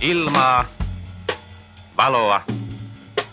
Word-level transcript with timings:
ilmaa, 0.00 0.64
valoa 1.96 2.40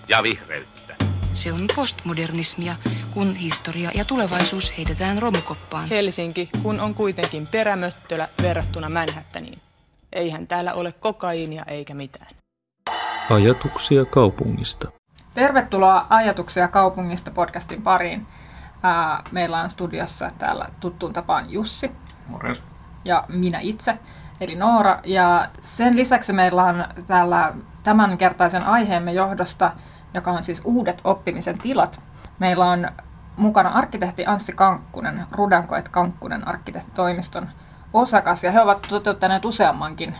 ja 0.07 0.23
vihreyttä. 0.23 0.95
Se 1.33 1.53
on 1.53 1.65
postmodernismia, 1.75 2.75
kun 3.13 3.35
historia 3.35 3.91
ja 3.95 4.05
tulevaisuus 4.05 4.77
heitetään 4.77 5.21
romukoppaan. 5.21 5.89
Helsinki, 5.89 6.49
kun 6.63 6.79
on 6.79 6.93
kuitenkin 6.93 7.47
perämöttölä 7.47 8.27
verrattuna 8.41 8.89
Manhattaniin. 8.89 9.59
Eihän 10.13 10.47
täällä 10.47 10.73
ole 10.73 10.91
kokaiinia 10.91 11.63
eikä 11.67 11.93
mitään. 11.93 12.35
Ajatuksia 13.29 14.05
kaupungista. 14.05 14.91
Tervetuloa 15.33 16.07
Ajatuksia 16.09 16.67
kaupungista 16.67 17.31
podcastin 17.31 17.81
pariin. 17.81 18.27
Meillä 19.31 19.61
on 19.61 19.69
studiossa 19.69 20.29
täällä 20.37 20.65
tuttuun 20.79 21.13
tapaan 21.13 21.51
Jussi. 21.51 21.91
Morjens. 22.27 22.63
Ja 23.05 23.25
minä 23.27 23.59
itse, 23.61 23.99
eli 24.41 24.55
Noora. 24.55 24.99
Ja 25.03 25.49
sen 25.59 25.95
lisäksi 25.95 26.33
meillä 26.33 26.63
on 26.63 26.85
täällä 27.07 27.53
tämänkertaisen 27.83 28.65
aiheemme 28.65 29.13
johdosta, 29.13 29.71
joka 30.13 30.31
on 30.31 30.43
siis 30.43 30.61
uudet 30.65 31.01
oppimisen 31.03 31.57
tilat. 31.57 32.01
Meillä 32.39 32.65
on 32.65 32.87
mukana 33.37 33.69
arkkitehti 33.69 34.25
Anssi 34.25 34.53
Kankkunen, 34.53 35.25
Rudankoet 35.31 35.89
Kankkunen 35.89 36.47
arkkitehtitoimiston 36.47 37.49
osakas, 37.93 38.43
ja 38.43 38.51
he 38.51 38.61
ovat 38.61 38.81
toteuttaneet 38.89 39.45
useammankin 39.45 40.15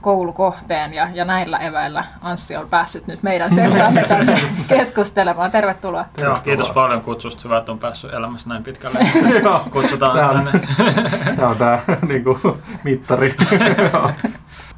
koulukohteen 0.00 0.94
ja, 0.94 1.08
ja 1.12 1.24
näillä 1.24 1.58
eväillä 1.58 2.04
Anssi 2.20 2.56
on 2.56 2.68
päässyt 2.68 3.06
nyt 3.06 3.22
meidän 3.22 3.54
seuraamme 3.54 4.04
tänne 4.08 4.40
keskustelemaan. 4.68 5.50
Tervetuloa. 5.50 6.04
Joo, 6.18 6.36
kiitos 6.44 6.70
paljon 6.70 7.00
kutsusta. 7.00 7.42
Hyvä, 7.44 7.58
että 7.58 7.72
on 7.72 7.78
päässyt 7.78 8.12
elämässä 8.12 8.48
näin 8.48 8.64
pitkälle. 8.64 8.98
Kutsutaan 9.70 10.16
tämä 10.16 10.30
on, 10.30 10.44
tänne. 10.44 10.68
tämä 11.36 11.48
on 11.48 11.56
tämä 11.56 11.80
niin 12.08 12.24
kuin, 12.24 12.40
mittari. 12.84 13.36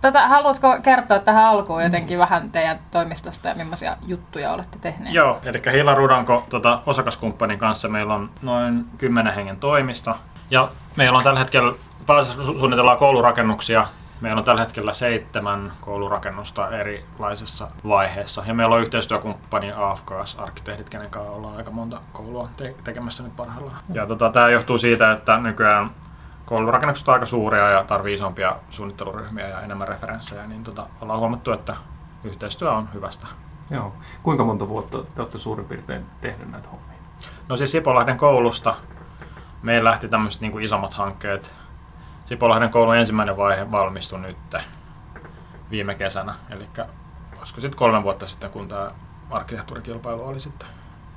Tätä, 0.01 0.29
haluatko 0.29 0.79
kertoa 0.83 1.19
tähän 1.19 1.45
alkuun 1.45 1.83
jotenkin 1.83 2.19
vähän 2.19 2.51
teidän 2.51 2.79
toimistosta 2.91 3.49
ja 3.49 3.55
millaisia 3.55 3.97
juttuja 4.07 4.53
olette 4.53 4.79
tehneet? 4.79 5.15
Joo, 5.15 5.41
eli 5.45 5.63
Hila 5.73 5.95
Rudanko 5.95 6.47
tota, 6.51 6.83
osakaskumppanin 6.87 7.59
kanssa 7.59 7.89
meillä 7.89 8.15
on 8.15 8.31
noin 8.43 8.85
10 8.99 9.35
hengen 9.35 9.57
toimisto. 9.57 10.15
Ja 10.51 10.69
meillä 10.97 11.17
on 11.17 11.25
tällä 11.25 11.39
hetkellä 11.39 11.73
pääasiassa 12.07 12.45
suunnitellaan 12.45 12.99
koulurakennuksia 12.99 13.87
Meillä 14.21 14.39
on 14.39 14.45
tällä 14.45 14.61
hetkellä 14.61 14.93
seitsemän 14.93 15.73
koulurakennusta 15.81 16.71
erilaisessa 16.71 17.69
vaiheessa. 17.89 18.43
Ja 18.47 18.55
meillä 18.55 18.75
on 18.75 18.81
yhteistyökumppani 18.81 19.73
AFKS, 19.73 20.37
arkkitehdit, 20.39 20.91
kenen 20.91 21.11
kanssa 21.11 21.33
ollaan 21.33 21.57
aika 21.57 21.71
monta 21.71 22.01
koulua 22.13 22.49
te- 22.57 22.75
tekemässä 22.85 23.23
nyt 23.23 23.37
parhaillaan. 23.37 23.79
Ja 23.93 24.07
tota, 24.07 24.31
tämä 24.31 24.49
johtuu 24.49 24.79
siitä, 24.79 25.13
että 25.13 25.39
nykyään 25.39 25.91
koulurakennukset 26.45 27.09
ovat 27.09 27.15
aika 27.15 27.27
suuria 27.27 27.71
ja 27.71 27.85
tarvii 27.85 28.15
isompia 28.15 28.57
suunnitteluryhmiä 28.71 29.49
ja 29.49 29.61
enemmän 29.61 29.89
referenssejä, 29.89 30.47
niin 30.47 30.65
tota, 30.65 30.87
ollaan 31.01 31.19
huomattu, 31.19 31.53
että 31.53 31.77
yhteistyö 32.25 32.73
on 32.73 32.89
hyvästä. 32.95 33.27
Joo. 33.71 33.95
Kuinka 34.23 34.45
monta 34.45 34.69
vuotta 34.69 34.99
te 34.99 35.23
olette 35.23 35.39
suurin 35.39 35.67
piirtein 35.67 36.07
tehnyt 36.21 36.51
näitä 36.51 36.69
hommia? 36.69 36.99
No 37.49 37.57
siis 37.57 37.73
Sipolahden 37.73 38.17
koulusta 38.17 38.75
meillä 39.63 39.91
lähti 39.91 40.09
tämmöiset 40.09 40.41
niin 40.41 40.61
isommat 40.61 40.95
hankkeet 40.95 41.53
Sipolahden 42.31 42.71
koulun 42.71 42.97
ensimmäinen 42.97 43.37
vaihe 43.37 43.71
valmistui 43.71 44.21
nyt 44.21 44.37
viime 45.71 45.95
kesänä, 45.95 46.35
eli 46.51 46.69
olisiko 47.39 47.61
sitten 47.61 47.79
kolme 47.79 48.03
vuotta 48.03 48.27
sitten, 48.27 48.51
kun 48.51 48.69
tämä 48.69 48.91
arkkitehtuurikilpailu 49.31 50.25
oli 50.25 50.41
sitten. 50.41 50.69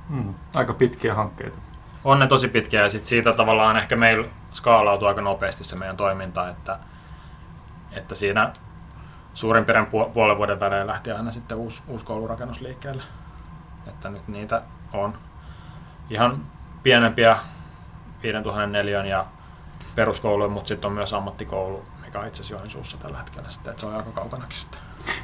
Hmm, 0.08 0.34
aika 0.54 0.74
pitkiä 0.74 1.14
hankkeita. 1.14 1.58
On 2.04 2.18
ne 2.18 2.26
tosi 2.26 2.48
pitkiä 2.48 2.82
ja 2.82 2.88
sit 2.88 3.06
siitä 3.06 3.32
tavallaan 3.32 3.76
ehkä 3.76 3.96
meillä 3.96 4.28
skaalautuu 4.52 5.08
aika 5.08 5.20
nopeasti 5.20 5.64
se 5.64 5.76
meidän 5.76 5.96
toiminta, 5.96 6.48
että, 6.48 6.78
että 7.92 8.14
siinä 8.14 8.52
suurin 9.34 9.64
piirtein 9.64 10.12
puolen 10.12 10.36
vuoden 10.36 10.60
välein 10.60 10.86
lähti 10.86 11.10
aina 11.10 11.32
sitten 11.32 11.58
uusi, 11.58 11.82
uusi 11.88 12.06
koulurakennus 12.06 12.60
liikkeelle. 12.60 13.02
Että 13.86 14.10
nyt 14.10 14.28
niitä 14.28 14.62
on 14.92 15.18
ihan 16.10 16.46
pienempiä 16.82 17.38
5000 18.22 18.66
neliön 18.66 19.06
ja 19.06 19.26
peruskouluun, 19.94 20.52
mutta 20.52 20.68
sitten 20.68 20.88
on 20.88 20.94
myös 20.94 21.12
ammattikoulu, 21.12 21.82
mikä 22.04 22.20
on 22.20 22.26
itse 22.26 22.42
asiassa 22.42 22.54
Joensuussa 22.54 22.98
tällä 22.98 23.18
hetkellä 23.18 23.48
sitten, 23.48 23.70
että 23.70 23.80
se 23.80 23.86
on 23.86 23.96
aika 23.96 24.10
kaukanakin 24.10 24.58
sitten. 24.58 24.80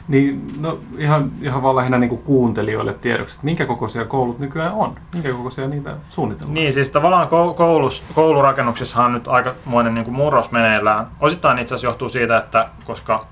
Niin, 0.08 0.46
no 0.60 0.78
ihan, 0.98 1.32
ihan 1.42 1.62
vaan 1.62 1.76
lähinnä 1.76 1.98
niin 1.98 2.18
kuuntelijoille 2.18 2.92
tiedoksi, 2.92 3.34
että 3.34 3.44
minkä 3.44 3.66
kokoisia 3.66 4.04
koulut 4.04 4.38
nykyään 4.38 4.72
on? 4.72 4.96
Minkä 5.14 5.32
kokoisia 5.32 5.68
niitä 5.68 5.96
suunnitellaan? 6.10 6.54
Niin, 6.54 6.72
siis 6.72 6.90
tavallaan 6.90 7.28
koulus, 7.56 8.04
koulurakennuksissa 8.14 9.04
on 9.04 9.12
nyt 9.12 9.28
aikamoinen 9.28 9.94
niin 9.94 10.12
murros 10.12 10.50
meneillään. 10.50 11.06
Osittain 11.20 11.58
itse 11.58 11.74
asiassa 11.74 11.86
johtuu 11.86 12.08
siitä, 12.08 12.38
että 12.38 12.68
koska 12.84 13.26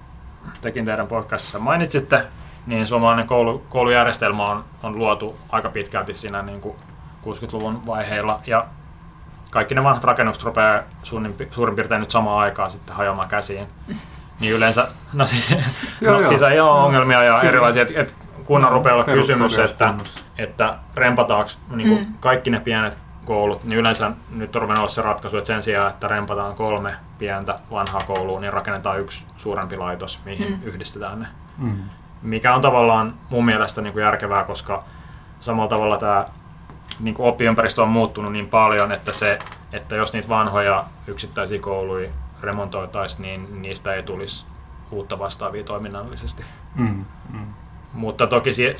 tekin 0.60 0.84
teidän 0.84 1.06
podcastissa 1.06 1.58
mainitsitte, 1.58 2.24
niin 2.66 2.86
suomalainen 2.86 3.26
koulu, 3.26 3.62
koulujärjestelmä 3.68 4.44
on, 4.44 4.64
on 4.82 4.98
luotu 4.98 5.36
aika 5.48 5.68
pitkälti 5.68 6.14
siinä 6.14 6.42
niin 6.42 6.60
kuin 6.60 6.76
60-luvun 7.24 7.86
vaiheilla. 7.86 8.40
Ja 8.46 8.66
kaikki 9.50 9.74
ne 9.74 9.84
vanhat 9.84 10.04
rakennukset 10.04 10.44
rupeaa 10.44 10.82
suurin, 11.02 11.36
suurin 11.50 11.74
piirtein 11.74 12.00
nyt 12.00 12.10
samaan 12.10 12.38
aikaan 12.38 12.70
sitten 12.70 12.96
hajoamaan 12.96 13.28
käsiin. 13.28 13.66
Niin 14.40 14.54
yleensä, 14.54 14.88
no 15.12 15.26
siis, 15.26 15.50
joo, 16.00 16.12
no, 16.12 16.20
joo. 16.20 16.28
siis 16.28 16.42
ei 16.42 16.60
ole 16.60 16.70
ongelmia 16.70 17.22
ja 17.22 17.34
Kyllä. 17.34 17.48
erilaisia, 17.48 17.82
että 17.82 18.00
et 18.00 18.14
kunnan 18.44 18.72
rupeaa 18.72 18.94
olla 18.94 19.04
kysymys, 19.04 19.58
että, 19.58 19.94
että 20.38 20.74
rempataanko 20.94 21.50
niin 21.70 21.98
mm. 21.98 22.14
kaikki 22.20 22.50
ne 22.50 22.60
pienet 22.60 22.98
koulut, 23.24 23.64
niin 23.64 23.78
yleensä 23.78 24.10
nyt 24.30 24.56
on 24.56 24.62
ruvennut 24.62 24.82
olla 24.82 24.92
se 24.92 25.02
ratkaisu, 25.02 25.36
että 25.36 25.46
sen 25.46 25.62
sijaan, 25.62 25.90
että 25.90 26.08
rempataan 26.08 26.54
kolme 26.54 26.94
pientä 27.18 27.58
vanhaa 27.70 28.02
koulua, 28.06 28.40
niin 28.40 28.52
rakennetaan 28.52 29.00
yksi 29.00 29.26
suurempi 29.36 29.76
laitos, 29.76 30.20
mihin 30.24 30.48
mm. 30.48 30.62
yhdistetään 30.62 31.20
ne. 31.20 31.26
Mm. 31.58 31.82
Mikä 32.22 32.54
on 32.54 32.60
tavallaan 32.60 33.14
mun 33.30 33.44
mielestä 33.44 33.80
niin 33.80 33.92
kuin 33.92 34.02
järkevää, 34.02 34.44
koska 34.44 34.84
samalla 35.40 35.68
tavalla 35.68 35.96
tämä 35.96 36.26
niin 37.00 37.14
kuin 37.14 37.26
oppiympäristö 37.26 37.82
on 37.82 37.88
muuttunut 37.88 38.32
niin 38.32 38.48
paljon, 38.48 38.92
että, 38.92 39.12
se, 39.12 39.38
että 39.72 39.96
jos 39.96 40.12
niitä 40.12 40.28
vanhoja 40.28 40.84
yksittäisiä 41.06 41.60
kouluja 41.60 42.10
remontoitaisiin, 42.42 43.22
niin 43.22 43.62
niistä 43.62 43.94
ei 43.94 44.02
tulisi 44.02 44.46
uutta 44.90 45.18
vastaavia 45.18 45.64
toiminnallisesti. 45.64 46.44
Mm, 46.74 47.04
mm. 47.32 47.46
Mutta 47.92 48.26
toki 48.26 48.52
se 48.52 48.74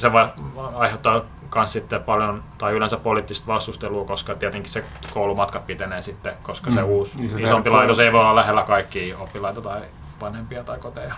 aiheuttaa 0.74 1.22
myös 1.54 1.72
sitten 1.72 2.02
paljon, 2.02 2.42
tai 2.58 2.72
yleensä 2.72 2.96
poliittista 2.96 3.46
vastustelua, 3.46 4.04
koska 4.04 4.34
tietenkin 4.34 4.72
se 4.72 4.84
koulumatkat 5.14 5.66
pitenee 5.66 6.00
sitten, 6.00 6.34
koska 6.42 6.70
mm. 6.70 6.74
se 6.74 6.82
uusi 6.82 7.16
niin 7.16 7.30
se 7.30 7.42
isompi 7.42 7.70
laitos 7.70 7.98
ei 7.98 8.12
voi 8.12 8.20
olla 8.20 8.34
lähellä 8.34 8.62
kaikkia 8.62 9.18
oppilaita 9.18 9.60
tai 9.60 9.80
vanhempia 10.20 10.64
tai 10.64 10.78
koteja. 10.78 11.14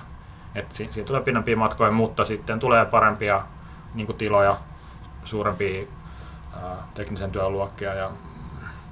Et 0.55 0.73
si- 0.73 0.89
siitä 0.91 1.07
tulee 1.07 1.23
pidempiä 1.23 1.57
matkoja, 1.57 1.91
mutta 1.91 2.25
sitten 2.25 2.61
tulee 2.61 2.85
parempia 2.85 3.43
niin 3.95 4.15
tiloja, 4.15 4.57
suurempia 5.25 5.87
teknisen 6.95 7.31
työn 7.31 7.53
luokkia 7.53 7.95
ja 7.95 8.11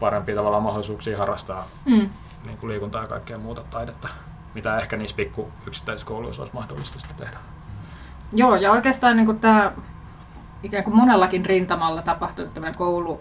parempia 0.00 0.34
tavallaan 0.34 0.62
mahdollisuuksia 0.62 1.18
harrastaa 1.18 1.66
mm. 1.84 2.10
niin 2.44 2.58
kuin 2.60 2.70
liikuntaa 2.70 3.02
ja 3.02 3.08
kaikkea 3.08 3.38
muuta 3.38 3.62
taidetta, 3.70 4.08
mitä 4.54 4.78
ehkä 4.78 4.96
niissä 4.96 5.16
pikku 5.16 5.48
yksittäisissä 5.66 6.06
kouluissa 6.06 6.42
olisi 6.42 6.54
mahdollista 6.54 6.98
sitten 7.00 7.16
tehdä. 7.16 7.38
Joo, 8.32 8.56
ja 8.56 8.72
oikeastaan 8.72 9.16
niin 9.16 9.26
kuin 9.26 9.40
tämä 9.40 9.72
ikään 10.62 10.84
kuin 10.84 10.96
monellakin 10.96 11.46
rintamalla 11.46 12.02
tapahtunut 12.02 12.54
tämä 12.54 12.72
koulu, 12.76 13.20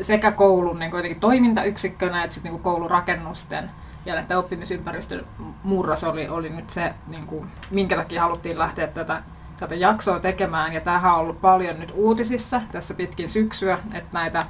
sekä 0.00 0.32
koulun 0.32 0.78
niin 0.78 0.90
kuin 0.90 1.20
toimintayksikkönä 1.20 2.24
että 2.24 2.34
sitten 2.34 2.52
niin 2.52 2.62
kuin 2.62 2.74
koulurakennusten 2.74 3.70
ja 4.06 4.20
että 4.20 4.38
oppimisympäristön 4.38 5.26
murros 5.62 6.04
oli, 6.04 6.28
oli 6.28 6.50
nyt 6.50 6.70
se, 6.70 6.94
niin 7.06 7.26
kuin, 7.26 7.50
minkä 7.70 7.96
takia 7.96 8.22
haluttiin 8.22 8.58
lähteä 8.58 8.86
tätä 8.86 9.22
tätä 9.60 9.74
jaksoa 9.74 10.20
tekemään. 10.20 10.72
Ja 10.72 10.80
tämähän 10.80 11.12
on 11.12 11.20
ollut 11.20 11.40
paljon 11.40 11.80
nyt 11.80 11.92
uutisissa 11.94 12.60
tässä 12.72 12.94
pitkin 12.94 13.28
syksyä, 13.28 13.78
että 13.94 14.18
näitä 14.18 14.46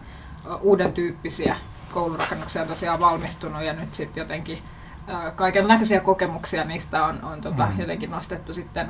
uuden 0.60 0.92
tyyppisiä 0.92 1.56
koulurakennuksia 1.92 2.62
on 2.62 2.68
tosiaan 2.68 3.00
valmistunut 3.00 3.62
ja 3.62 3.72
nyt 3.72 3.94
sitten 3.94 4.20
jotenkin 4.20 4.58
kaikenlaisia 5.36 6.00
kokemuksia 6.00 6.64
niistä 6.64 7.04
on, 7.04 7.24
on 7.24 7.40
tota, 7.40 7.66
mm. 7.66 7.80
jotenkin 7.80 8.10
nostettu 8.10 8.52
sitten, 8.52 8.88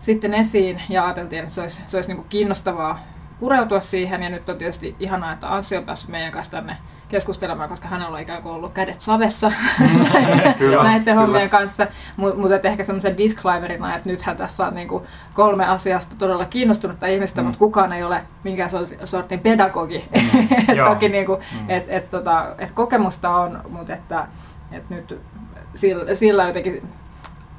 sitten 0.00 0.34
esiin 0.34 0.82
ja 0.88 1.04
ajateltiin, 1.04 1.42
että 1.42 1.54
se 1.54 1.60
olisi, 1.60 1.82
se 1.86 1.96
olisi 1.96 2.08
niin 2.08 2.16
kuin 2.16 2.28
kiinnostavaa 2.28 2.98
pureutua 3.40 3.80
siihen 3.80 4.22
ja 4.22 4.28
nyt 4.28 4.48
on 4.48 4.58
tietysti 4.58 4.96
ihanaa, 5.00 5.32
että 5.32 5.54
Anssi 5.54 5.76
on 5.76 5.84
päässyt 5.84 6.10
meidän 6.10 6.32
kanssa 6.32 6.52
tänne 6.52 6.76
keskustelemaan, 7.08 7.68
koska 7.68 7.88
hänellä 7.88 8.14
on 8.14 8.22
ikään 8.22 8.42
kuin 8.42 8.54
ollut 8.54 8.72
kädet 8.72 9.00
savessa 9.00 9.52
kyllä, 10.58 10.82
näiden 10.82 11.16
hommien 11.16 11.50
kanssa. 11.50 11.86
Mutta 12.16 12.68
ehkä 12.68 12.82
semmoisen 12.82 13.16
disclaimerina, 13.16 13.96
että 13.96 14.08
nythän 14.08 14.36
tässä 14.36 14.66
on 14.66 14.74
niinku 14.74 15.06
kolme 15.34 15.66
asiasta 15.66 16.16
todella 16.18 16.44
kiinnostunutta 16.44 17.06
ihmistä, 17.06 17.40
mm. 17.40 17.44
mutta 17.44 17.58
kukaan 17.58 17.92
ei 17.92 18.02
ole 18.02 18.22
minkään 18.44 18.70
sortin 19.04 19.40
pedagogi. 19.40 20.08
Mm. 20.14 20.76
Toki 20.88 21.08
niinku, 21.08 21.38
mm. 21.60 21.70
et, 21.70 21.84
et, 21.88 22.10
tota, 22.10 22.54
et 22.58 22.70
kokemusta 22.70 23.30
on, 23.30 23.60
mutta 23.68 23.92
että 23.92 24.26
et 24.72 24.90
nyt 24.90 25.20
sillä, 25.74 26.14
sillä 26.14 26.46
jotenkin 26.46 26.88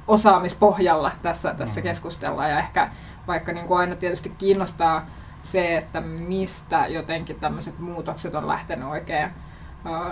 osaamispohjalla 0.07 1.11
tässä, 1.21 1.53
tässä 1.53 1.79
mm. 1.79 1.83
keskustellaan 1.83 2.49
ja 2.49 2.59
ehkä 2.59 2.89
vaikka 3.27 3.51
niin 3.51 3.65
kuin 3.67 3.79
aina 3.79 3.95
tietysti 3.95 4.33
kiinnostaa 4.37 5.05
se, 5.43 5.77
että 5.77 6.01
mistä 6.01 6.87
jotenkin 6.87 7.39
tämmöiset 7.39 7.79
muutokset 7.79 8.35
on 8.35 8.47
lähtenyt 8.47 8.87
oikein 8.87 9.29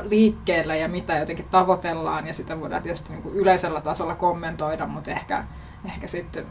liikkeelle 0.01 0.77
ja 0.77 0.87
mitä 0.87 1.17
jotenkin 1.17 1.45
tavoitellaan 1.51 2.27
ja 2.27 2.33
sitä 2.33 2.59
voidaan 2.59 2.81
tietysti 2.81 3.13
niin 3.13 3.23
kuin 3.23 3.35
yleisellä 3.35 3.81
tasolla 3.81 4.15
kommentoida, 4.15 4.87
mutta 4.87 5.11
ehkä, 5.11 5.43
ehkä 5.85 6.07
sitten 6.07 6.45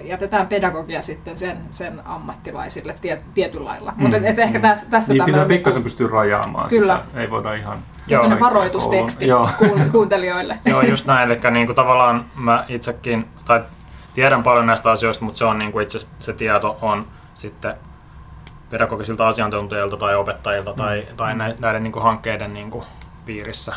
jätetään 0.00 0.46
pedagogia 0.46 1.02
sitten 1.02 1.38
sen, 1.38 1.58
sen 1.70 2.06
ammattilaisille 2.06 2.94
tie, 3.00 3.22
tietyllä 3.34 3.64
lailla. 3.64 3.92
Mm. 3.96 4.02
Mutta 4.02 4.16
et, 4.16 4.38
ehkä 4.38 4.60
tässä, 4.60 4.86
tässä 4.90 5.12
Niin 5.12 5.24
pitää 5.24 5.26
tämmöinen 5.26 5.56
pikkasen 5.56 5.82
pystyä 5.82 6.08
rajaamaan 6.08 6.68
Kyllä. 6.68 7.00
sitä. 7.06 7.20
Ei 7.20 7.30
voida 7.30 7.54
ihan... 7.54 7.78
Joo, 8.06 8.40
varoitusteksti 8.40 9.26
Joo. 9.26 9.50
kuuntelijoille. 9.92 10.58
Joo, 10.64 10.82
just 10.82 11.06
näin. 11.06 11.30
Eli 11.30 11.40
niin 11.50 11.66
kuin 11.66 11.76
tavallaan 11.76 12.24
mä 12.36 12.64
itsekin, 12.68 13.28
tai 13.44 13.60
tiedän 14.14 14.42
paljon 14.42 14.66
näistä 14.66 14.90
asioista, 14.90 15.24
mutta 15.24 15.38
se 15.38 15.44
on 15.44 15.58
niin 15.58 15.72
kuin 15.72 15.82
itse 15.82 15.98
se 16.18 16.32
tieto 16.32 16.78
on 16.82 17.06
sitten 17.38 17.74
pedagogisilta 18.70 19.28
asiantuntijoilta 19.28 19.96
tai 19.96 20.16
opettajilta 20.16 20.72
tai, 20.74 21.06
tai 21.16 21.34
nä- 21.34 21.54
näiden 21.58 21.82
niin 21.82 21.92
kuin 21.92 22.02
hankkeiden 22.02 22.54
niin 22.54 22.70
kuin 22.70 22.84
piirissä 23.24 23.72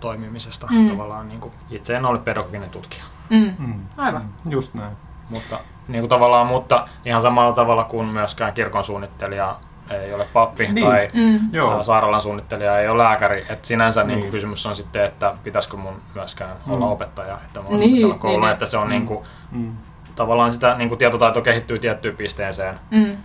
toimimisesta. 0.00 0.66
Mm. 0.70 0.90
Tavallaan 0.90 1.28
niin 1.28 1.40
kuin, 1.40 1.52
itse 1.70 1.96
en 1.96 2.06
ole 2.06 2.18
pedagoginen 2.18 2.70
tutkija. 2.70 3.04
Mm. 3.30 3.54
Mm. 3.58 3.74
Aivan. 3.98 4.22
Just 4.48 4.74
näin. 4.74 4.96
Mutta, 5.30 5.58
niin 5.88 6.00
kuin 6.02 6.08
tavallaan, 6.08 6.46
mutta 6.46 6.88
ihan 7.04 7.22
samalla 7.22 7.54
tavalla 7.54 7.84
kuin 7.84 8.06
myöskään 8.08 8.52
kirkon 8.52 8.84
suunnittelija 8.84 9.56
ei 9.90 10.14
ole 10.14 10.26
pappi 10.32 10.68
Niin. 10.68 10.86
tai 10.86 11.08
Mm. 11.14 11.40
Joo. 11.52 11.82
Sairaalan 11.82 12.22
suunnittelija 12.22 12.78
ei 12.78 12.88
ole 12.88 13.02
lääkäri. 13.02 13.46
Et 13.48 13.64
sinänsä 13.64 14.00
niin. 14.02 14.08
Niin. 14.08 14.20
Niin 14.20 14.30
kysymys 14.32 14.66
on 14.66 14.76
sitten, 14.76 15.04
että 15.04 15.34
pitäisikö 15.44 15.76
mun 15.76 15.94
myöskään 16.14 16.56
Mm. 16.66 16.72
olla 16.72 16.86
opettaja, 16.86 17.38
että 17.44 17.60
mä 17.60 17.66
voin 17.68 17.80
Niin, 17.80 17.92
opetella 17.92 18.18
koulua, 18.18 18.40
niin, 18.46 18.52
että 18.52 18.66
se 18.66 18.78
on 18.78 18.86
Mm. 18.86 18.90
niin 18.90 19.06
kuin, 19.06 19.24
Mm. 19.50 19.72
Tavallaan 20.20 20.52
sitä 20.52 20.74
niin 20.74 20.88
kuin 20.88 20.98
tietotaito 20.98 21.42
kehittyy 21.42 21.78
tiettyyn 21.78 22.16
pisteeseen. 22.16 22.80
Mm. 22.90 23.16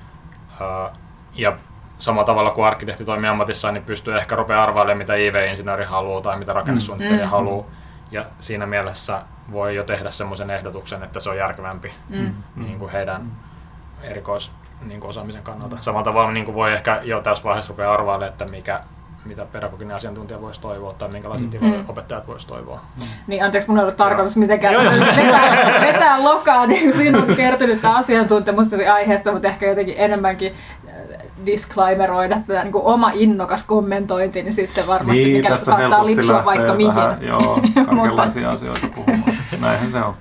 Ää, 0.62 0.90
ja 1.34 1.54
samalla 2.00 2.26
tavalla 2.26 2.52
kuin 2.52 2.66
arkkitehti 2.68 3.06
toimii 3.06 3.30
ammatissaan, 3.30 3.74
niin 3.74 3.84
pystyy 3.84 4.18
ehkä 4.18 4.36
rupeaa 4.36 4.64
arvailemaan, 4.64 4.98
mitä 4.98 5.14
IV-insinööri 5.16 5.84
haluaa 5.86 6.22
tai 6.22 6.40
mitä 6.40 6.54
rakennesuunnittelija 6.54 7.26
Mm. 7.26 7.32
haluaa. 7.32 7.66
Ja 8.12 8.26
siinä 8.40 8.66
mielessä 8.66 9.22
voi 9.52 9.76
jo 9.76 9.84
tehdä 9.84 10.12
semmoisen 10.12 10.50
ehdotuksen, 10.50 11.04
että 11.04 11.20
se 11.20 11.30
on 11.30 11.38
järkevämpi 11.38 11.94
Mm. 12.10 12.34
niin 12.56 12.80
kuin 12.80 12.92
heidän 12.92 13.32
erikois 14.04 14.52
niin 14.82 15.00
kuin 15.00 15.10
osaamisen 15.10 15.44
kannalta. 15.44 15.78
Samalla 15.80 16.04
tavalla 16.04 16.32
niin 16.32 16.46
kuin 16.46 16.56
voi 16.56 16.74
ehkä 16.74 17.00
jo 17.04 17.22
tässä 17.22 17.44
vaiheessa 17.44 17.72
rupea 17.72 17.94
arvailemaan, 17.94 18.32
että 18.32 18.46
mikä, 18.46 18.82
mitä 19.26 19.46
pedagoginen 19.46 19.96
asiantuntija 19.96 20.42
voisi 20.42 20.62
toivoa 20.62 20.94
tai 20.94 21.10
minkälaisia 21.10 21.48
Mm. 21.62 21.68
Mm. 21.68 21.86
opettajat 21.88 22.28
voisi 22.28 22.48
toivoa. 22.48 22.82
Niin, 23.28 23.44
anteeksi, 23.44 23.70
mun 23.70 23.78
ei 23.78 23.82
ollut 23.84 23.98
tarkoitus 23.98 24.36
mitenkään 24.38 24.74
Joo, 24.74 24.84
joo. 24.84 24.94
vetää, 25.16 25.82
vetää 25.94 26.24
lokaa, 26.24 26.66
niin 26.66 26.82
kuin 26.82 26.94
siinä 26.94 27.18
on 27.18 27.36
kertynyt 27.36 27.82
tämä 27.82 27.96
asiantuntemus 27.98 28.68
aiheesta, 28.94 29.32
mutta 29.32 29.48
ehkä 29.48 29.66
jotenkin 29.66 29.96
enemmänkin 29.98 30.54
äh, 30.88 30.94
disclaimeroida 31.46 32.40
tätä 32.48 32.64
niin 32.64 32.72
kuin 32.72 32.84
oma 32.86 33.12
innokas 33.14 33.64
kommentointi, 33.64 34.44
niin 34.44 34.54
sitten 34.54 34.88
varmasti 34.88 35.24
Niin, 35.24 35.38
mikä 35.38 35.58
saattaa 35.58 36.06
lipsua 36.06 36.46
vaikka 36.46 36.74
mihin. 36.74 36.96
Vähän, 36.96 37.18
joo, 37.22 37.60
kaikenlaisia 37.86 38.52
asioita 38.52 38.88
puhumaan. 38.96 39.34
Näinhän 39.62 39.90
se 39.92 39.98
on. 40.04 40.14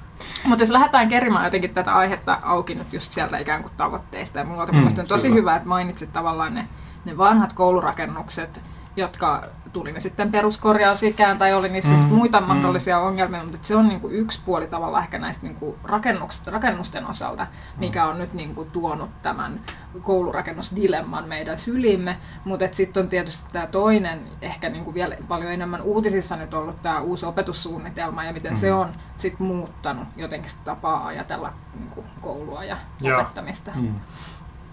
Mutta 0.45 0.63
jos 0.63 0.71
lähdetään 0.71 1.09
kerrimään 1.09 1.45
jotenkin 1.45 1.75
tätä 1.75 1.95
aihetta 1.95 2.39
auki 2.43 2.75
nyt 2.75 2.93
just 2.93 3.13
sieltä 3.13 3.39
ikään 3.39 3.63
kuin 3.63 3.73
tavoitteista, 3.77 4.39
ja 4.39 4.45
minulla 4.45 4.67
Mm, 4.67 4.79
mm, 4.79 4.87
on 4.99 5.07
tosi 5.09 5.29
kyllä. 5.29 5.41
hyvä, 5.41 5.57
että 5.57 5.69
mainitsit 5.69 6.13
tavallaan 6.13 6.55
ne, 6.55 6.67
ne 7.05 7.19
vanhat 7.19 7.53
koulurakennukset, 7.53 8.61
jotka 8.97 9.43
tuli 9.73 9.93
ne 9.93 10.01
sitten 10.01 10.33
peruskorjausikään 10.33 11.39
tai 11.39 11.55
oli 11.55 11.69
niissä 11.69 11.93
Mm, 11.95 11.99
mm, 12.01 12.05
muita 12.15 12.41
mm. 12.41 12.47
mahdollisia 12.47 12.99
ongelmia, 12.99 13.43
mutta 13.43 13.59
se 13.63 13.77
on 13.77 13.89
niinku 13.89 14.09
yksi 14.09 14.41
puoli 14.45 14.67
tavallaan 14.67 15.03
ehkä 15.03 15.19
näistä 15.19 15.47
niinku 15.47 15.79
rakennuks, 15.85 16.43
rakennusten 16.47 17.07
osalta, 17.07 17.47
mikä 17.79 18.05
on 18.07 18.19
nyt 18.19 18.33
niinku 18.35 18.65
tuonut 18.65 19.11
tämän 19.23 19.61
koulurakennusdilemman 20.03 21.29
meidän 21.29 21.59
sylimme, 21.59 22.17
mutta 22.45 22.65
sitten 22.73 23.03
on 23.03 23.09
tietysti 23.09 23.51
tämä 23.53 23.67
toinen, 23.67 24.21
ehkä 24.43 24.69
niinku 24.69 24.95
vielä 24.95 25.17
paljon 25.29 25.53
enemmän 25.53 25.83
uutisissa 25.83 26.37
nyt 26.37 26.55
ollut 26.55 26.83
tämä 26.83 27.01
uusi 27.01 27.27
opetussuunnitelma 27.27 28.25
ja 28.25 28.33
miten 28.33 28.53
Mm. 28.53 28.57
se 28.57 28.73
on 28.73 28.89
sit 29.17 29.39
muuttanut 29.39 30.09
jotenkin 30.17 30.51
sitä 30.51 30.65
tapaa 30.65 31.07
ajatella 31.07 31.53
niinku 31.79 32.05
koulua 32.21 32.65
ja 32.65 32.77
Joo. 33.01 33.21
opettamista. 33.21 33.71
Mm. 33.75 33.95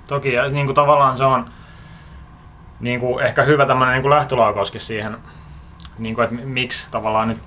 Toki 0.08 0.34
ja 0.34 0.48
niin 0.48 0.66
kuin 0.66 0.76
tavallaan 0.76 1.18
se 1.18 1.24
on 1.24 1.50
niin 2.82 3.00
kuin 3.00 3.24
ehkä 3.26 3.44
hyvä 3.44 3.66
tämmöinen 3.66 3.94
niin 3.94 4.02
kuin 4.02 4.10
lähtölaukauskin 4.10 4.82
siihen, 4.82 5.18
niin 6.00 6.16
kuin, 6.16 6.24
että 6.24 6.36
mi- 6.36 6.46
miksi 6.46 6.88
tavallaan 6.92 7.28
nyt 7.28 7.38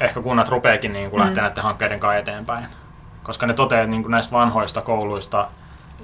ehkä 0.00 0.20
kunnat 0.22 0.48
rupeekin 0.48 0.92
niin 0.92 1.10
kuin 1.10 1.20
Mm. 1.20 1.24
lähteä 1.24 1.42
näiden 1.44 1.62
hankkeiden 1.64 2.00
kanssa 2.00 2.18
eteenpäin. 2.18 2.66
Koska 3.22 3.46
ne 3.46 3.54
toteaa 3.54 3.86
niin 3.86 4.02
kuin 4.02 4.10
näistä 4.10 4.32
vanhoista 4.32 4.80
kouluista 4.80 5.48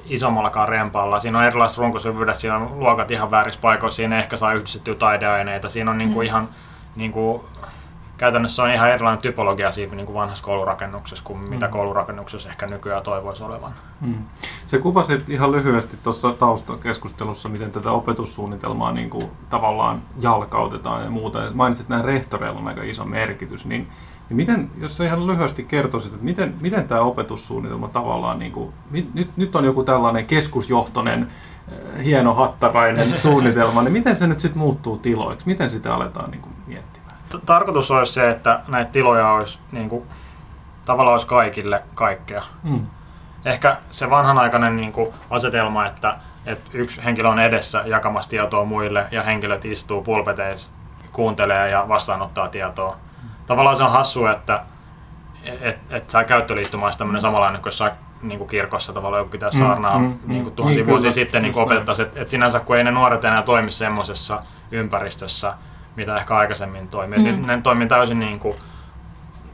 isommallakaan 0.07 0.69
rempalla. 0.69 1.21
Siinä 1.21 1.39
on 1.39 1.45
erilaiset 1.45 1.79
runkosyvyydet, 1.79 2.35
siinä 2.35 2.57
on 2.57 2.81
luokat 2.81 3.11
ihan 3.11 3.31
väärissä 3.31 3.61
paikoissa, 3.61 3.97
siinä 3.97 4.19
ehkä 4.19 4.37
saa 4.37 4.53
yhdistettyä 4.53 4.95
taideaineita. 4.95 5.69
Siinä 5.69 5.91
on 5.91 5.99
niin 5.99 6.13
kuin 6.13 6.25
Mm. 6.25 6.29
ihan 6.29 6.49
niin 6.97 7.13
kuin, 7.13 7.43
käytännössä 8.19 8.63
on 8.63 8.71
ihan 8.71 8.91
erilainen 8.91 9.23
typologia 9.23 9.73
siinä 9.73 9.95
niin 9.95 10.07
kuin 10.07 10.15
vanhassa 10.15 10.45
koulurakennuksessa 10.45 11.25
kuin 11.25 11.39
mitä 11.39 11.67
Mm. 11.67 11.73
koulurakennuksessa 11.73 12.49
ehkä 12.49 12.67
nykyään 12.67 13.03
toivoisi 13.03 13.43
olevan. 13.43 13.73
Mm. 14.01 14.15
Se 14.65 14.79
kuvasit 14.79 15.31
ihan 15.31 15.53
lyhyesti 15.53 15.97
tuossa 16.03 16.33
taustakeskustelussa, 16.33 17.49
miten 17.49 17.71
tätä 17.71 17.91
opetussuunnitelmaa 17.91 18.93
niin 18.93 19.11
kuin 19.11 19.31
tavallaan 19.51 20.03
jalkautetaan 20.21 21.05
ja 21.05 21.11
muuta. 21.11 21.39
Mainitsit, 21.55 21.85
että 21.85 21.95
näin 21.95 22.05
rehtoreilla 22.05 22.61
on 22.61 22.69
aika 22.69 22.83
iso 22.83 23.05
merkitys. 23.05 23.67
Niin, 23.67 23.89
niin 24.29 24.37
miten, 24.37 24.71
jos 24.81 24.97
sä 24.97 25.05
ihan 25.05 25.27
lyhyesti 25.27 25.65
kertoisit, 25.65 26.13
että 26.13 26.25
miten, 26.25 26.55
miten 26.61 26.89
tämä 26.89 27.01
opetussuunnitelma 27.01 27.89
tavallaan, 27.89 28.39
niin 28.39 28.53
kuin, 28.53 28.73
nyt, 29.15 29.37
nyt 29.37 29.57
on 29.57 29.65
joku 29.65 29.85
tällainen 29.85 30.27
keskusjohtoinen, 30.27 31.23
äh, 31.73 32.05
hieno 32.05 32.35
hattarainen 32.35 33.19
suunnitelma, 33.29 33.83
niin 33.83 33.93
miten 33.93 34.17
se 34.17 34.27
nyt 34.27 34.41
sitten 34.41 34.59
muuttuu 34.59 34.99
tiloiksi? 34.99 35.47
Miten 35.47 35.71
sitä 35.71 35.95
aletaan 35.95 36.31
niin 36.31 36.41
kuin, 36.41 36.53
tarkoitus 37.47 37.91
olisi 37.91 38.13
se, 38.13 38.31
että 38.31 38.61
näitä 38.69 38.91
tiloja 38.93 39.33
olisi 39.33 39.59
niin 39.73 39.89
kuin, 39.89 40.05
tavallaan 40.85 41.13
olisi 41.13 41.27
kaikille 41.27 41.83
kaikkea. 41.95 42.43
Mm. 42.63 42.85
Ehkä 43.45 43.77
se 43.91 44.11
vanhanaikainen 44.11 44.77
niin 44.77 44.93
kuin, 44.93 45.15
asetelma, 45.31 45.87
että, 45.87 46.17
että 46.47 46.71
yksi 46.75 47.05
henkilö 47.05 47.29
on 47.29 47.39
edessä 47.39 47.83
jakamassa 47.87 48.31
tietoa 48.31 48.65
muille 48.65 49.07
ja 49.11 49.23
henkilöt 49.23 49.65
istuu 49.65 50.03
pulpeteissa, 50.03 50.71
kuuntelee 51.13 51.71
ja 51.71 51.85
vastaanottaa 51.89 52.49
tietoa. 52.49 52.97
Tavallaan 53.47 53.77
se 53.77 53.83
on 53.85 53.93
hassu, 53.93 54.27
että 54.27 54.63
et, 55.61 55.79
et 55.91 56.11
saa 56.11 56.25
käyttöliittymä 56.25 56.85
olisi 56.85 56.99
tämmöinen 56.99 57.23
samanlainen 57.23 57.63
kuin 57.63 57.71
jossain 57.71 57.93
niin 58.23 58.39
kuin 58.39 58.49
kirkossa 58.49 58.93
tavallaan 58.93 59.21
joku 59.21 59.31
pitää 59.31 59.51
Mm, 59.53 59.59
saarnaa 59.59 59.99
mm, 59.99 60.05
mm, 60.05 60.19
niin 60.27 60.43
kuin 60.43 60.53
mm. 60.53 60.57
tuhansia 60.57 60.83
Niin, 60.83 60.87
vuosia 60.87 61.03
kyllä, 61.03 61.13
sitten 61.13 61.43
niin 61.43 61.55
näin. 61.55 61.65
opettaisiin, 61.65 62.09
että 62.09 62.23
et 62.23 62.29
sinänsä 62.29 62.61
kun 62.61 62.77
ei 62.77 62.85
ne 62.85 62.91
nuoret 62.91 63.25
enää 63.25 63.43
toimi 63.43 63.71
semmoisessa 63.71 64.43
ympäristössä, 64.71 65.55
mitä 65.99 66.17
ehkä 66.17 66.37
aikaisemmin 66.37 66.89
toimi. 66.89 67.17
Mm. 67.17 67.47
Ne 67.47 67.61
toimii 67.63 67.89
täysin 67.89 68.19
niin 68.19 68.39
kuin 68.39 68.57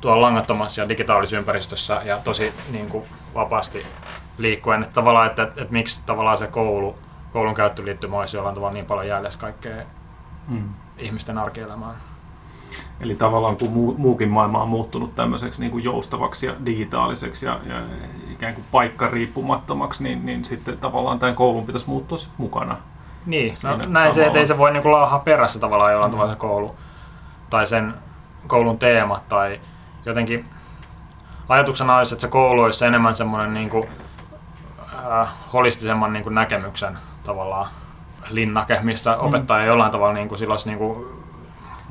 tuolla 0.01 0.23
langattomassa 0.23 0.81
ja 0.81 0.89
digitaalisessa 0.89 1.37
ympäristössä 1.37 2.03
ja 2.05 2.19
tosi 2.25 2.53
niin 2.73 2.89
kuin 2.89 3.05
vapaasti 3.35 3.87
liikkuen. 4.39 4.83
Että 4.83 4.95
tavallaan, 4.95 5.27
että, 5.27 5.43
että, 5.43 5.63
että 5.63 5.73
miksi 5.73 6.01
tavallaan 6.07 6.39
se 6.39 6.47
koulu, 6.47 6.99
koulun 7.33 7.55
käyttöliittymä 7.55 8.19
olisi 8.19 8.37
jollain 8.37 8.55
tavalla 8.55 8.73
niin 8.73 8.87
paljon 8.87 9.09
jäljessä 9.09 9.39
kaikkea 9.39 9.85
Mm. 10.49 10.69
ihmisten 10.99 11.39
arkielämään. 11.39 11.95
Eli 13.01 13.15
tavallaan 13.15 13.57
kun 13.57 13.73
muu, 13.73 13.95
muukin 13.99 14.33
maailma 14.33 14.63
on 14.63 14.69
muuttunut 14.69 15.15
tämmöiseksi 15.15 15.61
niin 15.61 15.71
kuin 15.71 15.85
joustavaksi 15.85 16.47
ja 16.47 16.55
digitaaliseksi 16.67 17.47
ja, 17.47 17.61
ja 17.67 17.83
ikään 18.33 18.55
kuin 18.55 18.65
paikkariippumattomaksi, 18.71 20.03
niin, 20.03 20.27
niin 20.27 20.45
sitten 20.45 20.79
tavallaan 20.79 21.19
tämän 21.19 21.35
koulun 21.35 21.65
pitäisi 21.65 21.89
muuttua 21.89 22.19
sit 22.19 22.33
mukana. 22.39 22.77
Niin, 23.27 23.57
no, 23.65 23.79
näin 23.89 24.13
se, 24.13 24.21
että 24.21 24.25
samalla. 24.27 24.39
ei 24.39 24.47
se 24.47 24.59
voi 24.59 24.71
niinku 24.73 24.91
laahaa 24.93 25.19
perässä 25.19 25.59
tavallaan 25.59 25.93
jollain 25.93 26.11
Mm. 26.11 26.13
tavalla 26.17 26.33
se 26.33 26.39
koulu 26.39 26.77
tai 27.51 27.67
sen 27.67 27.95
koulun 28.47 28.79
teemat 28.79 29.29
tai 29.29 29.61
jotenkin 30.05 30.47
ajatuksena 31.49 31.97
olisi, 31.97 32.15
että 32.15 32.21
se 32.21 32.29
koulu 32.29 32.63
olisi 32.63 32.85
enemmän 32.85 33.15
semmoinen 33.15 33.55
niinku, 33.55 33.87
äh, 35.21 35.29
holistisemman 35.53 36.13
niinku 36.13 36.31
näkemyksen 36.31 36.99
tavallaan 37.25 37.69
linnake, 38.31 38.81
missä 38.83 39.13
Mm. 39.13 39.21
opettaja 39.27 39.65
jollain 39.65 39.91
tavalla 39.93 40.13
niinku, 40.15 40.37
sillä 40.37 40.53
olisi 40.53 40.69
niinku 40.69 41.17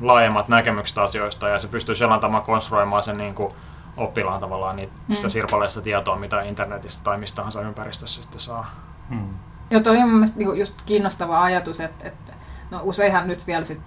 laajemmat 0.00 0.48
näkemykset 0.48 0.98
asioista 0.98 1.48
ja 1.48 1.58
se 1.58 1.68
pystyisi 1.68 2.04
jollain 2.04 2.20
tavalla 2.20 2.44
konstruoimaan 2.44 3.02
sen 3.02 3.18
niinku 3.18 3.56
oppilaan 3.96 4.40
tavallaan 4.40 4.76
niitä, 4.76 4.92
Mm. 5.08 5.14
sitä 5.14 5.28
sirpaleista 5.28 5.82
tietoa, 5.82 6.16
mitä 6.16 6.42
internetistä 6.42 7.04
tai 7.04 7.18
mistä 7.18 7.36
tahansa 7.36 7.60
ympäristössä 7.60 8.22
sitten 8.22 8.40
saa. 8.40 8.66
Mm. 9.08 9.28
Joo, 9.74 9.82
toi 9.82 9.96
on 9.96 10.02
mun 10.02 10.12
mielestä 10.14 10.38
niinku 10.38 10.54
just 10.54 10.74
kiinnostava 10.86 11.42
ajatus, 11.42 11.80
että, 11.80 12.08
että 12.08 12.32
no 12.70 12.80
useinhan 12.82 13.26
nyt 13.28 13.46
vielä 13.46 13.64
sit, 13.64 13.80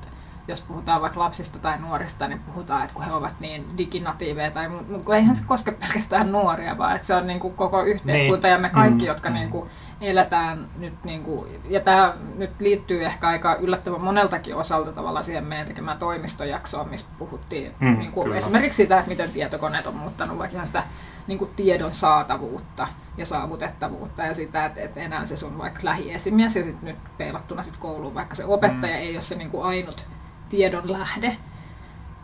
jos 0.47 0.61
puhutaan 0.61 1.01
vaikka 1.01 1.19
lapsista 1.19 1.59
tai 1.59 1.77
nuorista, 1.79 2.27
niin 2.27 2.39
puhutaan, 2.39 2.81
että 2.81 2.93
kun 2.93 3.05
he 3.05 3.13
ovat 3.13 3.33
niin 3.39 3.77
diginatiiveja 3.77 4.51
tai 4.51 4.69
mutta 4.69 5.15
eihän 5.15 5.35
se 5.35 5.43
koske 5.47 5.71
pelkästään 5.71 6.31
nuoria, 6.31 6.77
vaan 6.77 6.95
että 6.95 7.07
se 7.07 7.13
on 7.15 7.27
niinku 7.27 7.49
koko 7.49 7.83
yhteiskunta 7.83 8.47
Niin. 8.47 8.51
ja 8.51 8.57
me 8.57 8.69
kaikki, 8.69 9.03
Mm. 9.03 9.07
jotka 9.07 9.29
niinku 9.29 9.67
eletään 10.01 10.67
nyt, 10.77 10.93
niinku, 11.03 11.47
ja 11.69 11.79
tämä 11.79 12.13
nyt 12.35 12.51
liittyy 12.59 13.05
ehkä 13.05 13.27
aika 13.27 13.55
yllättävän 13.55 14.01
moneltakin 14.01 14.55
osalta 14.55 14.91
tavallaan 14.91 15.23
siihen 15.23 15.43
meidän 15.43 15.67
tekemään 15.67 15.97
toimistojaksoon, 15.97 16.89
missä 16.89 17.05
puhuttiin 17.19 17.75
Mm, 17.79 17.97
niinku, 17.99 18.23
kyllä. 18.23 18.35
esimerkiksi 18.37 18.77
sitä, 18.83 18.97
että 18.97 19.09
miten 19.09 19.31
tietokoneet 19.31 19.87
on 19.87 19.95
muuttanut 19.95 20.37
vaikka 20.37 20.55
ihan 20.55 20.67
sitä 20.67 20.83
niin 21.27 21.39
kuin 21.39 21.51
tiedon 21.55 21.93
saatavuutta 21.93 22.87
ja 23.17 23.25
saavutettavuutta 23.25 24.23
ja 24.23 24.33
sitä, 24.33 24.65
että, 24.65 24.81
että 24.81 24.99
enää 24.99 25.25
se 25.25 25.37
sun 25.37 25.57
vaikka 25.57 25.79
lähiesimies 25.83 26.55
ja 26.55 26.63
sitten 26.63 26.85
nyt 26.85 26.97
peilattuna 27.17 27.63
sit 27.63 27.77
kouluun, 27.77 28.15
vaikka 28.15 28.35
se 28.35 28.45
opettaja 28.45 28.95
mm. 28.95 29.01
ei 29.01 29.15
ole 29.15 29.21
se 29.21 29.35
niin 29.35 29.49
kuin 29.49 29.63
ainut 29.63 30.05
tiedon 30.49 30.91
lähde, 30.91 31.37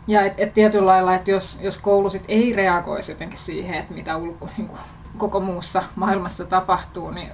Ja 0.06 0.22
et, 0.22 0.34
et 0.36 0.54
tietyllä 0.54 0.86
lailla, 0.86 1.14
että 1.14 1.30
jos, 1.30 1.58
jos 1.62 1.78
koulu 1.78 2.10
sit 2.10 2.24
ei 2.28 2.52
reagoisi 2.52 3.12
jotenkin 3.12 3.38
siihen, 3.38 3.74
että 3.74 3.94
mitä 3.94 4.16
ulko, 4.16 4.48
niin 4.56 4.68
kuin 4.68 4.80
koko 5.18 5.40
muussa 5.40 5.82
maailmassa 5.96 6.44
tapahtuu, 6.44 7.10
niin 7.10 7.28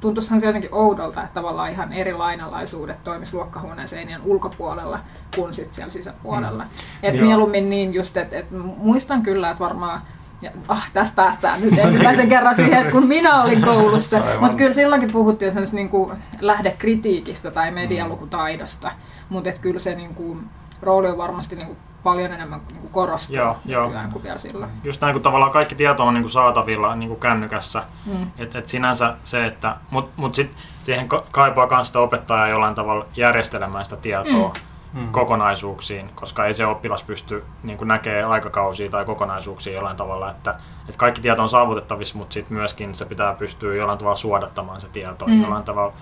tuntuisihan 0.00 0.40
se 0.40 0.46
jotenkin 0.46 0.74
oudolta, 0.74 1.22
että 1.22 1.34
tavallaan 1.34 1.70
ihan 1.70 1.92
eri 1.92 2.14
lainalaisuudet 2.14 3.04
toimisi 3.04 3.34
luokkahuoneen 3.34 3.88
seinien 3.88 4.22
ulkopuolella 4.22 5.00
kuin 5.36 5.54
sitten 5.54 5.74
siellä 5.74 5.90
sisäpuolella. 5.90 6.64
Mm. 6.64 6.70
Et 7.02 7.20
mieluummin 7.20 7.70
niin 7.70 7.94
just, 7.94 8.16
että 8.16 8.38
et 8.38 8.50
muistan 8.76 9.22
kyllä, 9.22 9.50
että 9.50 9.64
varmaan 9.64 10.02
ja, 10.42 10.50
ah, 10.68 10.90
tässä 10.92 11.14
päästään 11.16 11.60
nyt 11.60 11.78
ensimmäisen 11.78 12.28
kerran 12.28 12.54
siihen, 12.54 12.78
että 12.78 12.92
kun 12.92 13.06
minä 13.06 13.42
olin 13.42 13.62
koulussa. 13.62 14.22
Mutta 14.40 14.56
kyllä 14.56 14.72
silloinkin 14.72 15.12
puhuttiin 15.12 15.50
sellaista 15.50 15.76
niin 15.76 15.88
kuin 15.88 16.18
lähdekritiikistä 16.40 17.50
tai 17.50 17.70
medialukutaidosta. 17.70 18.92
Mutta 19.28 19.50
kyllä 19.60 19.78
se 19.78 19.94
niin 19.94 20.14
kuin, 20.14 20.48
rooli 20.82 21.08
on 21.08 21.18
varmasti 21.18 21.56
niin 21.56 21.66
kuin, 21.66 21.78
paljon 22.02 22.32
enemmän 22.32 22.60
niin 22.68 22.80
kuin 22.80 22.92
korostuu 22.92 23.36
joo, 23.36 23.56
joo. 23.64 23.92
kuin 24.12 24.22
vielä 24.22 24.38
silloin. 24.38 24.70
Just 24.84 25.00
näin, 25.00 25.12
kun 25.12 25.22
tavallaan 25.22 25.52
kaikki 25.52 25.74
tieto 25.74 26.06
on 26.06 26.14
niin 26.14 26.22
kuin 26.22 26.32
saatavilla 26.32 26.94
niin 26.94 27.08
kuin 27.08 27.20
kännykässä. 27.20 27.82
Mm. 28.06 28.30
Et, 28.38 28.54
et 28.54 28.68
sinänsä 28.68 29.14
se, 29.24 29.46
että... 29.46 29.76
Mutta 29.90 30.12
mut 30.16 30.34
sit 30.34 30.50
siihen 30.82 31.08
kaipaa 31.30 31.68
myös 31.70 31.86
sitä 31.86 32.00
opettajaa 32.00 32.48
jollain 32.48 32.74
tavalla 32.74 33.06
järjestelemään 33.16 33.84
sitä 33.84 33.96
tietoa. 33.96 34.48
Mm 34.48 34.67
mm. 34.92 35.08
kokonaisuuksiin, 35.12 36.10
koska 36.14 36.46
ei 36.46 36.54
se 36.54 36.66
oppilas 36.66 37.02
pysty 37.02 37.44
niin 37.62 37.78
näkee 37.84 38.22
aikakausia 38.22 38.90
tai 38.90 39.04
kokonaisuuksia 39.04 39.74
jollain 39.74 39.96
tavalla, 39.96 40.30
että, 40.30 40.50
että 40.80 40.98
kaikki 40.98 41.20
tieto 41.20 41.42
on 41.42 41.48
saavutettavissa, 41.48 42.18
mutta 42.18 42.34
sitten 42.34 42.56
myöskin 42.56 42.94
se 42.94 43.04
pitää 43.04 43.34
pystyä 43.34 43.74
jollain 43.74 43.98
tavalla 43.98 44.16
suodattamaan 44.16 44.80
se 44.80 44.88
tieto, 44.88 45.26
mm. 45.26 45.42
jollain 45.42 45.64
tavalla 45.64 45.92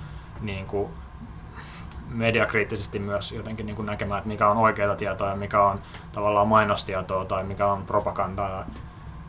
niin 0.40 0.66
kuin, 0.66 0.90
mediakriittisesti 2.08 2.98
myös 2.98 3.32
jotenkin 3.32 3.66
niin 3.66 3.76
kuin 3.76 3.86
näkemään, 3.86 4.18
että 4.18 4.28
mikä 4.28 4.48
on 4.48 4.56
oikeaa 4.56 4.96
tietoa 4.96 5.30
ja 5.30 5.36
mikä 5.36 5.62
on 5.62 5.80
tavallaan 6.12 6.48
mainostietoa 6.48 7.24
tai 7.24 7.44
mikä 7.44 7.66
on 7.66 7.82
propagandaa 7.86 8.50
ja, 8.50 8.64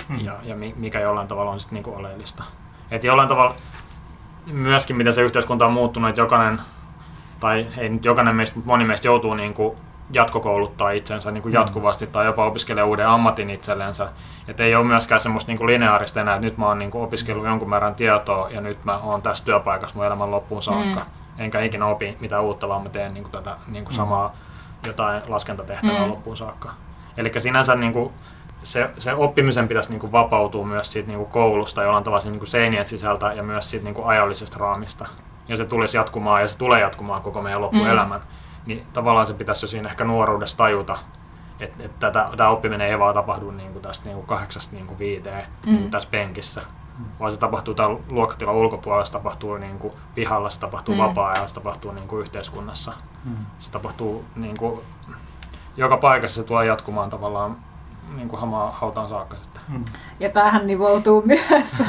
mm. 0.10 0.20
ja, 0.26 0.34
ja 0.44 0.56
mikä 0.76 1.00
jollain 1.00 1.28
tavalla 1.28 1.52
on 1.52 1.60
sitten 1.60 1.76
niin 1.76 1.84
kuin 1.84 1.98
oleellista. 1.98 2.44
Että 2.92 3.08
jollain 3.08 3.30
tavalla 3.30 3.56
myöskin, 4.46 4.96
miten 4.96 5.14
se 5.14 5.22
yhteiskunta 5.22 5.66
on 5.66 5.74
muuttunut, 5.74 6.10
että 6.10 6.22
jokainen 6.22 6.62
tai 7.39 7.67
ei 7.77 7.89
nyt 7.89 8.06
jokainen 8.06 8.36
meistä, 8.36 8.56
mutta 8.56 8.72
moni 8.72 8.86
meistä 8.86 9.08
joutuu 9.08 9.34
niin 9.34 9.53
kuin 9.53 9.77
jatkokouluttaa 10.12 10.91
itsensä 10.91 11.32
niin 11.32 11.41
kuin 11.41 11.51
mm. 11.51 11.60
jatkuvasti 11.60 12.08
tai 12.08 12.25
jopa 12.25 12.46
opiskelee 12.46 12.84
uuden 12.84 13.08
ammatin 13.08 13.50
itsellensä. 13.50 14.10
Että 14.48 14.63
ei 14.63 14.75
ole 14.75 14.86
myöskään 14.86 15.22
semmoista 15.22 15.50
niin 15.50 15.58
kuin 15.58 15.67
lineaarista 15.67 16.22
enää, 16.22 16.36
että 16.36 16.48
nyt 16.48 16.58
mä 16.58 16.65
oon 16.65 16.79
niin 16.79 16.91
kuin 16.91 17.03
opiskellut 17.03 17.46
jonkun 17.46 17.70
määrän 17.70 17.96
tietoa 17.96 18.50
ja 18.50 18.62
nyt 18.62 18.86
mä 18.86 18.98
oon 18.98 19.22
tässä 19.22 19.46
työpaikassa 19.46 19.96
mun 19.96 20.06
elämän 20.06 20.32
loppuun 20.32 20.63
saakka. 20.63 21.00
Mm. 21.00 21.44
Enkä 21.44 21.62
ikinä 21.62 21.88
opi 21.88 22.17
mitään 22.20 22.44
uutta, 22.44 22.67
vaan 22.67 22.84
mä 22.84 22.89
teen 22.89 23.13
niin 23.13 23.24
kuin 23.24 23.32
tätä 23.32 23.56
niin 23.67 23.84
kuin 23.84 23.94
mm. 23.94 23.98
samaa 23.98 24.36
jotain 24.88 25.22
laskentatehtävää 25.27 26.06
mm. 26.06 26.10
loppuun 26.10 26.38
saakka. 26.38 26.74
Eli 27.17 27.32
sinänsä 27.38 27.75
niin 27.75 27.94
kuin, 27.94 28.13
se, 28.63 28.89
se 28.98 29.13
oppimisen 29.13 29.67
pitäisi 29.67 29.89
niin 29.89 30.00
kuin 30.00 30.12
vapautua 30.12 30.65
myös 30.65 30.91
siitä 30.91 31.08
niin 31.08 31.20
kuin 31.20 31.29
koulusta 31.29 31.84
jollain 31.84 32.03
tavalla 32.03 32.29
niin 32.29 32.39
kuin 32.39 32.50
seinien 32.50 32.86
sisältä 32.86 33.34
ja 33.34 33.44
myös 33.44 33.70
siitä 33.70 33.86
niin 33.86 33.96
kuin 33.96 34.08
ajallisesta 34.08 34.58
raamista 34.60 35.06
ja 35.48 35.58
se 35.58 35.66
tulisi 35.66 35.98
jatkumaan 35.98 36.42
ja 36.42 36.48
se 36.48 36.58
tulee 36.58 36.82
jatkumaan 36.82 37.22
koko 37.22 37.42
meidän 37.42 37.62
loppuelämän, 37.62 38.20
mm. 38.20 38.25
niin 38.66 38.86
tavallaan 38.94 39.27
se 39.27 39.34
pitäisi 39.34 39.66
jo 39.66 39.68
siinä 39.68 39.89
ehkä 39.89 40.04
nuoruudessa 40.04 40.58
tajuta, 40.58 40.98
että, 41.60 41.84
että 41.84 42.12
tämä, 42.12 42.30
tämä 42.38 42.50
oppiminen 42.50 42.88
ei 42.88 43.00
vaan 43.00 43.13
tapahdu 43.13 43.51
niin 43.51 43.72
kuin 43.72 43.82
tästä 43.82 44.06
niin 44.06 44.16
kuin 44.16 44.27
kahdeksasta 44.27 44.75
niin 44.75 44.88
kuin 44.88 45.00
viiteen 45.00 45.46
mm. 45.66 45.72
niin 45.72 45.82
kuin 45.82 45.92
tässä 45.92 46.10
penkissä, 46.12 46.62
vaan 47.20 47.32
se 47.32 47.38
tapahtuu 47.38 47.74
tämän 47.74 47.98
luokkatilan 48.12 48.56
ulkopuolella, 48.56 49.06
se 49.06 49.12
tapahtuu 49.12 49.58
niin 49.58 49.80
kuin 49.80 49.94
pihalla, 50.16 50.50
se 50.50 50.60
tapahtuu 50.60 50.96
mm. 50.96 51.01
vapaa-ajalla, 51.01 51.48
se 51.48 51.54
tapahtuu 51.54 51.92
niin 51.92 52.08
kuin 52.08 52.22
yhteiskunnassa. 52.22 52.94
Mm. 53.25 53.36
Se 53.60 53.72
tapahtuu 53.72 54.25
niin 54.36 54.58
kuin, 54.58 54.82
joka 55.77 55.98
paikassa 55.98 56.42
se 56.42 56.48
tulee 56.48 56.66
jatkumaan 56.66 57.10
tavallaan 57.10 57.58
niin 58.16 58.30
kuin 58.30 58.39
hamaa 58.39 58.72
hautaan 58.72 59.10
saakka 59.10 59.38
sitten. 59.38 59.62
Mm. 59.68 59.86
Ja 60.20 60.30
tähän 60.30 60.68
nivoutuu 60.68 61.24
myös 61.25 61.84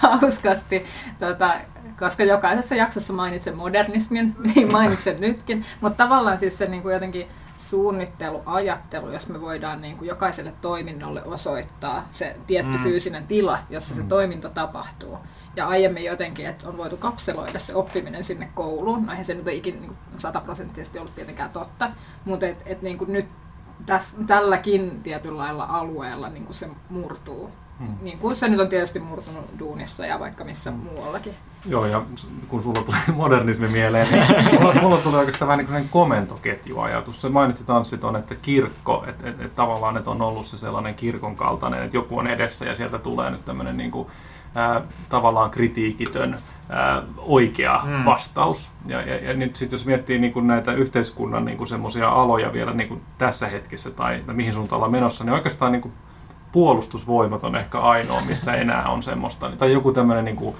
hauskasti 0.00 0.84
tota, 1.18 1.54
koska 1.98 2.24
jokaisessa 2.24 2.74
jaksossa 2.74 3.12
mainitsen 3.12 3.56
modernismin, 3.56 4.36
niin 4.54 4.72
mainitsen 4.72 5.20
nytkin, 5.20 5.64
mutta 5.80 6.04
tavallaan 6.04 6.38
siis 6.38 6.58
se 6.58 6.66
niin 6.66 6.82
kuin 6.82 6.92
jotenkin 6.92 7.28
suunnittelu, 7.56 8.42
ajattelu, 8.46 9.10
jos 9.10 9.28
me 9.28 9.40
voidaan 9.40 9.82
niin 9.82 9.96
kuin 9.96 10.08
jokaiselle 10.08 10.52
toiminnolle 10.60 11.24
osoittaa 11.24 12.08
se 12.12 12.36
tietty 12.46 12.76
mm. 12.76 12.82
fyysinen 12.82 13.26
tila, 13.26 13.58
jossa 13.70 13.94
mm. 13.94 14.00
se 14.00 14.08
toiminto 14.08 14.48
tapahtuu. 14.48 15.18
Ja 15.56 15.68
aiemmin 15.68 16.04
jotenkin, 16.04 16.46
että 16.46 16.68
on 16.68 16.76
voitu 16.76 16.96
kapseloida 16.96 17.58
se 17.58 17.74
oppiminen 17.74 18.24
sinne 18.24 18.48
kouluun. 18.54 19.06
No 19.06 19.10
eihän 19.10 19.24
se 19.24 19.34
nyt 19.34 19.48
ikinä 19.48 19.80
niin 19.80 19.96
sataprosenttisesti 20.16 20.98
ollut 20.98 21.14
tietenkään 21.14 21.50
totta, 21.50 21.90
mutta 22.24 22.46
et, 22.46 22.62
et 22.66 22.82
niin 22.82 22.98
kuin 22.98 23.12
nyt 23.12 23.26
täs, 23.86 24.16
tälläkin 24.26 25.02
tietyllä 25.02 25.38
lailla 25.38 25.64
alueella 25.64 26.28
niin 26.28 26.44
kuin 26.44 26.56
se 26.56 26.68
murtuu. 26.90 27.50
Hmm. 27.78 27.94
Niin 28.02 28.18
kuin 28.18 28.36
se 28.36 28.48
nyt 28.48 28.60
on 28.60 28.68
tietysti 28.68 28.98
murtunut 28.98 29.44
duunissa 29.58 30.06
ja 30.06 30.20
vaikka 30.20 30.44
missä 30.44 30.70
muuallakin. 30.70 31.34
Joo, 31.68 31.86
ja 31.86 32.02
kun 32.48 32.62
sulla 32.62 32.82
tuli 32.82 32.96
modernismi 33.16 33.68
mieleen, 33.68 34.08
niin 34.12 34.60
mulla, 34.60 34.80
mulla 34.80 34.96
tuli 34.96 35.16
oikeastaan 35.16 35.48
vähän 35.48 35.66
niin 35.70 35.88
komentoketjuajatus. 35.88 37.20
Se 37.20 37.28
mainitsit 37.28 37.70
Anssi 37.70 37.98
tuon, 37.98 38.16
että 38.16 38.34
kirkko, 38.34 39.04
että 39.08 39.28
et, 39.28 39.40
et 39.40 39.54
tavallaan 39.54 39.96
että 39.96 40.10
on 40.10 40.22
ollut 40.22 40.46
se 40.46 40.56
sellainen 40.56 40.94
kirkon 40.94 41.36
kaltainen, 41.36 41.82
että 41.82 41.96
joku 41.96 42.18
on 42.18 42.26
edessä 42.26 42.64
ja 42.64 42.74
sieltä 42.74 42.98
tulee 42.98 43.30
nyt 43.30 43.44
tämmöinen 43.44 43.76
niin 43.76 43.90
kuin, 43.90 44.08
ää, 44.54 44.82
tavallaan 45.08 45.50
kritiikitön 45.50 46.36
ää, 46.68 47.02
oikea 47.18 47.78
hmm. 47.78 48.04
vastaus. 48.04 48.70
Ja, 48.86 49.02
ja, 49.02 49.16
ja 49.16 49.34
nyt 49.34 49.56
sitten 49.56 49.76
jos 49.76 49.86
miettii 49.86 50.18
niin 50.18 50.32
kuin 50.32 50.46
näitä 50.46 50.72
yhteiskunnan 50.72 51.44
niin 51.44 51.66
semmoisia 51.66 52.08
aloja 52.08 52.52
vielä 52.52 52.72
niin 52.72 52.88
kuin 52.88 53.02
tässä 53.18 53.48
hetkessä 53.48 53.90
tai, 53.90 54.22
tai 54.26 54.34
mihin 54.34 54.52
suuntaan 54.52 54.76
ollaan 54.76 54.92
menossa, 54.92 55.24
niin 55.24 55.34
oikeastaan 55.34 55.72
niin 55.72 55.82
kuin 55.82 55.94
puolustusvoimat 56.52 57.44
on 57.44 57.56
ehkä 57.56 57.80
ainoa, 57.80 58.20
missä 58.20 58.54
enää 58.54 58.88
on 58.88 59.02
semmoista, 59.02 59.50
tai 59.58 59.72
joku 59.72 59.92
tämmöinen 59.92 60.24
niin 60.24 60.36
kuin, 60.36 60.56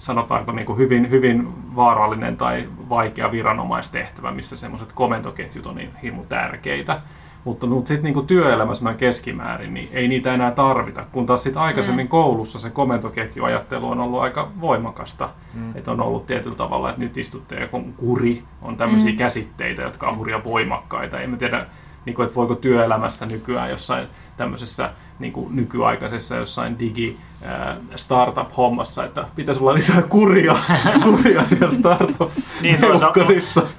sanotaanko 0.00 0.52
niin 0.52 0.66
kuin 0.66 0.78
hyvin, 0.78 1.10
hyvin 1.10 1.48
vaarallinen 1.76 2.36
tai 2.36 2.68
vaikea 2.88 3.32
viranomaistehtävä, 3.32 4.32
missä 4.32 4.56
semmoiset 4.56 4.92
komentoketjut 4.92 5.66
on 5.66 5.74
niin 5.74 5.90
hirmu 6.02 6.24
tärkeitä. 6.24 7.00
Mutta, 7.44 7.66
mutta 7.66 7.88
sitten 7.88 8.12
niin 8.12 8.26
työelämässä 8.26 8.94
keskimäärin, 8.94 9.74
niin 9.74 9.88
ei 9.92 10.08
niitä 10.08 10.34
enää 10.34 10.50
tarvita, 10.50 11.04
kun 11.12 11.26
taas 11.26 11.42
sitten 11.42 11.62
aikaisemmin 11.62 12.06
mm. 12.06 12.10
koulussa 12.10 12.58
se 12.58 12.70
komentoketjuajattelu 12.70 13.90
on 13.90 14.00
ollut 14.00 14.20
aika 14.20 14.50
voimakasta. 14.60 15.28
Mm. 15.54 15.76
Että 15.76 15.90
on 15.90 16.00
ollut 16.00 16.26
tietyllä 16.26 16.56
tavalla, 16.56 16.90
että 16.90 17.00
nyt 17.00 17.16
istutte 17.16 17.54
ja 17.54 17.68
kuri, 17.96 18.42
on 18.62 18.76
tämmöisiä 18.76 19.10
mm. 19.10 19.16
käsitteitä, 19.16 19.82
jotka 19.82 20.08
on 20.08 20.18
hurja 20.18 20.44
voimakkaita. 20.44 21.20
Ei 21.20 21.26
mä 21.26 21.36
tiedä, 21.36 21.66
niin 22.04 22.14
kuin, 22.14 22.26
että 22.26 22.36
voiko 22.36 22.54
työelämässä 22.54 23.26
nykyään 23.26 23.70
jossain 23.70 24.08
tämmöisessä 24.36 24.90
niin 25.18 25.32
kuin 25.32 25.56
nykyaikaisessa 25.56 26.36
jossain 26.36 26.78
digi 26.78 27.16
startup-hommassa, 27.96 29.04
että 29.04 29.26
pitäisi 29.34 29.60
olla 29.60 29.74
lisää 29.74 30.02
kuria, 30.02 30.56
kuria 31.04 31.44
siellä 31.44 31.74
startup 31.74 32.30
Niin 32.62 32.80
toisaalta, 32.80 33.20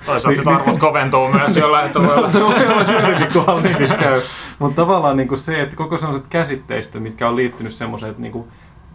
toisaalta 0.05 0.41
niin, 0.41 0.59
arvot 0.59 0.77
koventuu 0.77 1.27
myös 1.27 1.55
jollain 1.55 1.91
tavalla. 1.93 2.31
se 2.31 2.39
kohdalla 3.33 3.61
niinkin 3.61 3.95
käy. 3.99 4.21
Mutta 4.59 4.81
tavallaan 4.81 5.17
niin 5.17 5.27
kuin 5.27 5.37
se, 5.37 5.61
että 5.61 5.75
koko 5.75 5.97
sellaiset 5.97 6.27
käsitteistö, 6.29 6.99
mitkä 6.99 7.29
on 7.29 7.35
liittynyt 7.35 7.73
semmoiseen, 7.73 8.09
että 8.09 8.21
niin 8.21 8.31
kuin 8.31 8.47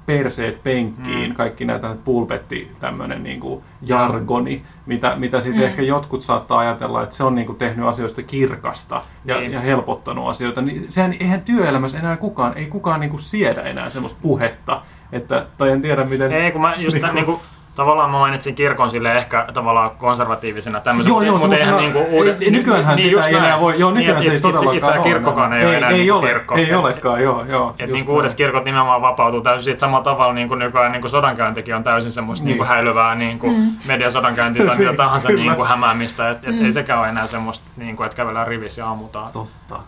perseet 0.06 0.62
penkkiin, 0.62 1.30
mm. 1.30 1.34
kaikki 1.36 1.64
näitä 1.64 1.96
pulpetti 2.04 2.72
tämmöinen 2.80 3.22
niin 3.22 3.40
kuin 3.40 3.62
jargoni, 3.82 4.62
mitä, 4.86 5.16
mitä 5.16 5.40
sitten 5.40 5.60
mm. 5.60 5.66
ehkä 5.66 5.82
jotkut 5.82 6.22
saattaa 6.22 6.58
ajatella, 6.58 7.02
että 7.02 7.14
se 7.14 7.24
on 7.24 7.34
niin 7.34 7.46
kuin 7.46 7.58
tehnyt 7.58 7.86
asioista 7.86 8.22
kirkasta 8.22 9.02
ja, 9.24 9.40
niin. 9.40 9.52
ja 9.52 9.60
helpottanut 9.60 10.28
asioita, 10.28 10.62
niin 10.62 10.84
sehän 10.88 11.14
eihän 11.20 11.40
työelämässä 11.40 11.98
enää 11.98 12.16
kukaan, 12.16 12.54
ei 12.56 12.66
kukaan 12.66 13.00
niin 13.00 13.10
kuin 13.10 13.20
siedä 13.20 13.62
enää 13.62 13.90
semmoista 13.90 14.18
puhetta, 14.22 14.82
että, 15.12 15.46
tai 15.58 15.70
en 15.70 15.82
tiedä 15.82 16.04
miten... 16.04 16.32
Ei, 16.32 16.52
kun 16.52 16.60
mä 16.60 16.74
just 16.74 16.96
niin 16.96 17.02
kuin, 17.02 17.14
niin 17.14 17.24
kuin 17.24 17.40
Tavallaan 17.76 18.10
mä 18.10 18.18
mainitsin 18.18 18.54
kirkon 18.54 18.90
sille 18.90 19.12
ehkä 19.12 19.46
tavallaan 19.54 19.90
konservatiivisena 19.90 20.80
tämmöisen, 20.80 21.10
joo, 21.10 21.22
joo, 21.22 21.38
mutta 21.38 21.56
eihän 21.56 21.76
niinku 21.76 21.98
uudet... 22.10 22.42
Ei, 22.42 22.50
nykyäänhän 22.50 22.96
niin, 22.96 23.08
sitä 23.08 23.26
ei 23.26 23.34
enää 23.34 23.60
voi, 23.60 23.78
joo, 23.78 23.90
nykyään 23.90 24.20
niin, 24.20 24.30
se 24.30 24.32
ei 24.32 24.40
todellakaan 24.40 24.76
itse, 24.76 24.90
itse 24.90 25.02
kirkkokaan 25.02 25.52
ei, 25.52 25.60
ei 25.60 25.66
ole 25.66 25.76
enää 25.76 25.90
ei 25.90 25.98
niinku 25.98 26.14
ole, 26.14 26.26
kirkko. 26.26 26.54
Ei 26.54 26.74
olekaan, 26.74 27.22
joo, 27.22 27.44
joo. 27.48 27.74
Et 27.78 27.90
niinku 27.90 28.14
uudet 28.14 28.34
kirkot 28.34 28.64
nimenomaan 28.64 29.02
vapautuu 29.02 29.40
täysin 29.40 29.64
siitä 29.64 29.80
samalla 29.80 30.04
tavalla 30.04 30.32
niin 30.32 30.48
kuin 30.48 30.58
nykyään 30.58 30.92
niin 30.92 31.00
kuin 31.00 31.10
sodankäyntikin 31.10 31.74
on 31.74 31.84
täysin 31.84 32.12
semmoista 32.12 32.46
niin. 32.46 32.58
niin 32.58 32.68
häilyvää 32.68 33.14
niin 33.14 33.38
kuin 33.38 33.56
mm. 33.56 33.72
mediasodankäyntiä 33.86 34.66
tai 34.66 34.78
mitä 34.78 34.92
tahansa 34.92 35.28
niin 35.28 35.56
kuin 35.56 35.68
hämäämistä, 35.68 36.30
että 36.30 36.50
et 36.50 36.58
mm. 36.58 36.64
ei 36.64 36.72
sekään 36.72 37.00
ole 37.00 37.08
enää 37.08 37.26
semmoista, 37.26 37.64
niin 37.76 37.96
kuin, 37.96 38.04
että 38.04 38.16
kävellään 38.16 38.46
rivissä 38.46 38.82
ja 38.82 38.90
ammutaan. 38.90 39.32
Totta. 39.32 39.80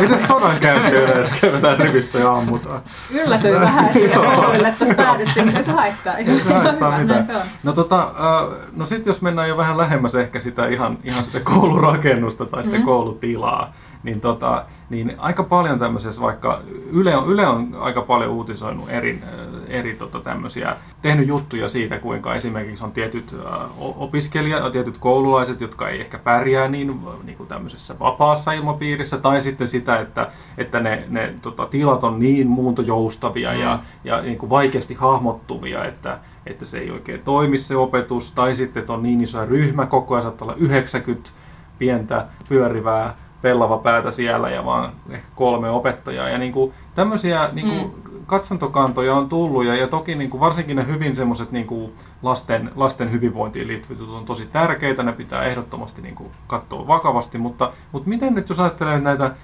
Miten 0.00 0.26
sodankäynti 0.26 0.96
että 0.96 1.36
kävellään 1.40 1.78
rivissä 1.78 2.18
ja 2.18 2.32
ammutaan? 2.32 2.80
Yllätyin 3.10 3.60
vähän, 3.60 3.86
että 3.86 4.72
tässä 4.78 4.94
päädyttiin, 4.94 5.46
miten 5.46 5.64
se 5.64 5.72
haittaa. 5.72 6.16
Ei 6.16 6.40
se 6.40 6.54
haittaa 6.54 6.93
mitään. 6.98 7.24
No 7.62 7.72
tota, 7.72 8.02
äh, 8.02 8.58
no 8.72 8.86
sitten 8.86 9.10
jos 9.10 9.22
mennään 9.22 9.48
jo 9.48 9.56
vähän 9.56 9.78
lähemmäs 9.78 10.14
ehkä 10.14 10.40
sitä 10.40 10.66
ihan, 10.66 10.98
ihan 11.04 11.24
sitä 11.24 11.40
koulurakennusta 11.54 12.46
tai 12.46 12.64
sitä 12.64 12.78
mm. 12.78 12.84
koulutilaa, 12.84 13.72
niin, 14.02 14.20
tota, 14.20 14.64
niin 14.90 15.14
aika 15.18 15.42
paljon 15.42 15.78
tämmöisessä 15.78 16.22
vaikka, 16.22 16.60
Yle 16.92 17.16
on, 17.16 17.28
Yle 17.28 17.46
on 17.46 17.76
aika 17.80 18.02
paljon 18.02 18.30
uutisoinut 18.30 18.90
eri, 18.90 19.20
eri 19.66 19.94
tota, 19.94 20.20
tämmöisiä, 20.20 20.76
tehnyt 21.02 21.28
juttuja 21.28 21.68
siitä, 21.68 21.98
kuinka 21.98 22.34
esimerkiksi 22.34 22.84
on 22.84 22.92
tietyt 22.92 23.34
ä, 23.46 23.56
opiskelijat, 23.78 24.72
tietyt 24.72 24.98
koululaiset, 24.98 25.60
jotka 25.60 25.88
ei 25.88 26.00
ehkä 26.00 26.18
pärjää 26.18 26.68
niin, 26.68 27.00
niin 27.24 27.36
kuin 27.36 27.46
tämmöisessä 27.46 27.98
vapaassa 27.98 28.52
ilmapiirissä, 28.52 29.18
tai 29.18 29.40
sitten 29.40 29.68
sitä, 29.68 30.00
että, 30.00 30.30
että 30.58 30.80
ne, 30.80 31.04
ne 31.08 31.34
tota, 31.42 31.66
tilat 31.66 32.04
on 32.04 32.20
niin 32.20 32.46
muuntojoustavia 32.46 33.52
mm. 33.52 33.60
ja, 33.60 33.78
ja 34.04 34.20
niin 34.20 34.38
kuin 34.38 34.50
vaikeasti 34.50 34.94
hahmottuvia, 34.94 35.84
että, 35.84 36.18
että 36.46 36.64
se 36.64 36.78
ei 36.78 36.90
oikein 36.90 37.22
toimi 37.22 37.58
se 37.58 37.76
opetus, 37.76 38.32
tai 38.32 38.54
sitten, 38.54 38.80
että 38.80 38.92
on 38.92 39.02
niin 39.02 39.20
iso 39.20 39.46
ryhmäkoko 39.46 40.16
ja 40.16 40.22
saattaa 40.22 40.46
olla 40.46 40.56
90 40.58 41.30
pientä 41.78 42.26
pyörivää 42.48 43.16
pellava 43.42 43.78
päätä 43.78 44.10
siellä 44.10 44.50
ja 44.50 44.64
vaan 44.64 44.92
ehkä 45.10 45.26
kolme 45.34 45.70
opettajaa. 45.70 46.28
Ja 46.28 46.38
niin 46.38 46.52
kuin, 46.52 46.72
tämmöisiä 46.94 47.48
niin 47.52 47.68
kuin, 47.68 47.80
mm. 47.80 48.26
katsontokantoja 48.26 49.14
on 49.14 49.28
tullut 49.28 49.64
ja, 49.64 49.74
ja 49.74 49.88
toki 49.88 50.14
niin 50.14 50.30
kuin, 50.30 50.40
varsinkin 50.40 50.76
ne 50.76 50.86
hyvin 50.86 51.16
semmoiset 51.16 51.52
niin 51.52 51.92
lasten, 52.22 52.70
lasten 52.76 53.12
hyvinvointiin 53.12 53.68
liittyvät 53.68 54.08
on 54.08 54.24
tosi 54.24 54.46
tärkeitä, 54.46 55.02
ne 55.02 55.12
pitää 55.12 55.44
ehdottomasti 55.44 56.02
niin 56.02 56.14
kuin, 56.14 56.30
katsoa 56.46 56.86
vakavasti, 56.86 57.38
mutta, 57.38 57.72
mutta 57.92 58.08
miten 58.08 58.34
nyt 58.34 58.48
jos 58.48 58.60
ajattelee 58.60 59.00
näitä 59.00 59.34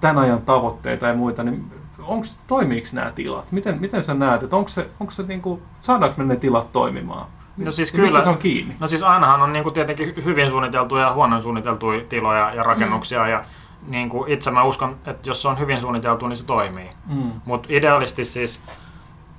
tämän 0.00 0.18
ajan 0.18 0.42
tavoitteita 0.42 1.06
ja 1.06 1.14
muita, 1.14 1.42
niin 1.42 1.64
onks, 2.06 2.38
toimiiko 2.46 2.86
nämä 2.92 3.10
tilat? 3.10 3.52
Miten, 3.52 3.80
miten 3.80 4.02
sä 4.02 4.14
näet, 4.14 4.42
että 4.42 4.56
onko 4.56 4.68
se, 4.68 4.86
onko 5.00 5.10
se 5.10 5.22
niin 5.22 5.42
kuin, 5.42 5.62
saadaanko 5.80 6.14
me 6.18 6.24
ne 6.24 6.36
tilat 6.36 6.72
toimimaan? 6.72 7.26
No 7.56 7.70
siis 7.70 7.90
kyllä. 7.90 8.02
Mistä 8.02 8.20
se 8.20 8.28
on 8.28 8.38
kiinni? 8.38 8.76
No 8.80 8.88
siis 8.88 9.02
ainahan 9.02 9.42
on 9.42 9.52
niin 9.52 9.62
kuin 9.62 9.72
tietenkin 9.72 10.24
hyvin 10.24 10.48
suunniteltuja 10.48 11.02
ja 11.02 11.12
huonon 11.12 11.42
suunniteltuja 11.42 12.04
tiloja 12.08 12.54
ja 12.54 12.62
rakennuksia 12.62 13.22
mm. 13.22 13.30
ja 13.30 13.44
niin 13.86 14.08
kuin 14.08 14.32
itse 14.32 14.50
mä 14.50 14.62
uskon, 14.62 14.96
että 15.06 15.30
jos 15.30 15.42
se 15.42 15.48
on 15.48 15.58
hyvin 15.58 15.80
suunniteltu, 15.80 16.26
niin 16.26 16.36
se 16.36 16.46
toimii. 16.46 16.90
Mm. 17.06 17.32
Mutta 17.44 17.68
idealisti 17.72 18.24
siis 18.24 18.60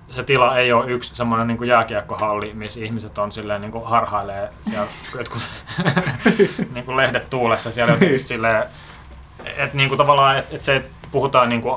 se 0.09 0.23
tila 0.23 0.57
ei 0.57 0.73
ole 0.73 0.91
yksi 0.91 1.15
semmoinen 1.15 1.47
niin 1.47 1.67
jääkiekkohalli, 1.67 2.53
missä 2.53 2.79
ihmiset 2.79 3.17
on 3.17 3.31
silleen 3.31 3.61
niin 3.61 3.71
kuin 3.71 3.85
harhailee 3.85 4.49
siellä 4.61 4.87
jotkut 5.17 5.49
niin 6.73 6.85
kuin 6.85 6.97
lehdet 6.97 7.29
tuulessa 7.29 7.71
siellä 7.71 7.93
jotenkin 7.93 8.19
silleen, 8.19 8.63
että 9.45 9.77
niin 9.77 9.89
kuin 9.89 9.97
tavallaan, 9.97 10.37
että, 10.37 10.55
että 10.55 10.65
se, 10.65 10.85
puhutaan 11.11 11.49
niin 11.49 11.61
kuin 11.61 11.75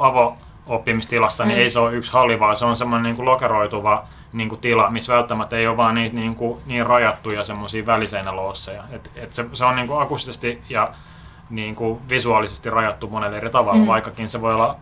avo-oppimistilassa, 0.66 1.44
niin 1.44 1.58
mm. 1.58 1.62
ei 1.62 1.70
se 1.70 1.78
ole 1.78 1.92
yksi 1.92 2.12
halli, 2.12 2.40
vaan 2.40 2.56
se 2.56 2.64
on 2.64 2.76
semmoinen 2.76 3.02
niin 3.02 3.16
kuin 3.16 3.26
lokeroituva 3.26 4.04
niin 4.32 4.48
kuin 4.48 4.60
tila, 4.60 4.90
missä 4.90 5.12
välttämättä 5.12 5.56
ei 5.56 5.66
ole 5.66 5.76
vaan 5.76 5.94
niitä 5.94 6.16
niin, 6.16 6.34
kuin, 6.34 6.60
niin 6.66 6.86
rajattuja 6.86 7.44
semmoisia 7.44 7.86
väliseinäloosseja. 7.86 8.84
Et, 8.90 9.10
et 9.16 9.32
se, 9.32 9.46
se 9.52 9.64
on 9.64 9.76
niin 9.76 9.88
kuin 9.88 10.02
akustisesti 10.02 10.62
ja 10.68 10.88
niin 11.50 11.74
kuin 11.74 12.08
visuaalisesti 12.08 12.70
rajattu 12.70 13.08
monelle 13.08 13.36
eri 13.36 13.50
tavalla, 13.50 13.80
mm. 13.80 13.86
vaikkakin 13.86 14.28
se 14.28 14.40
voi 14.40 14.54
olla 14.54 14.76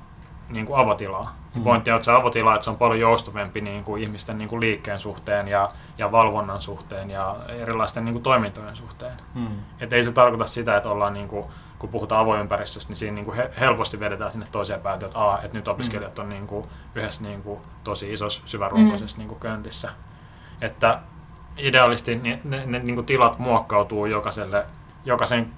niin 0.48 0.66
kuin 0.66 0.78
avotilaa. 0.78 1.36
Mm. 1.54 1.62
Pointti 1.62 1.90
on, 1.90 1.96
että 1.96 2.04
se 2.04 2.12
avotila 2.12 2.54
että 2.54 2.64
se 2.64 2.70
on 2.70 2.76
paljon 2.76 3.00
joustavampi 3.00 3.60
niin 3.60 3.84
kuin 3.84 4.02
ihmisten 4.02 4.38
niin 4.38 4.48
kuin 4.48 4.60
liikkeen 4.60 4.98
suhteen 4.98 5.48
ja, 5.48 5.70
ja 5.98 6.12
valvonnan 6.12 6.62
suhteen 6.62 7.10
ja 7.10 7.36
erilaisten 7.48 8.04
niin 8.04 8.12
kuin 8.12 8.22
toimintojen 8.22 8.76
suhteen. 8.76 9.16
Mm. 9.34 9.46
Et 9.80 9.92
ei 9.92 10.04
se 10.04 10.12
tarkoita 10.12 10.46
sitä, 10.46 10.76
että 10.76 10.90
ollaan, 10.90 11.14
niin 11.14 11.28
kuin, 11.28 11.46
kun 11.82 11.90
puhutaan 11.90 12.20
avoympäristöstä, 12.20 12.90
niin 12.90 12.96
siinä 12.96 13.14
niin 13.14 13.24
kuin 13.24 13.38
helposti 13.60 14.00
vedetään 14.00 14.30
sinne 14.30 14.46
toiseen 14.52 14.80
päätyyn, 14.80 15.06
että, 15.06 15.18
aa, 15.18 15.42
että 15.42 15.58
nyt 15.58 15.68
opiskelijat 15.68 16.18
on 16.18 16.28
niin 16.28 16.46
kuin 16.46 16.66
yhdessä 16.94 17.22
niin 17.22 17.42
kuin 17.42 17.60
tosi 17.84 18.12
isossa 18.12 18.42
syvärunkoisessa 18.44 19.16
mm. 19.16 19.18
niin 19.18 19.28
kuin 19.28 19.40
köntissä. 19.40 19.90
Että 20.60 21.00
idealisti 21.58 22.16
ne, 22.16 22.40
ne, 22.44 22.66
ne 22.66 22.78
niin 22.78 22.94
kuin 22.94 23.06
tilat 23.06 23.38
muokkautuu 23.38 24.06
jokaiselle, 24.06 24.66
jokaisen 25.04 25.52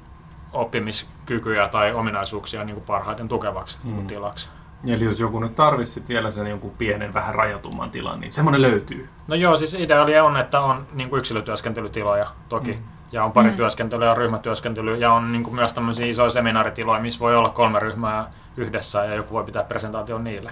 oppimiskykyjä 0.53 1.69
tai 1.69 1.93
ominaisuuksia 1.93 2.65
niin 2.65 2.75
kuin 2.75 2.87
parhaiten 2.87 3.29
tukevaksi 3.29 3.79
mm. 3.85 4.07
tilaksi. 4.07 4.51
Eli 4.87 5.05
jos 5.05 5.21
joku 5.21 5.41
nyt 5.41 5.55
tarvitsisi 5.55 6.09
vielä 6.09 6.31
sen 6.31 6.47
jonkun 6.47 6.71
pienen, 6.71 7.15
vähän 7.15 7.35
rajatumman 7.35 7.91
tilan, 7.91 8.21
niin 8.21 8.33
semmoinen 8.33 8.63
löytyy. 8.63 9.09
No 9.27 9.35
joo, 9.35 9.57
siis 9.57 9.75
ideaalia 9.75 10.25
on, 10.25 10.37
että 10.37 10.61
on 10.61 10.87
niin 10.93 11.11
kuin 11.11 11.19
yksilötyöskentelytiloja 11.19 12.27
toki. 12.49 12.73
Mm. 12.73 12.94
Ja 13.15 13.25
on 13.25 13.33
pari 13.33 13.51
mm. 13.51 13.57
työskentelyä 13.57 14.07
ja 14.07 14.15
ryhmätyöskentelyä. 14.15 14.97
Ja 14.97 15.13
on 15.13 15.33
niin 15.33 15.43
kuin 15.43 15.55
myös 15.55 15.73
tämmöisiä 15.73 16.07
isoja 16.07 16.31
seminaaritiloja, 16.31 17.03
missä 17.03 17.21
voi 17.21 17.37
olla 17.37 17.49
kolme 17.49 17.81
ryhmää 17.81 18.31
yhdessä 18.57 19.05
ja 19.05 19.15
joku 19.15 19.35
voi 19.35 19.45
pitää 19.45 19.65
presentaation 19.65 20.25
niille. 20.25 20.51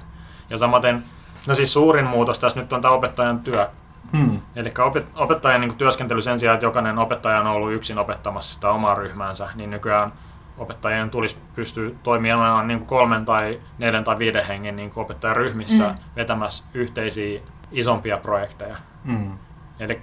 Ja 0.51 0.59
samaten, 0.59 1.05
no 1.47 1.55
siis 1.55 1.73
suurin 1.73 2.07
muutos 2.07 2.39
tässä 2.39 2.61
nyt 2.61 2.73
on 2.73 2.83
tämä 2.83 2.95
opettajan 2.95 3.41
työ. 3.41 3.69
Hmm. 4.17 4.41
Eli 4.57 4.73
opettajan 5.15 5.61
niin 5.61 5.75
työskentely 5.75 6.23
sen 6.23 6.39
sijaan, 6.39 6.55
että 6.55 6.67
jokainen 6.67 6.99
opettaja 6.99 7.41
on 7.41 7.47
ollut 7.47 7.73
yksin 7.73 7.99
opettamassa 7.99 8.55
sitä 8.55 8.71
omaa 8.71 8.95
ryhmäänsä, 8.95 9.49
niin 9.55 9.71
nykyään 9.71 10.13
opettajien 10.59 11.11
tulisi 11.11 11.37
pystyä 11.55 11.91
toimimaan 12.03 12.69
niin 12.69 12.79
kuin 12.79 12.89
kolmen 12.89 13.25
tai 13.25 13.61
neljän 13.79 14.05
tai 14.05 14.19
viiden 14.19 14.47
hengen 14.47 14.77
niin 14.77 14.91
kuin 14.91 15.05
opettajaryhmissä 15.05 15.89
mm. 15.89 15.95
vetämässä 16.17 16.65
yhteisiä 16.75 17.41
isompia 17.73 18.17
projekteja. 18.17 18.77
Mm. 19.05 19.39
Eli 19.81 20.01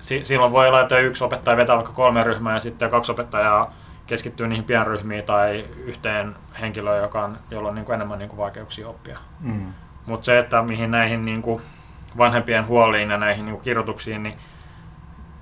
si- 0.00 0.24
silloin 0.24 0.52
voi 0.52 0.68
olla, 0.68 0.80
että 0.80 0.98
yksi 0.98 1.24
opettaja 1.24 1.56
vetää 1.56 1.76
vaikka 1.76 1.92
kolme 1.92 2.24
ryhmää 2.24 2.54
ja 2.54 2.60
sitten 2.60 2.90
kaksi 2.90 3.12
opettajaa 3.12 3.72
keskittyy 4.06 4.48
niihin 4.48 4.64
pienryhmiin 4.64 5.24
tai 5.24 5.64
yhteen 5.84 6.36
henkilöön, 6.60 7.02
joka 7.02 7.24
on, 7.24 7.38
jolla 7.50 7.68
on 7.68 7.74
niin 7.74 7.84
kuin 7.84 7.94
enemmän 7.94 8.18
niin 8.18 8.28
kuin 8.28 8.38
vaikeuksia 8.38 8.88
oppia. 8.88 9.18
Mm. 9.40 9.72
Mutta 10.06 10.24
se, 10.24 10.38
että 10.38 10.62
mihin 10.62 10.90
näihin 10.90 11.24
niin 11.24 11.42
kuin 11.42 11.62
vanhempien 12.18 12.66
huoliin 12.66 13.10
ja 13.10 13.18
näihin 13.18 13.44
niin 13.44 13.54
kuin 13.54 13.64
kirjoituksiin 13.64 14.22
niin 14.22 14.38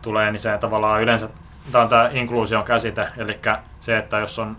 tulee, 0.03 0.33
niin 0.33 0.41
se 0.41 0.59
tavallaan 0.59 1.03
yleensä 1.03 1.29
tämä 1.73 1.85
on 1.85 1.91
tämä 1.91 2.11
inkluusion 2.13 2.65
käsite, 2.65 3.09
eli 3.17 3.41
se, 3.81 3.99
että 3.99 4.19
jos 4.19 4.39
on 4.39 4.57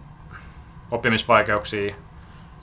oppimisvaikeuksia 0.92 1.96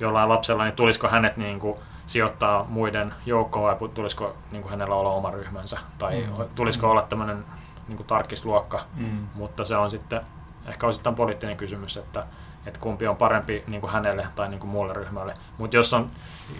jollain 0.00 0.28
lapsella, 0.28 0.64
niin 0.64 0.76
tulisiko 0.76 1.08
hänet 1.08 1.36
niin 1.36 1.58
kuin 1.58 1.78
sijoittaa 2.06 2.64
muiden 2.68 3.14
joukkoon 3.26 3.78
vai 3.80 3.88
tulisiko 3.88 4.36
niin 4.50 4.62
kuin 4.62 4.70
hänellä 4.70 4.94
olla 4.94 5.10
oma 5.10 5.30
ryhmänsä 5.30 5.78
tai 5.98 6.20
mm. 6.20 6.44
tulisiko 6.54 6.86
mm. 6.86 6.90
olla 6.90 7.02
tämmöinen 7.02 7.44
niin 7.88 7.96
kuin 7.96 8.06
tarkisluokka, 8.06 8.80
mm. 8.94 9.26
mutta 9.34 9.64
se 9.64 9.76
on 9.76 9.90
sitten 9.90 10.20
ehkä 10.68 10.86
osittain 10.86 11.16
poliittinen 11.16 11.56
kysymys, 11.56 11.96
että, 11.96 12.26
että 12.66 12.80
kumpi 12.80 13.06
on 13.06 13.16
parempi 13.16 13.64
niin 13.66 13.80
kuin 13.80 13.92
hänelle 13.92 14.26
tai 14.34 14.48
niin 14.48 14.60
kuin 14.60 14.70
muulle 14.70 14.92
ryhmälle. 14.92 15.34
Mutta 15.58 15.76
jos 15.76 15.92
on, 15.92 16.10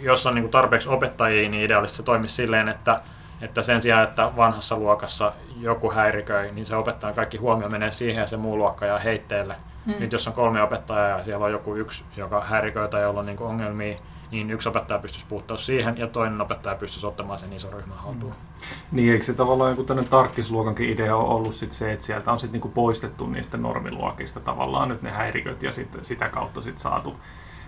jos 0.02 0.26
on 0.26 0.34
niin 0.34 0.42
kuin 0.42 0.52
tarpeeksi 0.52 0.88
opettajia, 0.88 1.48
niin 1.48 1.64
ideaalisesti 1.64 1.96
se 1.96 2.02
toimisi 2.02 2.34
silleen, 2.34 2.68
että 2.68 3.00
että 3.42 3.62
sen 3.62 3.82
sijaan, 3.82 4.04
että 4.04 4.30
vanhassa 4.36 4.76
luokassa 4.76 5.32
joku 5.60 5.90
häiriköi, 5.90 6.52
niin 6.52 6.66
se 6.66 6.76
opettajan 6.76 7.14
kaikki 7.14 7.36
huomio 7.36 7.68
menee 7.68 7.90
siihen 7.90 8.20
ja 8.20 8.26
se 8.26 8.36
muu 8.36 8.58
luokka 8.58 8.86
jää 8.86 8.98
heitteelle. 8.98 9.56
Mm. 9.86 9.94
Nyt 9.98 10.12
jos 10.12 10.26
on 10.28 10.32
kolme 10.32 10.62
opettajaa 10.62 11.18
ja 11.18 11.24
siellä 11.24 11.44
on 11.44 11.52
joku 11.52 11.74
yksi, 11.74 12.04
joka 12.16 12.40
häiriköi 12.40 12.88
tai 12.88 13.02
jolla 13.02 13.20
on 13.20 13.26
niin 13.26 13.42
ongelmia, 13.42 13.98
niin 14.32 14.50
yksi 14.50 14.68
opettaja 14.68 14.98
pystyisi 14.98 15.26
puuttua 15.28 15.56
siihen 15.56 15.98
ja 15.98 16.06
toinen 16.06 16.40
opettaja 16.40 16.76
pystyisi 16.76 17.06
ottamaan 17.06 17.38
sen 17.38 17.52
ison 17.52 17.72
ryhmän 17.72 17.98
haltuun. 17.98 18.32
Mm. 18.32 18.66
Niin, 18.92 19.12
eikö 19.12 19.24
se 19.24 19.34
tavallaan 19.34 19.70
joku 19.70 19.84
tämmöinen 19.84 20.10
tarkkisluokankin 20.10 20.90
idea 20.90 21.16
on 21.16 21.28
ollut 21.28 21.54
sit 21.54 21.72
se, 21.72 21.92
että 21.92 22.04
sieltä 22.04 22.32
on 22.32 22.38
sit 22.38 22.52
niinku 22.52 22.68
poistettu 22.68 23.26
niistä 23.26 23.56
normiluokista 23.56 24.40
tavallaan 24.40 24.88
nyt 24.88 25.02
ne 25.02 25.10
häiriköt 25.10 25.62
ja 25.62 25.72
sit, 25.72 25.98
sitä 26.02 26.28
kautta 26.28 26.60
sit 26.60 26.78
saatu 26.78 27.16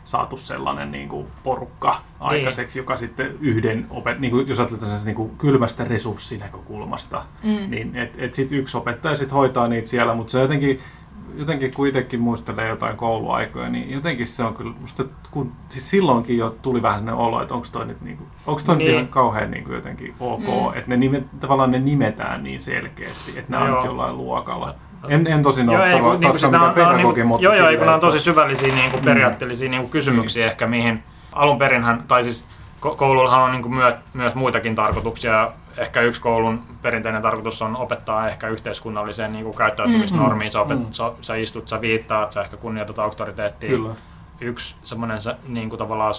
saatu 0.05 0.37
sellainen 0.37 0.93
niin 0.93 1.09
kuin 1.09 1.27
porukka 1.43 1.91
niin. 1.91 2.03
aikaiseksi, 2.19 2.79
joka 2.79 2.97
sitten 2.97 3.35
yhden, 3.41 3.87
opet, 3.91 4.21
niin 4.21 4.31
kuin, 4.31 4.49
jos 4.49 4.61
ajatellaan 4.61 5.05
niin 5.05 5.15
kuin 5.15 5.37
kylmästä 5.39 5.85
resurssinäkökulmasta, 5.85 7.23
mm. 7.43 7.71
niin 7.71 7.97
että 7.97 8.19
et 8.23 8.35
sitten 8.35 8.59
yksi 8.59 8.77
opettaja 8.77 9.17
sit 9.17 9.33
hoitaa 9.33 9.69
niitä 9.69 9.89
siellä, 9.89 10.15
mutta 10.15 10.31
se 10.31 10.41
jotenkin, 10.41 10.81
jotenkin 11.37 11.75
kuitenkin 11.75 12.21
muistelee 12.21 12.69
jotain 12.69 12.97
kouluaikoja, 12.97 13.69
niin 13.69 13.91
jotenkin 13.91 14.27
se 14.27 14.43
on 14.43 14.55
kyllä, 14.55 14.75
musta, 14.81 15.05
kun, 15.31 15.53
siis 15.69 15.91
silloinkin 15.91 16.39
jo 16.39 16.57
tuli 16.63 16.83
vähän 16.83 16.99
sellainen 16.99 17.27
olo, 17.27 17.43
että 17.43 17.55
onko 17.55 17.67
toi 17.73 17.87
nyt, 17.87 18.01
niin 18.01 18.17
kuin, 18.17 18.29
onko 18.47 18.61
toi 18.67 18.77
niin. 18.77 18.91
ihan 18.91 19.09
kauhean 19.09 19.51
niin 19.51 19.65
kuin 19.65 19.75
jotenkin 19.75 20.15
ok, 20.21 20.41
mm. 20.41 20.79
että 20.79 20.91
ne 20.91 20.97
nime, 20.97 21.23
tavallaan 21.41 21.71
ne 21.71 21.79
nimetään 21.79 22.45
niin 22.45 22.61
selkeästi, 22.61 23.39
että 23.39 23.51
nämä 23.51 23.65
on 23.65 23.75
nyt 23.75 23.85
jollain 23.85 24.17
luokalla. 24.17 24.75
En, 25.09 25.27
en 25.27 25.43
tosin 25.43 25.69
ole 25.69 25.91
joo, 25.91 26.13
ei, 26.13 26.19
niin 26.19 26.33
siis 26.33 26.51
mikään 26.51 26.75
pedagogi, 26.75 27.21
niin, 27.21 27.27
mutta... 27.27 27.45
Joo, 27.45 27.55
joo, 27.55 27.69
kun 27.69 27.79
nämä 27.79 27.95
on 27.95 28.01
tosi 28.01 28.21
syvällisiä 28.21 28.75
niin 28.75 28.91
kuin 28.91 29.01
mm. 29.01 29.05
periaatteellisia 29.05 29.71
niin 29.71 29.83
kuin 29.83 29.91
kysymyksiä 29.91 30.47
mm. 30.47 30.51
ehkä, 30.51 30.67
mihin 30.67 31.03
alun 31.33 31.59
perinhän, 31.59 32.05
tai 32.09 32.25
siis 32.25 32.45
koulullahan 32.91 33.43
on 33.43 33.53
niin 33.53 33.75
myö, 33.75 33.97
myös 34.15 34.35
muitakin 34.35 34.75
tarkoituksia. 34.75 35.53
Ehkä 35.77 36.01
yksi 36.01 36.21
koulun 36.21 36.63
perinteinen 36.83 37.23
tarkoitus 37.23 37.63
on 37.63 37.77
opettaa 37.77 38.29
ehkä 38.29 38.49
yhteiskunnalliseen 38.49 39.33
niin 39.33 39.45
kuin 39.45 39.57
käyttäytymisnormiin. 39.57 40.49
Mm. 40.49 40.53
Sä, 40.53 40.61
opet, 40.61 40.79
mm. 40.79 40.93
sä, 40.93 41.13
sä 41.21 41.37
istut, 41.37 41.69
sä 41.69 41.81
viittaat, 41.81 42.33
sä 42.33 42.41
ehkä 42.41 42.57
kunnioitat 42.57 42.99
auktoriteettia. 42.99 43.69
Kyllä. 43.69 43.95
Yksi 44.41 44.77
semmoinen 44.85 45.19
niin 45.49 45.69
kuin 45.69 45.79
tavallaan 45.79 46.15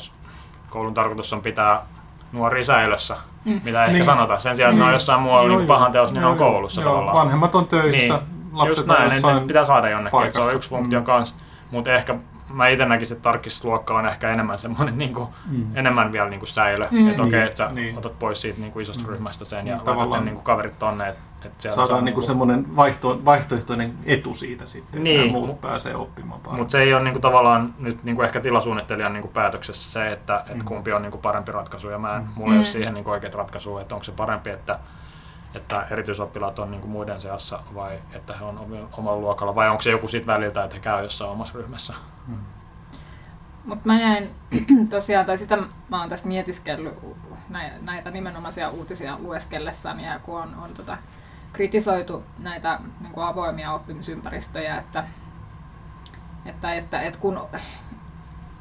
koulun 0.70 0.94
tarkoitus 0.94 1.34
on 1.34 1.42
pitää 1.42 1.86
nuoria 2.32 2.64
säilössä, 2.64 3.16
mm. 3.46 3.62
mitä 3.64 3.86
ehkä 3.86 3.98
niin. 3.98 4.06
sanotaan. 4.06 4.42
Sen 4.42 4.56
sijaan, 4.56 4.74
että 4.74 4.84
mm. 4.84 4.86
ne 4.86 4.88
on 4.88 4.94
jossain 4.94 5.22
muualla 5.22 5.58
niin 5.58 5.68
pahan 5.68 5.92
teos, 5.92 6.12
niin 6.12 6.22
ne 6.22 6.28
on 6.28 6.38
koulussa 6.38 6.82
joo, 6.82 6.92
tavallaan. 6.92 7.18
Vanhemmat 7.18 7.56
on 7.56 7.68
töissä, 7.68 8.14
niin 8.14 8.14
lapset 8.54 8.78
Just 8.78 8.88
näin, 8.88 9.42
ne 9.42 9.48
pitää 9.48 9.66
saada 9.66 9.90
jonnekin, 9.90 10.34
se 10.34 10.42
on 10.42 10.56
yksi 10.56 10.70
funktio 10.70 11.00
mm. 11.00 11.06
kanssa. 11.06 11.36
Mutta 11.72 11.92
ehkä 11.92 12.16
mä 12.50 12.68
itse 12.68 12.86
näkisin, 12.86 13.18
että 13.18 13.24
tarkistusluokka 13.24 13.98
on 13.98 14.08
ehkä 14.08 14.30
enemmän 14.32 14.60
semmoinen 14.60 14.98
niin 14.98 15.14
kuin, 15.14 15.28
Mm. 15.52 15.66
enemmän 15.78 16.12
vielä 16.12 16.30
niin 16.30 16.40
kuin 16.40 16.50
säilö. 16.50 16.88
Mm. 16.92 17.08
Että 17.10 17.24
okei, 17.24 17.40
Niin, 17.40 17.48
että 17.48 17.58
sä 17.58 17.70
niin. 17.74 17.98
otat 17.98 18.20
pois 18.20 18.42
siitä 18.42 18.60
niin 18.62 18.72
kuin 18.72 18.84
isosta 18.84 19.04
Mm. 19.04 19.10
ryhmästä 19.10 19.46
sen 19.46 19.66
Niin, 19.66 19.68
ja 19.72 19.76
laitat 19.78 19.94
ne 19.94 20.00
tavallaan- 20.00 20.26
niin 20.26 20.36
kuin 20.36 20.44
kaverit 20.44 20.80
tonne, 20.80 21.10
että 21.10 21.22
että 21.46 21.64
Saadaan 21.64 21.88
saa 21.88 21.96
niinku 21.98 22.06
niinku- 22.06 22.22
semmoinen 22.22 22.76
vaihto, 22.76 23.22
vaihtoehtoinen 23.26 23.94
etu 24.06 24.34
siitä 24.34 24.66
sitten, 24.66 25.04
Niin. 25.04 25.20
että 25.20 25.32
muut 25.32 25.62
pääsee 25.62 25.96
oppimaan 25.96 26.42
paremmin. 26.42 26.62
Mutta 26.62 26.72
se 26.72 26.82
ei 26.82 26.94
ole 26.94 27.04
niinku 27.04 27.20
tavallaan 27.20 27.74
nyt 27.80 28.04
niinku 28.04 28.22
ehkä 28.22 28.40
tilasuunnittelijan 28.40 29.14
niinku 29.14 29.28
päätöksessä 29.28 29.92
se, 29.92 30.08
että 30.08 30.44
et 30.50 30.56
Mm. 30.56 30.66
kumpi 30.66 30.94
on 30.94 31.02
niinku 31.02 31.18
parempi 31.18 31.52
ratkaisu. 31.52 31.90
Ja 31.90 32.00
mä 32.00 32.16
en, 32.16 32.22
Mm. 32.22 32.28
mulla 32.36 32.52
ei 32.54 32.58
ole 32.58 32.66
Mm. 32.66 32.72
siihen 32.72 32.94
niinku 32.94 33.12
oikeat 33.12 33.36
ratkaisua, 33.36 33.82
että 33.82 33.96
onko 33.96 34.04
se 34.04 34.12
parempi, 34.12 34.50
että, 34.50 34.80
että 35.56 35.88
erityisoppilaat 35.92 36.60
on 36.60 36.72
niinku 36.72 36.88
muiden 36.88 37.22
seassa 37.22 37.60
vai 37.76 38.00
että 38.14 38.34
he 38.34 38.46
on 38.46 38.88
omalla 38.98 39.22
luokalla. 39.22 39.56
Vai 39.56 39.70
onko 39.70 39.82
se 39.82 39.92
joku 39.92 40.08
siitä 40.08 40.28
väliltä, 40.28 40.64
että 40.64 40.76
he 40.76 40.80
käy 40.80 41.04
jossain 41.04 41.32
omassa 41.32 41.58
ryhmässä. 41.58 41.94
Mm. 42.28 42.38
Mutta 43.66 43.86
mä 43.86 44.02
jäin 44.02 44.30
tosiaan, 44.90 45.26
tai 45.26 45.38
sitä 45.38 45.58
mä 45.90 46.00
oon 46.00 46.10
tässä 46.10 46.28
mietiskellyt 46.28 46.94
näitä 47.82 48.10
nimenomaisia 48.10 48.70
uutisia 48.70 49.18
lueskellessani, 49.20 50.06
ja 50.06 50.20
kun 50.20 50.42
on, 50.42 50.56
on 50.56 50.74
tota, 50.74 50.98
kritisoitu 51.54 52.24
näitä 52.40 52.80
niin 53.02 53.14
kuin 53.14 53.26
avoimia 53.26 53.74
oppimisympäristöjä, 53.74 54.78
että, 54.78 55.04
että, 56.46 56.74
että, 56.74 57.02
että 57.02 57.20
kun 57.20 57.48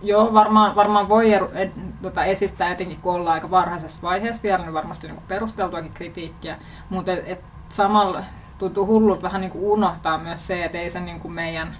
Joo, 0.04 0.34
varmaan, 0.34 0.76
varmaan 0.76 1.08
voi 1.08 1.32
eru- 1.32 1.50
ed, 1.54 1.70
tota, 2.02 2.24
esittää, 2.24 2.70
etenkin 2.70 3.00
kun 3.00 3.14
ollaan 3.14 3.34
aika 3.34 3.50
varhaisessa 3.50 4.02
vaiheessa 4.02 4.42
vielä, 4.42 4.58
niin 4.58 4.74
varmasti 4.74 5.06
niin 5.06 5.22
perusteltuakin 5.28 5.92
kritiikkiä, 5.94 6.58
mutta 6.90 7.12
et, 7.12 7.22
et 7.26 7.40
samalla 7.68 8.22
tuntuu 8.58 8.86
hullulta 8.86 9.22
vähän 9.22 9.40
niin 9.40 9.50
kuin 9.50 9.64
unohtaa 9.64 10.18
myös 10.18 10.46
se, 10.46 10.64
että 10.64 10.78
ei 10.78 10.90
se 10.90 11.00
niin 11.00 11.20
kuin 11.20 11.32
meidän 11.32 11.76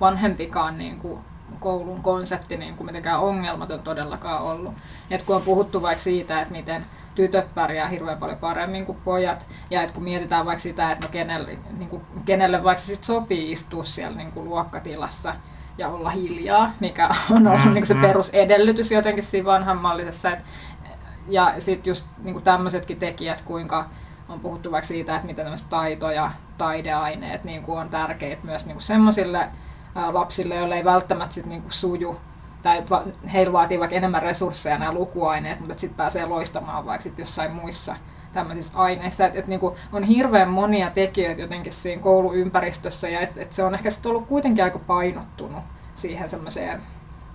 vanhempikaan 0.00 0.78
niin 0.78 0.98
kuin 0.98 1.18
koulun 1.60 2.02
konsepti 2.02 2.56
niin 2.56 2.76
kuin 2.76 2.86
mitenkään 2.86 3.20
ongelmaton 3.20 3.80
todellakaan 3.80 4.42
ollut. 4.42 4.74
Et 5.10 5.22
kun 5.22 5.36
on 5.36 5.42
puhuttu 5.42 5.82
vaikka 5.82 6.02
siitä, 6.02 6.40
että 6.40 6.54
miten 6.54 6.86
tytöt 7.14 7.54
pärjää 7.54 7.88
hirveän 7.88 8.18
paljon 8.18 8.38
paremmin 8.38 8.86
kuin 8.86 8.98
pojat, 9.04 9.46
ja 9.70 9.82
että 9.82 9.94
kun 9.94 10.04
mietitään 10.04 10.46
vaikka 10.46 10.62
sitä, 10.62 10.92
että 10.92 11.06
no 11.06 11.10
kenelle, 11.12 11.58
niin 11.78 11.88
kuin, 11.88 12.02
kenelle 12.24 12.64
vaikka 12.64 12.82
sit 12.82 13.04
sopii 13.04 13.52
istua 13.52 13.84
siellä 13.84 14.16
niin 14.16 14.32
kuin 14.32 14.48
luokkatilassa 14.48 15.34
ja 15.82 15.88
olla 15.88 16.10
hiljaa, 16.10 16.70
mikä 16.80 17.08
on 17.30 17.46
ollut 17.46 17.64
Mm, 17.64 17.72
niin 17.72 17.86
se 17.86 17.94
mm. 17.94 18.00
perusedellytys 18.00 18.92
jotenkin 18.92 19.24
siinä 19.24 19.44
vanhanmallisessa. 19.44 20.30
Et, 20.30 20.44
ja 21.28 21.54
sitten 21.58 21.90
just 21.90 22.06
niin 22.22 22.42
tämmöisetkin 22.42 22.98
tekijät, 22.98 23.40
kuinka 23.40 23.84
on 24.28 24.40
puhuttu 24.40 24.70
vaikka 24.70 24.86
siitä, 24.86 25.14
että 25.14 25.26
miten 25.26 25.44
tämmöiset 25.44 25.68
taito- 25.68 26.10
ja 26.10 26.30
taideaineet 26.58 27.44
niin 27.44 27.62
kuin 27.62 27.78
on 27.78 27.88
tärkeitä 27.88 28.46
myös 28.46 28.66
niin 28.66 28.82
semmoisille 28.82 29.48
lapsille, 30.12 30.54
joille 30.54 30.74
ei 30.74 30.84
välttämättä 30.84 31.34
sit 31.34 31.46
niin 31.46 31.62
kuin 31.62 31.72
suju 31.72 32.20
tai 32.62 32.84
heillä 33.32 33.52
vaatii 33.52 33.78
vaikka 33.80 33.96
enemmän 33.96 34.22
resursseja 34.22 34.78
nämä 34.78 34.92
lukuaineet, 34.92 35.60
mutta 35.60 35.78
sitten 35.78 35.96
pääsee 35.96 36.26
loistamaan 36.26 36.86
vaikka 36.86 37.02
sit 37.02 37.18
jossain 37.18 37.50
muissa 37.50 37.96
tämmöisissä 38.32 38.78
aineissa. 38.78 39.26
Et, 39.26 39.36
et 39.36 39.46
niinku 39.46 39.76
on 39.92 40.02
hirveän 40.02 40.48
monia 40.48 40.90
tekijöitä 40.90 41.40
jotenkin 41.40 41.72
siinä 41.72 42.02
kouluympäristössä 42.02 43.08
ja 43.08 43.20
et, 43.20 43.38
et 43.38 43.52
se 43.52 43.64
on 43.64 43.74
ehkä 43.74 43.90
sit 43.90 44.06
ollut 44.06 44.26
kuitenkin 44.26 44.64
aika 44.64 44.78
painottunut 44.78 45.64
siihen 45.94 46.28
semmoiseen 46.28 46.82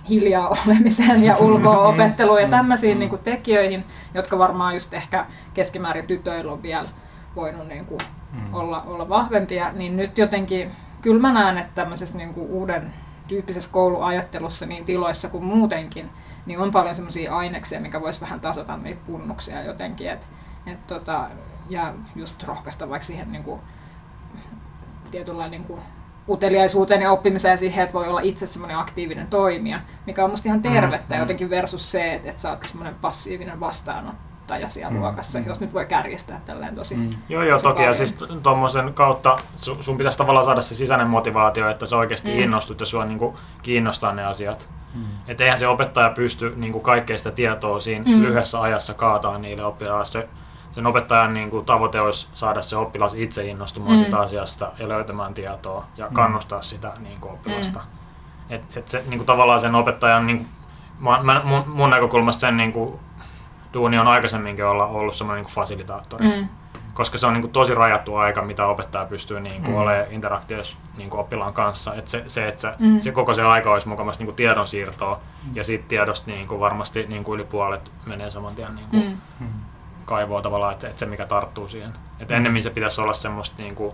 hiljaa 0.10 0.56
olemiseen 0.66 1.24
ja 1.24 1.38
ulko-opetteluun 1.48 2.42
ja 2.42 2.48
tämmöisiin 2.48 3.00
niinku 3.00 3.18
tekijöihin, 3.18 3.84
jotka 4.14 4.38
varmaan 4.38 4.74
just 4.74 4.94
ehkä 4.94 5.26
keskimäärin 5.54 6.08
tytöillä 6.08 6.52
on 6.52 6.64
vielä 6.64 6.90
voinut 7.36 7.68
niinku 7.68 7.98
Mm. 8.34 8.54
olla, 8.54 8.82
olla 8.82 9.10
vahvempia, 9.10 9.72
niin 9.72 9.98
nyt 9.98 10.18
jotenkin 10.18 10.72
kyllä 11.02 11.22
mä 11.22 11.34
näen, 11.34 11.58
että 11.58 11.72
tämmöisessä 11.76 12.18
niin 12.18 12.34
kuin 12.34 12.50
uuden 12.50 12.94
tyyppisessä 13.28 13.70
kouluajattelussa 13.72 14.66
niin 14.66 14.86
tiloissa 14.86 15.30
kuin 15.30 15.44
muutenkin, 15.44 16.10
niin 16.46 16.60
on 16.60 16.72
paljon 16.72 16.96
semmoisia 16.96 17.36
aineksia, 17.36 17.80
mikä 17.80 18.02
voisi 18.02 18.22
vähän 18.22 18.40
tasata 18.40 18.78
niitä 18.78 19.02
punnuksia 19.06 19.64
jotenkin. 19.64 20.10
Et, 20.10 20.28
et 20.68 20.88
tota, 20.88 21.28
ja 21.70 21.94
just 22.16 22.44
rohkaista 22.44 22.90
vaikka 22.90 23.06
siihen 23.06 23.32
niin 23.32 23.44
kuin, 23.44 23.62
tietynlainen 25.12 25.52
niin 25.62 25.68
kuin, 25.68 25.82
uteliaisuuteen 26.30 27.02
ja 27.02 27.12
oppimiseen 27.12 27.52
ja 27.52 27.58
siihen, 27.58 27.84
että 27.84 27.94
voi 27.94 28.08
olla 28.08 28.20
itse 28.20 28.48
semmoinen 28.48 28.78
aktiivinen 28.78 29.28
toimija, 29.28 29.80
mikä 30.06 30.24
on 30.24 30.30
musta 30.32 30.50
ihan 30.50 30.62
tervettä 30.62 31.14
Mm, 31.16 31.18
mm. 31.18 31.22
jotenkin 31.22 31.50
versus 31.50 31.92
se, 31.92 32.14
että, 32.14 32.30
että 32.30 32.42
sä 32.42 32.50
ootkin 32.50 32.70
semmoinen 32.70 32.96
passiivinen 32.96 33.60
vastaanottaja 33.60 34.70
siellä 34.70 34.92
Mm, 34.94 35.00
luokassa, 35.00 35.40
mm. 35.40 35.46
jos 35.48 35.60
nyt 35.60 35.74
voi 35.74 35.86
kärjistää 35.86 36.42
tälleen 36.46 36.76
tosi. 36.76 36.96
Mm. 36.96 37.10
Joo, 37.30 37.44
joo, 37.44 37.56
tosi 37.58 37.64
toki. 37.64 37.82
Ja 37.82 37.86
paljon. 37.86 37.96
siis 37.96 38.18
tuommoisen 38.44 38.94
kautta 38.94 39.38
su- 39.62 39.84
sun 39.84 39.98
pitäisi 39.98 40.18
tavallaan 40.18 40.46
saada 40.46 40.62
se 40.62 40.76
sisäinen 40.76 41.08
motivaatio, 41.08 41.70
että 41.70 41.86
sä 41.86 41.98
oikeasti 41.98 42.32
Mm. 42.34 42.40
innostut 42.40 42.80
ja 42.80 42.86
sua 42.86 43.06
niinku 43.06 43.36
kiinnostaa 43.62 44.14
ne 44.14 44.26
asiat. 44.26 44.70
Mm. 44.94 45.04
Että 45.28 45.44
eihän 45.44 45.60
se 45.60 45.68
opettaja 45.68 46.10
pysty 46.10 46.54
niinku 46.56 46.80
kaikkea 46.80 47.18
sitä 47.18 47.32
tietoa 47.32 47.80
siinä 47.80 48.06
Mm. 48.08 48.22
lyhyessä 48.22 48.62
ajassa 48.62 48.94
kaataa 48.94 49.38
niille 49.38 49.66
oppilaille. 49.66 50.06
Se, 50.06 50.30
sen 50.78 50.88
opettajan 50.88 51.34
niinku 51.34 51.62
tavoite 51.62 52.02
olisi 52.02 52.28
saada 52.34 52.62
se 52.62 52.76
oppilas 52.78 53.14
itse 53.14 53.46
innostumaan 53.46 53.96
Mm. 53.96 54.00
siitä 54.02 54.20
asiasta 54.20 54.72
ja 54.80 54.88
löytämään 54.88 55.34
tietoa 55.34 55.86
ja 55.98 56.08
kannustaa 56.14 56.62
sitä 56.62 56.92
niinku 57.00 57.28
oppilasta. 57.30 57.80
Et, 58.50 58.78
et 58.78 58.88
se 58.88 59.04
niinku 59.08 59.26
tavallaan 59.26 59.60
sen 59.60 59.76
opettajan, 59.76 60.28
niinku, 60.28 60.46
mä, 61.00 61.20
mä, 61.24 61.42
mun, 61.44 61.64
mun 61.70 61.90
näkökulmasta 61.90 62.40
sen 62.40 62.58
niinku, 62.58 63.00
duuni 63.74 64.00
on 64.00 64.08
aikaisemminkin 64.08 64.66
olla 64.66 64.86
ollut 64.86 65.16
semmoinen 65.16 65.40
niinku 65.40 65.52
fasilitaattori 65.56 66.26
Mm. 66.38 66.48
koska 66.94 67.18
se 67.18 67.28
on 67.28 67.34
niin 67.34 67.42
kuin 67.42 67.52
tosi 67.52 67.76
rajattu 67.76 68.16
aika, 68.16 68.42
mitä 68.42 68.66
opettaja 68.66 69.06
pystyy 69.06 69.40
niin 69.40 69.56
kuin 69.62 69.68
Mm. 69.68 69.76
mm. 69.76 69.82
olemaan 69.82 70.06
interaktiossa 70.12 70.78
niin 70.98 71.10
kuin 71.10 71.20
oppilaan 71.20 71.54
kanssa. 71.54 71.94
Et 71.96 72.08
se, 72.08 72.24
se, 72.28 72.48
että 72.48 72.62
se, 72.62 72.72
Mm. 72.80 72.88
mm. 72.88 73.00
se 73.00 73.12
koko 73.12 73.34
se 73.34 73.44
aika 73.44 73.74
olisi 73.74 73.88
mukavasti 73.88 74.22
niin 74.24 74.28
kuin 74.28 74.36
tiedonsiirtoa, 74.36 75.20
ja 75.54 75.64
siitä 75.64 75.86
tiedosta 75.88 76.32
niin 76.32 76.48
kuin 76.48 76.60
varmasti 76.60 77.06
niin 77.08 77.24
kuin 77.24 77.36
yli 77.36 77.44
puolet 77.50 77.92
menee 78.06 78.30
saman 78.30 78.56
tien 78.56 78.76
niin 78.76 78.88
kuin 78.90 79.18
Mm. 79.40 79.48
Kaivoa 80.08 80.42
tavallaan, 80.42 80.74
että, 80.74 80.88
että 80.88 81.00
se 81.00 81.06
mikä 81.06 81.26
tarttuu 81.26 81.68
siihen. 81.68 81.94
Et 82.20 82.30
Mm. 82.30 82.36
ennemmin 82.36 82.64
se 82.64 82.70
pitäisi 82.70 83.02
olla 83.02 83.14
semmoista 83.14 83.56
niin 83.58 83.76
kuin 83.76 83.94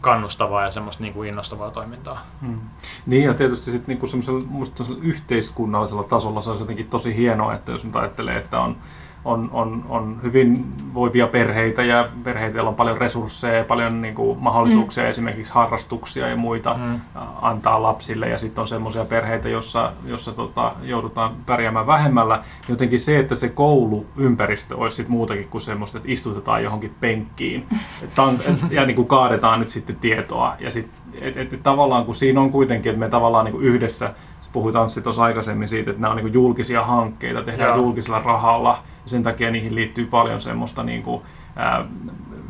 kannustavaa 0.00 0.64
ja 0.64 0.70
semmoista 0.70 1.02
niin 1.02 1.14
kuin 1.14 1.28
innostavaa 1.28 1.70
toimintaa. 1.70 2.26
Mm. 2.40 2.60
Niin 3.06 3.24
ja 3.24 3.34
tietysti 3.34 3.70
sitten 3.70 3.86
semmoisella, 4.10 4.44
musta 4.46 4.84
semmoisella 4.84 5.08
yhteiskunnallisella 5.10 6.04
tasolla 6.04 6.42
se 6.42 6.50
olisi 6.50 6.62
jotenkin 6.62 6.88
tosi 6.88 7.16
hienoa, 7.16 7.54
että 7.54 7.72
jos 7.72 7.84
nyt 7.84 7.96
ajattelee, 7.96 8.36
että 8.36 8.60
on, 8.60 8.76
on, 9.24 9.50
on, 9.52 9.84
on 9.88 10.20
hyvin 10.22 10.64
voivia 10.94 11.26
perheitä 11.26 11.82
ja 11.82 12.08
perheitä, 12.24 12.56
joilla 12.58 12.70
on 12.70 12.76
paljon 12.76 12.98
resursseja 12.98 13.54
ja 13.54 13.64
paljon 13.64 14.02
niinku 14.02 14.36
mahdollisuuksia, 14.40 15.04
mm. 15.04 15.10
esimerkiksi 15.10 15.52
harrastuksia 15.52 16.28
ja 16.28 16.36
muita 16.36 16.78
Mm. 16.78 17.00
antaa 17.42 17.82
lapsille 17.82 18.28
ja 18.28 18.38
sitten 18.38 18.62
on 18.62 18.68
semmoisia 18.68 19.04
perheitä, 19.04 19.48
jossa, 19.48 19.92
jossa 20.06 20.32
tota, 20.32 20.72
joudutaan 20.82 21.36
pärjäämään 21.46 21.86
vähemmällä. 21.86 22.36
Niin 22.36 22.44
Jotenkin 22.68 23.00
se, 23.00 23.18
että 23.18 23.34
se 23.34 23.48
kouluympäristö 23.48 24.76
olisi 24.76 24.96
sit 24.96 25.08
muutakin 25.08 25.48
kuin 25.48 25.60
semmoista, 25.60 25.98
että 25.98 26.12
istutetaan 26.12 26.62
johonkin 26.62 26.94
penkkiin 27.00 27.66
että 28.04 28.22
on, 28.22 28.38
et, 28.46 28.70
ja 28.70 28.86
niin 28.86 28.96
kuin 28.96 29.08
kaadetaan 29.08 29.60
nyt 29.60 29.68
sitten 29.68 29.96
tietoa. 29.96 30.54
Ja 30.58 30.70
sit, 30.70 30.90
et, 31.20 31.36
et, 31.36 31.52
et 31.52 31.62
tavallaan 31.62 32.04
kun 32.04 32.14
siinä 32.14 32.40
on 32.40 32.50
kuitenkin, 32.50 32.90
että 32.90 33.00
me 33.00 33.08
tavallaan 33.08 33.44
niin 33.44 33.52
kuin 33.52 33.64
yhdessä, 33.64 34.14
puhuit 34.52 34.76
Anssi 34.76 35.02
tuossa 35.02 35.22
aikaisemmin 35.22 35.68
siitä, 35.68 35.90
että 35.90 36.02
nämä 36.02 36.10
on 36.10 36.16
niin 36.16 36.32
julkisia 36.32 36.84
hankkeita, 36.84 37.42
tehdään 37.42 37.68
Joo. 37.68 37.78
julkisella 37.78 38.18
rahalla, 38.18 38.70
ja 38.70 39.08
sen 39.08 39.22
takia 39.22 39.50
niihin 39.50 39.74
liittyy 39.74 40.06
paljon 40.06 40.40
semmoista 40.40 40.82
niin 40.82 41.02
kuin, 41.02 41.22
ää, 41.56 41.84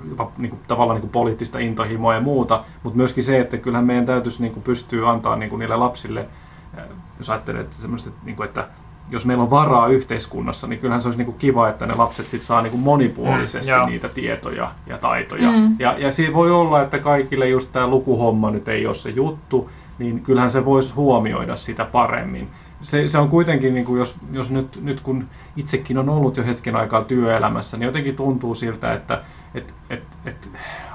jopa 0.09 0.33
niin 0.39 0.51
kuin, 0.51 0.61
tavallaan 0.69 0.95
niin 0.95 1.03
kuin 1.03 1.13
poliittista 1.13 1.59
intohimoa 1.59 2.15
ja 2.15 2.21
muuta, 2.21 2.65
mutta 2.83 2.97
myöskin 2.97 3.25
se, 3.25 3.41
että 3.41 3.57
kyllähän 3.57 3.87
meidän 3.87 4.07
täytyisi 4.07 4.43
niin 4.43 4.53
kuin 4.53 4.63
pystyä 4.63 5.11
antaa 5.11 5.37
niin 5.37 5.51
kuin 5.51 5.61
niille 5.61 5.77
lapsille, 5.77 6.29
ää, 6.77 6.87
jos 7.19 7.31
ajattelee, 7.31 7.61
että, 7.61 7.77
semmoista, 7.77 8.11
niin 8.25 8.37
kuin, 8.37 8.49
että 8.49 8.69
jos 9.11 9.27
meillä 9.27 9.43
on 9.43 9.51
varaa 9.51 9.87
yhteiskunnassa, 9.87 10.67
niin 10.67 10.79
kyllähän 10.79 11.01
se 11.01 11.09
olisi 11.09 11.19
niin 11.19 11.27
kuin 11.27 11.39
kiva, 11.39 11.69
että 11.69 11.87
ne 11.87 11.95
lapset 11.95 12.29
sit 12.29 12.41
saa 12.41 12.63
niin 12.63 12.71
kuin 12.71 12.81
monipuolisesti 12.81 13.73
Mm, 13.73 13.87
niitä 13.87 14.09
tietoja 14.09 14.71
ja 14.87 14.99
taitoja. 14.99 15.51
Mm. 15.51 15.77
Ja, 15.79 15.95
ja 15.99 16.11
siinä 16.11 16.35
voi 16.35 16.51
olla, 16.51 16.83
että 16.83 16.99
kaikille 16.99 17.49
just 17.49 17.73
tämä 17.73 17.87
lukuhomma 17.87 18.51
nyt 18.51 18.69
ei 18.69 18.87
ole 18.87 18.95
se 18.95 19.11
juttu, 19.11 19.71
niin 19.99 20.23
kyllähän 20.23 20.51
se 20.51 20.65
voisi 20.65 20.95
huomioida 20.95 21.57
sitä 21.57 21.85
paremmin. 21.85 22.49
Se, 22.81 23.09
se 23.09 23.19
on 23.19 23.29
kuitenkin, 23.29 23.75
niin 23.75 23.87
kuin 23.87 23.99
jos, 23.99 24.17
jos 24.33 24.51
nyt, 24.51 24.79
nyt 24.83 25.01
kun 25.01 25.27
itsekin 25.57 25.99
on 25.99 26.09
ollut 26.09 26.37
jo 26.37 26.45
hetken 26.45 26.77
aikaa 26.77 27.05
työelämässä, 27.05 27.77
niin 27.77 27.87
jotenkin 27.87 28.17
tuntuu 28.17 28.55
siltä, 28.55 28.93
että 28.93 29.23
et, 29.55 29.75
et, 29.91 30.19
et, 30.25 30.51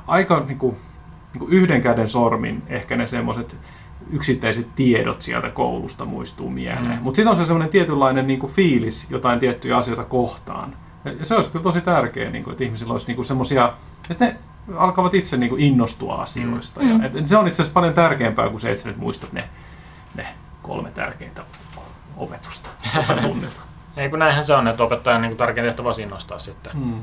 aika 0.07 0.43
niin 0.47 0.57
kuin, 0.57 0.75
niin 1.33 1.39
kuin 1.39 1.51
yhden 1.51 1.81
käden 1.81 2.09
sormin 2.09 2.63
ehkä 2.67 2.95
ne 2.95 3.07
semmoiset 3.07 3.55
yksittäiset 4.11 4.75
tiedot 4.75 5.21
sieltä 5.21 5.49
koulusta 5.49 6.05
muistuu 6.05 6.49
mieleen. 6.49 6.97
Mm. 6.97 7.03
Mutta 7.03 7.15
sitten 7.15 7.31
on 7.31 7.35
se 7.35 7.45
semmoinen 7.45 7.69
tietynlainen 7.69 8.27
niin 8.27 8.39
kuin 8.39 8.53
fiilis 8.53 9.11
jotain 9.11 9.39
tiettyjä 9.39 9.77
asioita 9.77 10.03
kohtaan. 10.03 10.75
Ja 11.19 11.25
se 11.25 11.35
olisi 11.35 11.49
kyllä 11.49 11.63
tosi 11.63 11.81
tärkeää, 11.81 12.31
niin 12.31 12.43
kuin, 12.43 12.51
että 12.51 12.63
ihmisillä 12.63 12.91
olisi 12.91 13.13
niin 13.13 13.25
semmoisia, 13.25 13.73
että 14.09 14.25
ne 14.25 14.35
alkavat 14.77 15.13
itse 15.13 15.37
niin 15.37 15.49
kuin 15.49 15.61
innostua 15.61 16.15
asioista. 16.15 16.81
Mm. 16.81 17.01
Ja, 17.01 17.09
et, 17.13 17.27
se 17.27 17.37
on 17.37 17.47
itse 17.47 17.61
asiassa 17.61 17.73
paljon 17.73 17.93
tärkeämpää 17.93 18.49
kuin 18.49 18.59
se, 18.59 18.71
että 18.71 18.83
sä 18.83 18.89
nyt 18.89 18.97
muistat 18.97 19.33
ne, 19.33 19.49
ne 20.15 20.27
kolme 20.61 20.91
tärkeintä 20.91 21.41
opetusta 22.17 22.69
tunnilta. 23.21 23.61
Ei 23.97 24.09
kun 24.09 24.19
näinhän 24.19 24.43
se 24.43 24.53
on, 24.53 24.67
että 24.67 24.83
opettajan 24.83 25.21
niin 25.21 25.29
kuin 25.29 25.37
tärkein 25.37 25.65
tehtävä 25.67 25.89
olisi 25.89 26.01
innostaa 26.01 26.39
sitten. 26.39 26.71
Mm. 26.75 26.95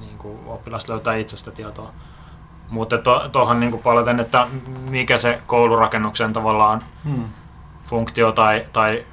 niin 0.00 0.18
kuin 0.18 0.38
oppilas 0.46 0.88
löytää 0.88 1.14
itsestä 1.16 1.50
tietoa. 1.50 1.92
Mutta 2.70 2.98
tuohon 3.32 3.56
to, 3.56 3.60
niin 3.60 3.78
paljon, 3.78 4.20
että 4.20 4.46
mikä 4.90 5.18
se 5.18 5.40
koulurakennuksen 5.46 6.32
tavallaan 6.32 6.82
Mm. 7.04 7.24
funktio 7.86 8.32
tai, 8.32 8.66
tai 8.72 9.06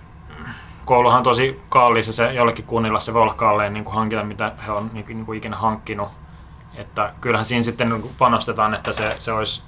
kouluhan 0.86 1.18
on 1.18 1.24
tosi 1.24 1.62
kallis 1.70 2.08
ja 2.08 2.14
se 2.14 2.34
jollekin 2.34 2.66
kunnilla 2.66 3.00
se 3.00 3.14
voi 3.14 3.22
olla 3.22 3.34
kallein 3.34 3.74
niin 3.74 3.84
kuin 3.86 3.96
hankinta, 3.96 4.24
mitä 4.26 4.52
he 4.66 4.72
on 4.72 4.90
niin, 4.94 5.06
kuin- 5.06 5.16
niin 5.18 5.26
kuin 5.26 5.38
ikinä 5.38 5.56
hankkinut. 5.58 6.10
Että 6.78 7.14
kyllähän 7.22 7.46
siinä 7.46 7.64
sitten 7.64 7.90
niin 7.90 8.02
kuin 8.02 8.14
panostetaan, 8.18 8.74
että 8.74 8.92
se, 8.94 9.16
se 9.18 9.32
olisi 9.32 9.62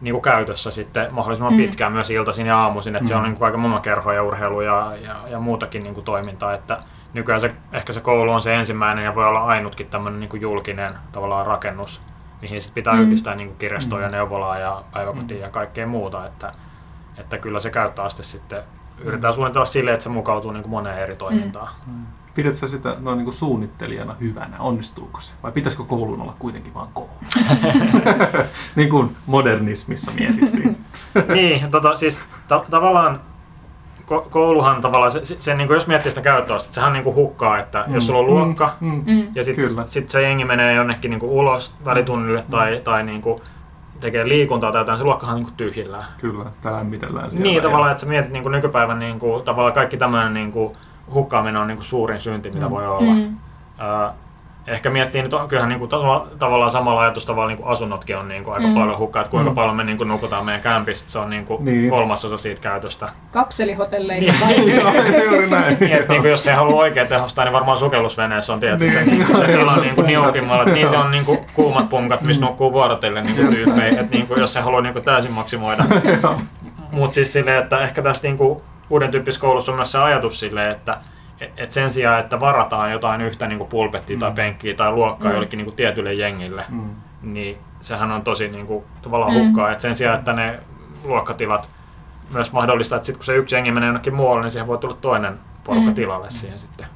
niin 0.00 0.12
kuin 0.14 0.22
käytössä 0.22 0.70
sitten 0.70 1.14
mahdollisimman 1.14 1.52
Mm. 1.52 1.56
pitkään 1.56 1.92
myös 1.92 2.10
iltaisin 2.10 2.46
ja 2.46 2.58
aamuisin, 2.58 2.96
että 2.96 3.08
se 3.08 3.14
on 3.14 3.20
Mm. 3.20 3.24
niin 3.24 3.36
kuin 3.38 3.46
aika 3.46 3.58
monta 3.58 3.80
kerhoa 3.80 4.14
ja 4.14 4.22
urheilu 4.22 4.60
ja, 4.60 4.92
ja, 5.02 5.14
ja 5.28 5.38
muutakin 5.40 5.82
niin 5.82 5.94
kuin 5.94 6.04
toimintaa, 6.04 6.54
että 6.54 6.78
nykyään 7.12 7.40
se, 7.40 7.50
ehkä 7.72 7.92
se 7.92 8.00
koulu 8.00 8.30
on 8.32 8.42
se 8.42 8.54
ensimmäinen 8.54 9.04
ja 9.04 9.14
voi 9.14 9.26
olla 9.26 9.40
ainutkin 9.44 9.86
tämmöinen 9.86 10.20
niin 10.20 10.30
kuin 10.30 10.40
julkinen 10.40 10.94
tavallaan 11.12 11.46
rakennus, 11.46 12.00
mihin 12.42 12.60
sitten 12.60 12.74
pitää 12.74 12.94
Mm. 12.94 13.00
yhdistää 13.00 13.34
niin 13.34 13.48
kuin 13.48 13.58
kirjastoa 13.58 14.00
ja 14.00 14.08
Mm. 14.08 14.12
neuvolaa 14.12 14.58
ja 14.58 14.82
päiväkotia 14.92 15.38
ja 15.38 15.50
kaikkea 15.50 15.86
muuta, 15.86 16.26
että, 16.26 16.52
että 17.18 17.38
kyllä 17.38 17.60
se 17.60 17.70
käyttöaste 17.70 18.22
sitten 18.22 18.62
yritetään 18.98 19.34
suunnitella 19.34 19.64
silleen, 19.64 19.94
että 19.94 20.04
se 20.04 20.08
mukautuu 20.08 20.50
niin 20.52 20.62
kuin 20.62 20.70
moneen 20.70 20.98
eri 20.98 21.16
toimintaan. 21.16 21.68
Pidätkö 22.34 22.58
sä 22.58 22.66
sitä 22.66 22.96
noin 23.00 23.16
niin 23.18 23.24
kuin 23.24 23.34
suunnittelijana 23.34 24.16
hyvänä? 24.20 24.56
Onnistuuko 24.58 25.20
se? 25.20 25.34
Vai 25.42 25.52
pitäisikö 25.52 25.84
koulun 25.84 26.20
olla 26.20 26.34
kuitenkin 26.38 26.74
vaan 26.74 26.88
koulu? 26.94 27.10
niin 28.76 28.88
kuin 28.90 29.16
modernismissa 29.26 30.10
mietittiin. 30.20 30.76
niin, 31.34 31.70
tota, 31.70 31.96
siis 31.96 32.20
ta- 32.48 32.64
tavallaan 32.70 33.20
ko- 34.02 34.26
kouluhan 34.30 34.80
tavallaan, 34.80 35.12
se, 35.12 35.24
se, 35.24 35.36
se 35.38 35.54
niin 35.54 35.66
kuin 35.66 35.74
jos 35.74 35.86
miettii 35.86 36.10
sitä 36.10 36.20
käyttöastetta, 36.20 36.74
sehän 36.74 36.92
niin 36.92 37.04
kuin 37.04 37.16
hukkaa, 37.16 37.58
että 37.58 37.84
jos 37.88 38.06
sulla 38.06 38.18
on 38.20 38.26
luokka, 38.26 38.72
Mm, 38.80 38.90
mm. 38.90 39.02
Mm. 39.12 39.28
ja 39.34 39.44
sitten 39.44 39.74
sit 39.86 40.08
se 40.08 40.22
jengi 40.22 40.44
menee 40.44 40.74
jonnekin 40.74 41.10
niin 41.10 41.20
kuin 41.20 41.32
ulos 41.32 41.74
välitunnille 41.84 42.44
tai, 42.50 42.80
tai 42.84 43.02
niin 43.02 43.20
kuin 43.22 43.40
tekee 44.00 44.28
liikuntaa 44.28 44.72
tai 44.72 44.80
jotain, 44.80 44.98
se 44.98 45.04
luokkahan 45.04 45.34
on 45.34 45.40
niin 45.40 45.46
kuin 45.46 45.56
tyhjillään. 45.56 46.04
Kyllä, 46.18 46.44
sitä 46.52 46.72
lämmitellään 46.72 47.30
siellä. 47.30 47.42
Niin, 47.44 47.56
ja- 47.56 47.62
tavallaan, 47.62 47.90
että 47.92 48.00
sä 48.00 48.06
mietit 48.06 48.32
niin 48.32 48.42
kuin 48.42 48.52
nykypäivän 48.52 48.98
niin 48.98 49.18
kuin, 49.18 49.42
tavallaan 49.44 49.74
kaikki 49.74 49.96
tämmöinen 49.96 50.34
niin 50.34 50.52
kuin, 50.52 50.72
hukkaaminen 51.14 51.60
on 51.60 51.66
niin 51.66 51.76
kuin 51.78 51.86
suurin 51.86 52.20
synti, 52.20 52.50
mitä 52.50 52.66
Mm. 52.66 52.70
voi 52.70 52.86
olla. 52.86 53.12
Mm. 53.14 53.36
Ää, 53.78 54.12
ehkä 54.66 54.90
miettii 54.90 55.22
nyt, 55.22 55.34
on- 55.34 55.48
kyllähän 55.48 55.68
niin 55.68 55.78
kuin, 55.78 55.88
tavalla- 55.88 56.26
tavallaan 56.38 56.70
samalla 56.70 57.00
ajatustavalla 57.00 57.48
niin 57.48 57.56
kuin 57.56 57.68
asunnotkin 57.68 58.16
on 58.16 58.28
niin 58.28 58.44
kuin, 58.44 58.54
aika 58.54 58.66
Mm. 58.66 58.74
paljon 58.74 58.98
hukkaa, 58.98 59.22
että 59.22 59.30
kuinka 59.30 59.50
Mm. 59.50 59.54
paljon 59.54 59.76
me 59.76 59.84
niin 59.84 59.98
kuin, 59.98 60.08
nukutaan 60.08 60.44
meidän 60.44 60.60
kämpissä, 60.62 61.04
se 61.08 61.18
on 61.18 61.30
niin 61.30 61.44
kuin, 61.44 61.64
Niin. 61.64 61.90
kolmasosa 61.90 62.38
siitä 62.38 62.60
käytöstä. 62.60 63.08
Kapselihotelleihin 63.32 64.26
Joo, 64.26 64.36
vai? 64.40 65.24
juuri 65.24 65.50
näin. 65.50 65.76
Niin, 65.80 65.92
että, 65.92 66.12
niin 66.12 66.22
kuin, 66.22 66.30
jos 66.30 66.46
ei 66.46 66.54
halua 66.54 66.80
oikein 66.80 67.08
tehostaa, 67.08 67.44
niin 67.44 67.52
varmaan 67.52 67.78
sukellusveneessä 67.78 68.52
on 68.52 68.60
tietysti 68.60 68.90
se, 68.98 69.04
Niin. 69.04 69.10
niin 69.18 69.26
kuin, 69.26 69.38
se 69.38 69.52
tila 69.52 69.76
niin 69.76 69.94
kuin 69.94 70.06
niukimmalla. 70.06 70.62
Että 70.62 70.74
niin 70.74 70.88
se 70.90 70.96
on 70.96 71.10
niin 71.10 71.24
kuin, 71.24 71.38
kuumat 71.54 71.88
punkat, 71.88 72.20
missä 72.22 72.40
Mm. 72.42 72.46
nukkuu 72.46 72.72
vuorotellen 72.72 73.24
niin 73.24 73.36
kuin, 73.36 73.48
tyyppejä. 73.54 73.88
Että 74.00 74.16
niin 74.16 74.26
kuin, 74.26 74.40
jos 74.40 74.52
se 74.52 74.60
haluaa 74.60 74.82
niin 74.82 74.92
kuin, 74.92 75.04
täysin 75.04 75.32
maksimoida. 75.32 75.84
Mutta 76.92 77.14
siis 77.14 77.32
silleen, 77.32 77.62
että 77.62 77.78
ehkä 77.80 78.02
tässä 78.02 78.22
niin 78.28 78.36
kuin, 78.36 78.60
uuden 78.90 79.10
tyyppisessä 79.10 79.40
koulussa 79.40 79.72
on 79.72 79.76
myös 79.78 79.92
se 79.92 79.98
ajatus 79.98 80.38
silleen, 80.40 80.70
että 80.70 80.98
et, 81.56 81.72
sen 81.72 81.92
sijaan, 81.92 82.20
että 82.20 82.40
varataan 82.40 82.92
jotain 82.92 83.20
yhtä 83.20 83.46
niin 83.46 83.58
kuin 83.58 83.68
pulpettia 83.70 84.18
tai 84.18 84.30
Mm. 84.30 84.34
penkkiä 84.34 84.74
tai 84.74 84.92
luokkaa 84.92 85.28
Mm. 85.30 85.34
jollekin 85.34 85.56
niin 85.56 85.64
kuin, 85.64 85.76
tietylle 85.76 86.14
jengille, 86.14 86.64
Mm. 86.68 86.90
niin 87.22 87.58
sehän 87.80 88.12
on 88.12 88.22
tosi 88.22 88.48
niin 88.48 88.66
kuin, 88.66 88.84
tavallaan 89.02 89.32
Mm. 89.34 89.38
hukkaa. 89.38 89.70
Et 89.70 89.80
sen 89.80 89.96
sijaan, 89.96 90.18
että 90.18 90.32
ne 90.32 90.60
luokkatilat 91.04 91.70
myös 92.34 92.52
mahdollistaa, 92.52 92.96
että 92.96 93.06
sit 93.06 93.16
kun 93.16 93.24
se 93.24 93.34
yksi 93.36 93.54
jengi 93.54 93.70
menee 93.72 93.86
jonnekin 93.86 94.14
muualle, 94.14 94.42
niin 94.42 94.50
siihen 94.50 94.66
voi 94.66 94.78
tulla 94.78 94.96
toinen 95.00 95.38
porukka 95.64 95.88
Mm. 95.90 95.94
tilalle 95.94 96.30
siihen 96.30 96.58
sitten. 96.58 96.86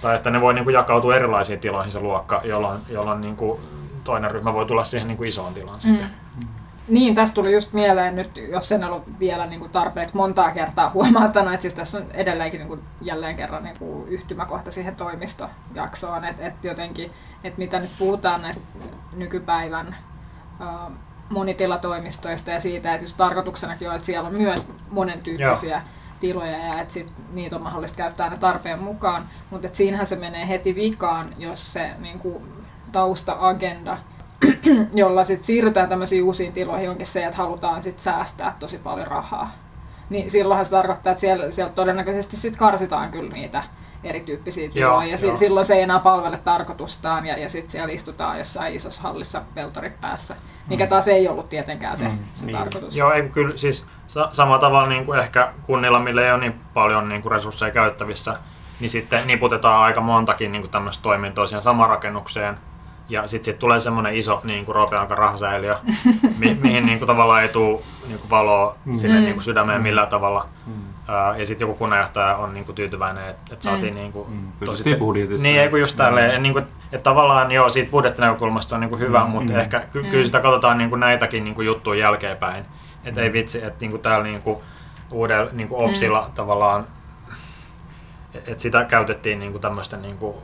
Tai 0.00 0.16
että 0.16 0.30
ne 0.30 0.40
voi 0.40 0.54
niin 0.54 0.64
kuin, 0.64 0.74
jakautua 0.74 1.16
erilaisiin 1.16 1.60
tiloihin 1.60 1.92
se 1.92 2.00
luokka, 2.00 2.40
jolloin, 2.44 2.80
jolloin 2.88 3.20
niin 3.20 3.36
kuin, 3.36 3.60
toinen 4.04 4.30
ryhmä 4.30 4.54
voi 4.54 4.66
tulla 4.66 4.84
siihen 4.84 5.08
niin 5.08 5.16
kuin, 5.18 5.28
isoon 5.28 5.54
tilaan 5.54 5.76
Mm. 5.76 5.80
sitten. 5.80 6.10
Niin, 6.90 7.14
tästä 7.14 7.34
tuli 7.34 7.52
just 7.52 7.72
mieleen 7.72 8.16
nyt, 8.16 8.36
jos 8.36 8.72
en 8.72 8.84
ollut 8.84 9.18
vielä 9.20 9.46
niin 9.46 9.60
kuin 9.60 9.72
tarpeeksi 9.72 10.16
montaa 10.16 10.50
kertaa 10.50 10.90
huomauttanut, 10.94 11.54
että 11.54 11.62
siis 11.62 11.74
tässä 11.74 11.98
on 11.98 12.04
edelleenkin 12.14 12.58
niin 12.58 12.68
kuin 12.68 12.80
jälleen 13.00 13.36
kerran 13.36 13.64
niin 13.64 13.78
kuin 13.78 14.08
yhtymäkohta 14.08 14.70
siihen 14.70 14.96
toimistojaksoon, 14.96 16.24
että 16.24 16.46
et 16.46 16.64
jotenkin, 16.64 17.10
että 17.44 17.58
mitä 17.58 17.78
nyt 17.78 17.90
puhutaan 17.98 18.42
näistä 18.42 18.64
nykypäivän 19.16 19.96
monitilatoimistoista 21.28 22.50
ja 22.50 22.60
siitä, 22.60 22.94
että 22.94 23.04
just 23.04 23.16
tarkoituksenakin 23.16 23.88
on, 23.88 23.94
että 23.94 24.06
siellä 24.06 24.28
on 24.28 24.34
myös 24.34 24.68
monentyyppisiä 24.90 25.82
tiloja 26.20 26.58
ja 26.58 26.80
että 26.80 26.94
sit 26.94 27.12
niitä 27.32 27.56
on 27.56 27.62
mahdollista 27.62 27.96
käyttää 27.96 28.24
aina 28.24 28.36
tarpeen 28.36 28.82
mukaan, 28.82 29.22
mutta 29.50 29.68
siinähän 29.72 30.06
se 30.06 30.16
menee 30.16 30.48
heti 30.48 30.74
vikaan, 30.74 31.32
jos 31.38 31.72
se 31.72 31.90
niin 31.98 32.18
kuin, 32.18 32.42
tausta-agenda 32.92 33.98
jolla 34.94 35.24
sitten 35.24 35.44
siirrytään 35.44 35.88
tämmöisiin 35.88 36.24
uusiin 36.24 36.52
tiloihin, 36.52 36.90
onkin 36.90 37.06
se, 37.06 37.24
että 37.24 37.36
halutaan 37.36 37.82
sit 37.82 37.98
säästää 37.98 38.56
tosi 38.58 38.78
paljon 38.78 39.06
rahaa. 39.06 39.50
Niin 40.10 40.30
silloinhan 40.30 40.64
se 40.64 40.70
tarkoittaa, 40.70 41.10
että 41.10 41.20
siellä, 41.20 41.50
sieltä 41.50 41.72
todennäköisesti 41.72 42.36
sit 42.36 42.56
karsitaan 42.56 43.10
kyllä 43.10 43.30
niitä 43.32 43.62
erityyppisiä 44.04 44.70
tiloja, 44.70 44.92
Joo, 44.92 45.02
ja 45.02 45.18
si- 45.18 45.26
joo. 45.26 45.36
silloin 45.36 45.66
se 45.66 45.74
ei 45.74 45.82
enää 45.82 45.98
palvele 45.98 46.38
tarkoitustaan, 46.38 47.26
ja, 47.26 47.38
ja 47.38 47.48
sitten 47.48 47.70
siellä 47.70 47.92
istutaan 47.92 48.38
jossain 48.38 48.74
isossa 48.74 49.02
hallissa 49.02 49.42
peltorit 49.54 50.00
päässä, 50.00 50.36
mikä 50.68 50.86
taas 50.86 51.08
ei 51.08 51.28
ollut 51.28 51.48
tietenkään 51.48 51.96
se, 51.96 52.04
Mm, 52.08 52.18
se 52.34 52.46
Niin. 52.46 52.56
tarkoitus. 52.56 52.96
Joo, 52.96 53.12
ei, 53.12 53.28
kyllä 53.28 53.56
siis 53.56 53.86
sa- 54.06 54.28
samalla 54.32 54.58
tavalla 54.58 54.88
niin 54.88 55.06
kuin 55.06 55.18
ehkä 55.18 55.52
kunnilla, 55.62 56.00
millä 56.00 56.22
ei 56.26 56.32
ole 56.32 56.40
niin 56.40 56.54
paljon 56.74 57.08
niin 57.08 57.22
kuin 57.22 57.32
resursseja 57.32 57.70
käyttävissä, 57.72 58.36
niin 58.80 58.90
sitten 58.90 59.20
niputetaan 59.26 59.80
aika 59.82 60.00
montakin 60.00 60.52
niin 60.52 60.62
kuin 60.62 60.70
tämmöistä 60.70 61.02
toimintoa 61.02 61.46
siihen 61.46 61.62
samaan 61.62 61.88
rakennukseen. 61.90 62.56
Ja 63.10 63.26
sitten 63.26 63.44
sit 63.44 63.58
tulee 63.58 63.80
semmoinen 63.80 64.14
iso 64.14 64.40
niin 64.44 64.64
kuin 64.64 64.74
ropeanka 64.74 65.14
rahasäiliö, 65.14 65.76
mi- 66.38 66.58
mihin 66.62 66.86
niin 66.86 66.98
kuin 66.98 67.06
tavallaan 67.06 67.42
ei 67.42 67.48
tule 67.48 67.80
niin 68.08 68.18
kuin 68.18 68.30
valoa 68.30 68.76
Mm. 68.84 68.96
sinne 68.96 69.16
Mm. 69.18 69.22
niin 69.24 69.34
kuin 69.34 69.44
sydämeen 69.44 69.82
millään 69.82 70.08
tavalla. 70.08 70.46
Mm. 70.66 70.72
Ää, 71.08 71.36
ja 71.36 71.46
sitten 71.46 71.68
joku 71.68 71.78
kunnanjohtaja 71.78 72.36
on 72.36 72.54
niin 72.54 72.64
kuin 72.64 72.76
tyytyväinen, 72.76 73.28
että 73.28 73.54
et 73.54 73.62
saatiin 73.62 73.94
Mm. 73.94 74.00
niin 74.00 74.12
kuin, 74.12 74.30
Mm. 74.30 74.52
Pysyttiin 74.60 74.96
budjetissa. 74.96 75.46
Niin, 75.46 75.60
ei 75.60 75.68
kun 75.68 75.80
just 75.80 75.96
tälleen. 75.96 76.36
Mm. 76.36 76.42
Niin 76.42 76.52
kuin, 76.52 76.64
että 76.92 77.04
tavallaan 77.04 77.50
joo, 77.52 77.70
siitä 77.70 77.90
budjettinäkökulmasta 77.90 78.74
on 78.76 78.80
niin 78.80 78.90
kuin 78.90 79.00
hyvä, 79.00 79.24
Mm. 79.24 79.30
mutta 79.30 79.52
Mm. 79.52 79.58
ehkä 79.58 79.80
ky- 79.92 80.02
Mm. 80.02 80.08
kyllä 80.08 80.26
sitä 80.26 80.40
katsotaan 80.40 80.78
niin 80.78 80.90
kuin 80.90 81.00
näitäkin 81.00 81.44
niin 81.44 81.54
kuin 81.54 81.66
juttuja 81.66 82.00
jälkeenpäin. 82.00 82.64
Että 83.04 83.20
ei 83.20 83.32
vitsi, 83.32 83.58
että 83.64 83.76
niin 83.80 83.90
kuin 83.90 84.02
täällä 84.02 84.24
niin 84.24 84.42
kuin 84.42 84.58
uudella 85.10 85.50
niin 85.52 85.68
kuin 85.68 85.84
OPSilla 85.84 86.30
tavallaan, 86.34 86.86
että 88.34 88.62
sitä 88.62 88.84
käytettiin 88.84 89.38
niin 89.40 89.52
kuin 89.52 89.62
tämmöisten 89.62 90.02
niin 90.02 90.16
kuin 90.16 90.34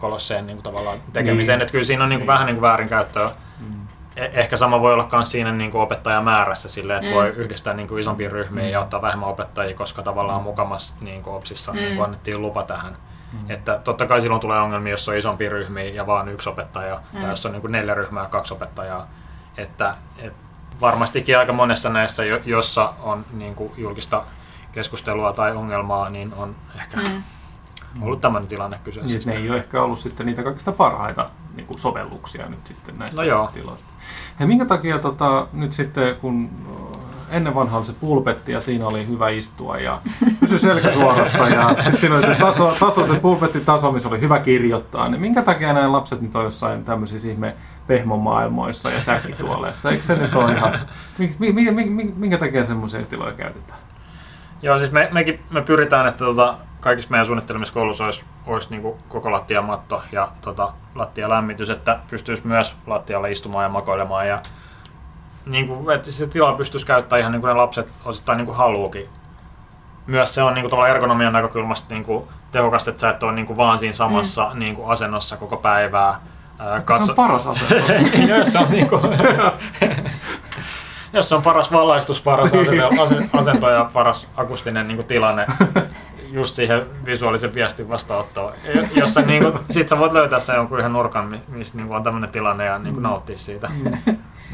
kolosseen 0.00 0.46
niin 0.46 0.56
kuin 0.56 0.62
tavallaan 0.64 0.98
tekemiseen. 1.12 1.58
Niin. 1.58 1.62
Että 1.62 1.72
kyllä 1.72 1.84
siinä 1.84 2.02
on 2.04 2.10
niin 2.10 2.18
kuin 2.18 2.22
Niin. 2.26 2.32
vähän 2.32 2.46
niin 2.46 2.56
kuin 2.56 2.62
väärinkäyttöä. 2.62 3.30
Mm. 3.60 3.80
E- 4.16 4.30
ehkä 4.32 4.56
sama 4.56 4.80
voi 4.80 4.92
olla 4.92 5.08
myös 5.12 5.30
siinä 5.30 5.52
niin 5.52 5.70
kuin 5.70 5.82
opettajamäärässä 5.82 6.68
silleen, 6.68 6.98
että 6.98 7.10
Mm. 7.10 7.14
voi 7.14 7.28
yhdistää 7.28 7.74
niin 7.74 7.88
kuin 7.88 8.00
isompiin 8.00 8.32
ryhmiin 8.32 8.66
Mm. 8.66 8.72
ja 8.72 8.80
ottaa 8.80 9.02
vähemmän 9.02 9.28
opettajia, 9.28 9.76
koska 9.76 10.02
tavallaan 10.02 10.42
mukamas 10.42 10.94
niin 11.00 11.22
kuin 11.22 11.34
OPSissa 11.36 11.72
Mm. 11.72 11.78
niin 11.78 11.96
kuin 11.96 12.04
annettiin 12.04 12.42
lupa 12.42 12.62
tähän. 12.62 12.96
Mm. 13.32 13.50
Että 13.50 13.80
totta 13.84 14.06
kai 14.06 14.20
silloin 14.20 14.40
tulee 14.40 14.60
ongelmia, 14.60 14.90
jos 14.90 15.08
on 15.08 15.16
isompi 15.16 15.48
ryhmiä 15.48 15.84
ja 15.84 16.06
vaan 16.06 16.28
yksi 16.28 16.48
opettaja, 16.48 17.00
Mm. 17.12 17.20
tai 17.20 17.30
jos 17.30 17.46
on 17.46 17.52
niin 17.52 17.60
kuin 17.60 17.72
neljä 17.72 17.94
ryhmää 17.94 18.22
ja 18.22 18.28
kaksi 18.28 18.54
opettajaa. 18.54 19.06
Että, 19.56 19.94
et 20.18 20.32
varmastikin 20.80 21.38
aika 21.38 21.52
monessa 21.52 21.88
näissä, 21.88 22.24
jo- 22.24 22.40
jossa 22.44 22.92
on 23.02 23.24
niin 23.32 23.54
kuin 23.54 23.72
julkista 23.76 24.22
keskustelua 24.72 25.32
tai 25.32 25.52
ongelmaa, 25.56 26.10
niin 26.10 26.34
on 26.36 26.56
ehkä 26.80 26.96
Mm. 26.96 27.22
Ollut 28.00 28.20
tämmöinen 28.20 28.48
tilanne 28.48 28.76
Niin, 28.76 28.84
kyseessä. 28.84 29.16
että 29.16 29.30
ne 29.30 29.36
ei 29.36 29.50
ole 29.50 29.58
ehkä 29.58 29.82
ollut 29.82 29.98
sitten 29.98 30.26
niitä 30.26 30.42
kaikista 30.42 30.72
parhaita 30.72 31.30
niin 31.56 31.66
kuin 31.66 31.78
sovelluksia 31.78 32.48
nyt 32.48 32.66
sitten 32.66 32.98
näistä 32.98 33.20
No 33.22 33.28
joo. 33.28 33.50
tiloista. 33.54 33.88
Ja 34.40 34.46
minkä 34.46 34.64
takia 34.64 34.98
tota, 34.98 35.46
nyt 35.52 35.72
sitten, 35.72 36.16
kun 36.16 36.50
ennen 37.30 37.54
vanha 37.54 37.76
oli 37.76 37.86
se 37.86 37.92
pulpetti 37.92 38.52
ja 38.52 38.60
siinä 38.60 38.86
oli 38.86 39.06
hyvä 39.06 39.28
istua 39.28 39.78
ja 39.78 39.98
pysy 40.40 40.58
selkä 40.58 40.90
suorassa 40.90 41.48
ja 41.48 41.68
sitten 41.74 41.96
siinä 41.96 42.14
oli 42.14 42.22
se 42.22 42.34
taso, 42.34 42.76
taso 42.80 43.04
se 43.04 43.14
pulpettitaso, 43.20 43.92
missä 43.92 44.08
oli 44.08 44.20
hyvä 44.20 44.38
kirjoittaa, 44.38 45.08
niin 45.08 45.20
minkä 45.20 45.42
takia 45.42 45.72
nämä 45.72 45.92
lapset 45.92 46.20
nyt 46.20 46.34
on 46.36 46.44
jossain 46.44 46.84
tämmöisissä 46.84 47.28
ihme 47.28 47.54
pehmomaailmoissa 47.86 48.90
ja 48.90 49.00
säkkituoleissa? 49.00 49.90
Eikö 49.90 50.02
se 50.02 50.14
nyt 50.14 50.34
ole 50.34 50.52
ihan, 50.52 50.78
mi- 51.18 51.34
mi- 51.38 51.52
mi- 51.72 51.90
mi- 51.90 52.14
minkä 52.16 52.38
takia 52.38 52.64
semmoisia 52.64 53.02
tiloja 53.02 53.32
käytetään? 53.32 53.78
Joo, 54.62 54.78
siis 54.78 54.92
me, 54.92 55.08
mekin 55.12 55.40
me 55.50 55.62
pyritään, 55.62 56.06
että 56.06 56.24
tota, 56.24 56.54
kaikissa 56.80 57.10
meidän 57.10 57.26
suunnittelemissa 57.26 57.74
koulussa 57.74 58.04
olisi, 58.04 58.24
olisi 58.46 58.68
niin 58.70 58.94
koko 59.08 59.32
lattiamatto 59.32 60.02
ja 60.12 60.28
tota, 60.40 60.72
lattialämmitys, 60.94 61.70
että 61.70 61.98
pystyisi 62.10 62.46
myös 62.46 62.76
lattialle 62.86 63.30
istumaan 63.30 63.62
ja 63.62 63.68
makoilemaan 63.68 64.28
ja 64.28 64.42
niin 65.46 65.68
kuin, 65.68 65.96
että 65.96 66.12
se 66.12 66.26
tila 66.26 66.52
pystyisi 66.52 66.86
käyttämään 66.86 67.20
ihan 67.20 67.32
niin 67.32 67.40
kuin 67.40 67.48
ne 67.48 67.54
lapset 67.54 67.92
osittain 68.04 68.36
niin 68.36 68.46
kuin 68.46 68.56
haluukin. 68.56 69.08
Myös 70.06 70.34
se 70.34 70.42
on 70.42 70.54
niin 70.54 70.70
kuin 70.70 70.90
ergonomian 70.90 71.32
näkökulmasta 71.32 71.94
niin 71.94 72.04
kuin 72.04 72.24
tehokasta, 72.52 72.90
että 72.90 73.00
sä 73.00 73.10
et 73.10 73.22
ole 73.22 73.32
niin 73.32 73.46
kuin 73.46 73.56
vaan 73.56 73.78
siinä 73.78 73.92
samassa 73.92 74.50
mm. 74.52 74.58
niin 74.58 74.74
kuin 74.74 74.88
asennossa 74.88 75.36
koko 75.36 75.56
päivää. 75.56 76.20
Ää, 76.58 76.82
Se 77.04 77.12
on 77.12 77.16
paras 77.16 77.46
asento. 77.46 77.74
jos 78.36 78.56
on 78.56 78.70
niinku, 78.70 79.00
jos 81.12 81.32
on 81.32 81.42
paras 81.42 81.72
valaistus, 81.72 82.22
paras 82.22 82.52
asento, 82.52 83.02
ase- 83.02 83.30
asento 83.38 83.70
ja 83.70 83.90
paras 83.92 84.28
akustinen 84.36 84.88
niinku 84.88 85.02
tilanne 85.02 85.46
just 86.32 86.54
siihen 86.54 86.86
visuaalisen 87.06 87.54
viestin 87.54 87.88
vastaanottoon. 87.88 88.52
Jo- 88.74 88.82
Jossa 88.94 89.20
niinku, 89.20 89.58
sit 89.70 89.88
sä 89.88 89.98
voit 89.98 90.12
löytää 90.12 90.40
sen 90.40 90.56
jonkun 90.56 90.78
ihan 90.80 90.92
nurkan, 90.92 91.24
mi- 91.24 91.42
missä 91.48 91.76
niinku 91.76 91.94
on 91.94 92.02
tämmöinen 92.02 92.30
tilanne 92.30 92.64
ja 92.64 92.78
niinku 92.78 93.00
nauttia 93.00 93.38
siitä. 93.38 93.70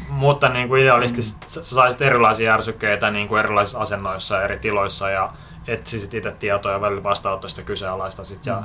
mutta 0.09 0.49
niin 0.49 0.67
kuin 0.67 0.81
idealistisesti 0.81 1.39
sä 1.49 1.63
sä 1.63 1.75
saisit 1.75 2.01
erilaisia 2.01 2.45
järsykkeitä 2.51 3.11
niin 3.11 3.27
kuin 3.27 3.39
erilaisissa 3.39 3.79
asennoissa 3.79 4.35
ja 4.35 4.41
eri 4.41 4.59
tiloissa 4.59 5.09
ja 5.09 5.29
etsisit 5.67 6.13
itse 6.13 6.31
tietoa 6.31 6.71
ja 6.71 6.81
välillä 6.81 7.03
vastaanottaisit 7.03 7.57
ja 7.57 7.63
kyseenalaistasit. 7.63 8.45
Ja 8.45 8.63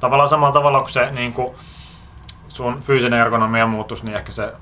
tavallaan 0.00 0.28
samalla 0.28 0.52
tavalla 0.52 0.78
kuin 0.80 0.90
se 0.92 1.10
niin 1.10 1.32
kuin 1.32 1.54
sun 2.48 2.80
fyysinen 2.80 3.20
ergonomia 3.20 3.66
muuttuisi, 3.66 4.04
niin 4.04 4.16
ehkä 4.16 4.32
se 4.32 4.52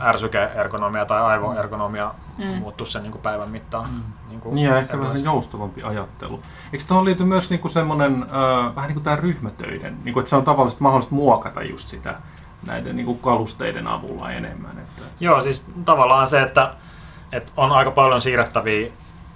ärsykeergonomia 0.00 1.06
tai 1.06 1.20
aivoergonomia 1.22 2.14
Mm. 2.38 2.44
muuttuisi 2.46 2.92
sen 2.92 3.02
niin 3.02 3.12
kuin 3.12 3.22
päivän 3.22 3.48
mittaan. 3.50 3.90
Niin, 4.28 4.40
kuin 4.40 4.54
Niin, 4.54 4.68
ja 4.70 4.78
ehkä 4.78 4.98
vähän 5.00 5.24
joustavampi 5.24 5.82
ajattelu. 5.82 6.42
Eikö 6.72 6.84
tuohon 6.88 7.04
liity 7.04 7.24
myös 7.24 7.50
niinku 7.50 7.68
semmoinen, 7.68 8.22
äh, 8.22 8.74
vähän 8.76 8.88
niin 8.88 8.94
kuin 8.94 9.04
tämä 9.04 9.16
ryhmätöiden, 9.16 9.98
niinku, 10.04 10.20
että 10.20 10.28
se 10.30 10.36
on 10.36 10.44
tavallisesti 10.44 10.82
mahdollista 10.82 11.14
muokata 11.14 11.62
just 11.62 11.88
sitä 11.88 12.14
näiden 12.66 12.96
niinku 12.96 13.14
kalusteiden 13.14 13.86
avulla 13.86 14.30
enemmän. 14.30 14.78
Että, 14.78 15.02
Joo, 15.20 15.40
siis 15.40 15.66
tavallaan 15.84 16.28
se, 16.28 16.42
että, 16.42 16.74
että 17.32 17.52
on 17.56 17.72
aika 17.72 17.90
paljon 17.90 18.20
siirrettäviä 18.20 18.90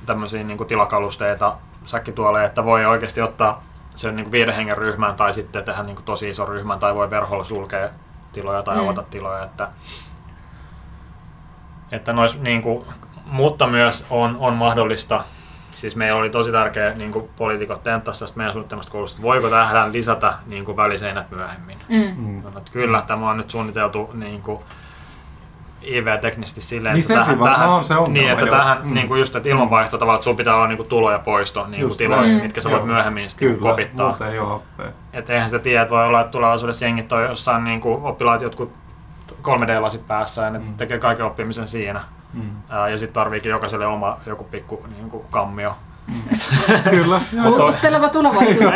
tämmöisiä 0.07 0.43
niin 0.45 0.57
kuin 0.59 0.69
tilakalusteita 0.69 1.57
säkkituoleja, 1.85 2.47
että 2.47 2.65
voi 2.65 2.85
oikeasti 2.87 3.21
ottaa 3.23 3.63
sen 3.97 4.17
niin 4.17 4.25
kuin 4.25 4.33
viiden 4.33 4.55
hengen 4.55 4.77
ryhmän 4.79 5.15
tai 5.15 5.33
sitten 5.33 5.65
tehdä 5.65 5.83
niin 5.83 5.97
kuin 5.97 6.05
tosi 6.05 6.29
ison 6.29 6.49
ryhmän 6.49 6.79
tai 6.79 6.95
voi 6.95 7.11
verholla 7.11 7.45
sulkea 7.45 7.89
tiloja 8.33 8.63
tai 8.63 8.77
Mm. 8.77 8.83
avata 8.83 9.03
tiloja. 9.03 9.45
Että, 9.45 9.69
että 11.93 12.13
nois, 12.13 12.41
niin 12.41 12.63
kuin, 12.63 12.87
mutta 13.27 13.67
myös 13.67 14.07
on, 14.11 14.37
on 14.41 14.55
mahdollista, 14.55 15.25
siis 15.71 15.97
meillä 15.97 16.21
oli 16.21 16.31
tosi 16.31 16.53
tärkeä 16.53 16.93
niin 16.97 17.13
kuin 17.13 17.31
poliitikot 17.37 17.83
tenttasi 17.83 18.21
tästä 18.21 18.37
meidän 18.37 18.53
suunnittelemasta 18.53 18.93
koulusta, 18.93 19.17
että 19.17 19.23
voiko 19.23 19.51
tähän 19.51 19.93
lisätä 19.93 20.35
niin 20.47 20.65
kuin 20.65 20.77
väliseinät 20.77 21.31
myöhemmin. 21.31 21.79
Mm. 21.89 22.15
mm. 22.17 22.43
Sanoin, 22.43 22.59
että 22.59 22.73
kyllä, 22.73 23.03
tämä 23.07 23.31
on 23.31 23.37
nyt 23.37 23.51
suunniteltu 23.51 24.11
niin 24.15 24.43
kuin 24.43 24.59
IV-teknisesti 25.83 26.61
silleen, 26.61 26.95
Niin 26.95 27.03
että 27.03 27.15
tähän, 27.15 27.39
tähän, 27.39 27.69
on 27.69 27.85
se 27.85 27.95
ongelma, 27.97 28.13
niin, 28.13 28.31
että 28.33 28.45
joo. 28.47 28.57
tähän 28.57 28.79
Mm. 28.83 28.95
niin 28.95 29.09
kuin 29.09 29.19
just, 29.19 29.37
että 29.37 29.49
ilmanvaihto 29.49 29.99
tavallaan, 29.99 30.19
että 30.19 30.25
sun 30.25 30.37
pitää 30.37 30.55
olla 30.55 30.67
niin 30.67 30.77
kuin 30.77 30.89
tulo 30.89 31.13
ja 31.13 31.19
poisto 31.19 31.67
niin 31.67 31.81
kuin 31.87 31.99
tiloista, 31.99 32.33
näin. 32.33 32.43
mitkä 32.43 32.61
sä 32.61 32.71
voit 32.71 32.81
Joo. 32.81 32.87
myöhemmin 32.87 33.31
sitten 33.31 33.49
Kyllä, 33.49 33.71
kopittaa. 33.71 34.17
ei 34.33 34.39
ole. 34.39 34.61
Että 35.13 35.33
eihän 35.33 35.49
sitä 35.49 35.59
tiedä, 35.63 35.83
että 35.83 35.95
voi 35.95 36.05
olla, 36.07 36.21
että 36.21 36.31
tulevaisuudessa 36.31 36.85
jengit 36.85 37.13
on 37.13 37.23
jossain 37.23 37.65
niin 37.65 37.81
kuin 37.81 38.03
oppilaat 38.05 38.43
jotkut 38.43 38.73
3D-lasit 39.47 40.07
päässä 40.07 40.43
ja 40.43 40.51
ne 40.51 40.59
Mm. 40.59 40.75
tekee 40.77 40.99
kaiken 40.99 41.27
oppimisen 41.27 41.69
siinä. 41.69 42.01
Mm. 42.35 42.51
Ää, 42.69 42.89
ja 42.89 42.99
sitten 42.99 43.15
tarviikin 43.15 43.51
jokaiselle 43.51 43.87
oma 43.87 44.17
joku 44.27 44.45
pikku 44.45 44.85
niin 44.97 45.11
kuin 45.11 45.25
kammio. 45.31 45.75
Kyllä, 46.91 47.21
joo. 47.37 47.45
Houkutteleva 47.45 48.09
tulevaisuus. 48.09 48.71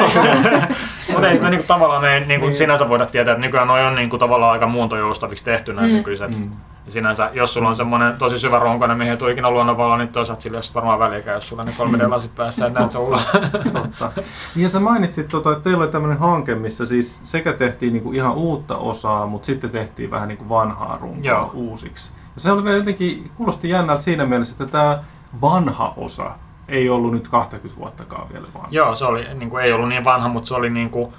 Mutta 1.13 1.29
ei 1.29 1.37
sitä 1.37 1.51
niinku, 1.51 1.67
tavallaan 1.67 2.05
ei, 2.05 2.21
niinku, 2.27 2.47
Niin. 2.47 2.57
sinänsä 2.57 2.89
voida 2.89 3.07
tietää, 3.07 3.33
että 3.33 3.47
nykyään 3.47 3.69
noi 3.69 3.85
on 3.87 3.95
niinku, 3.95 4.19
tavallaan 4.19 4.53
aika 4.53 4.67
muuntojoustaviksi 4.67 5.45
tehty 5.45 5.73
nämä 5.73 5.87
Mm. 5.87 5.93
nykyiset. 5.93 6.37
Mm. 6.39 6.51
Sinänsä, 6.91 7.31
jos 7.33 7.55
sulla 7.55 7.69
on 7.69 7.77
semmoinen 7.77 8.19
tosi 8.19 8.39
syvä 8.39 8.59
ronkoinen, 8.59 8.99
mihin 8.99 9.11
ei 9.11 9.17
tule 9.17 9.31
ikinä 9.31 9.51
luonnonvalo, 9.51 9.97
niin 9.97 10.09
toisaalta 10.09 10.43
sillä 10.43 10.59
ei 10.59 10.63
ole 10.65 10.75
varmaan 10.75 10.99
väliäkään, 10.99 11.35
jos 11.35 11.49
sulla 11.49 11.63
on 11.63 11.69
ne 11.69 11.75
3D-lasit 11.79 12.35
päässä, 12.35 12.67
että 12.67 12.79
näet 12.79 12.93
sä 12.93 12.99
ulos. 12.99 13.29
Totta. 13.73 14.13
Niin 14.55 14.63
ja 14.63 14.69
sä 14.69 14.81
mainitsit, 14.81 15.29
tota, 15.29 15.53
että 15.53 15.65
teillä 15.65 15.85
oli 15.85 15.93
tämmöinen 15.93 16.19
hanke, 16.19 16.55
missä 16.55 16.87
siis 16.87 17.21
sekä 17.25 17.53
tehtiin 17.53 17.93
niinku 17.93 18.13
ihan 18.13 18.35
uutta 18.35 18.77
osaa, 18.77 19.27
mutta 19.27 19.47
sitten 19.47 19.71
tehtiin 19.71 20.11
vähän 20.11 20.29
niinku 20.29 20.49
vanhaa 20.49 20.99
runkoa 21.01 21.31
Joo. 21.31 21.51
uusiksi. 21.55 22.13
Ja 22.35 22.41
se 22.41 22.53
oli 22.53 22.65
vielä 22.65 22.77
jotenkin, 22.77 23.31
kuulosti 23.37 23.69
jännältä 23.69 24.03
siinä 24.03 24.27
mielessä, 24.27 24.53
että 24.53 24.73
tämä 24.73 25.03
vanha 25.41 25.95
osa 25.97 26.31
ei 26.69 26.91
ollut 26.91 27.13
nyt 27.13 27.29
20 27.29 27.81
vuottakaan 27.81 28.29
vielä 28.33 28.47
vanha. 28.55 28.69
Joo, 28.71 28.95
se 28.95 29.05
oli, 29.05 29.27
niinku, 29.35 29.57
ei 29.57 29.73
ollut 29.73 29.89
niin 29.89 30.05
vanha, 30.05 30.29
mutta 30.29 30.49
se 30.49 30.55
oli 30.55 30.71
niinku, 30.71 31.13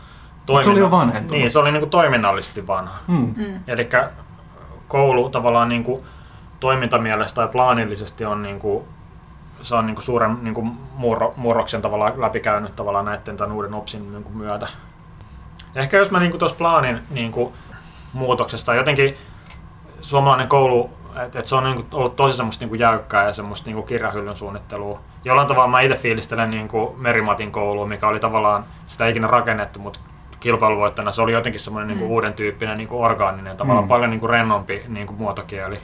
se 0.61 0.69
oli 0.69 0.79
jo 0.79 0.91
vanhentunut. 0.91 1.39
Niin, 1.39 1.51
se 1.51 1.59
oli 1.59 1.71
niinku, 1.71 1.87
toiminnallisesti 1.87 2.67
vanha. 2.67 2.97
Mm. 3.07 3.33
Mm. 3.37 3.59
Eli 3.67 3.89
koulu 4.91 5.29
tavallaan 5.29 5.69
niinku, 5.69 6.05
toimintamielessä 6.59 7.35
tai 7.35 7.47
plaanillisesti 7.47 8.25
on 8.25 8.43
niinku, 8.43 8.85
se 9.61 9.75
on 9.75 9.85
niinku 9.85 10.01
suuren 10.01 10.37
niinku, 10.41 10.61
murro, 10.95 11.33
murroksen 11.37 11.81
tavallaan 11.81 12.21
läpikäynyt 12.21 12.75
tavallaan 12.75 13.05
näiden 13.05 13.37
tämän 13.37 13.51
uuden 13.51 13.73
OPSin 13.73 14.11
niinku, 14.11 14.29
myötä. 14.29 14.67
Ehkä 15.75 15.97
jos 15.97 16.11
mä 16.11 16.19
niinku 16.19 16.37
tuossa 16.37 16.57
plaanin 16.57 16.99
niinku, 17.09 17.53
muutoksesta 18.13 18.75
jotenkin 18.75 19.17
suomalainen 20.01 20.47
koulu, 20.47 20.89
että 21.25 21.39
et 21.39 21.45
se 21.45 21.55
on 21.55 21.63
niinku, 21.63 21.97
ollut 21.97 22.15
tosi 22.15 22.37
semmoista 22.37 22.63
niinku, 22.63 22.75
jäykkää 22.75 23.25
ja 23.25 23.33
semmoista 23.33 23.65
niinku, 23.65 23.81
kirjahyllyn 23.81 24.35
suunnittelua. 24.35 24.99
Jollain 25.23 25.47
tavalla 25.47 25.67
mä 25.67 25.81
itse 25.81 25.97
fiilistelen 25.97 26.49
niinku, 26.51 26.95
Merimatin 26.97 27.51
koulua, 27.51 27.87
mikä 27.87 28.07
oli 28.07 28.19
tavallaan 28.19 28.63
sitä 28.87 29.07
ikinä 29.07 29.27
rakennettu, 29.27 29.79
mutta 29.79 29.99
kilpailuvoittajana 30.41 31.11
se 31.11 31.21
oli 31.21 31.31
jotenkin 31.31 31.61
semmoinen 31.61 31.87
niinku, 31.87 32.05
Mm. 32.05 32.11
uuden 32.11 32.33
tyyppinen 32.33 32.77
niinku, 32.77 33.03
orgaaninen, 33.03 33.57
tavallaan 33.57 33.85
Mm. 33.85 33.89
paljon 33.89 34.09
niinku, 34.09 34.27
rennompi 34.27 34.83
niinku, 34.87 35.13
muotokieli, 35.13 35.79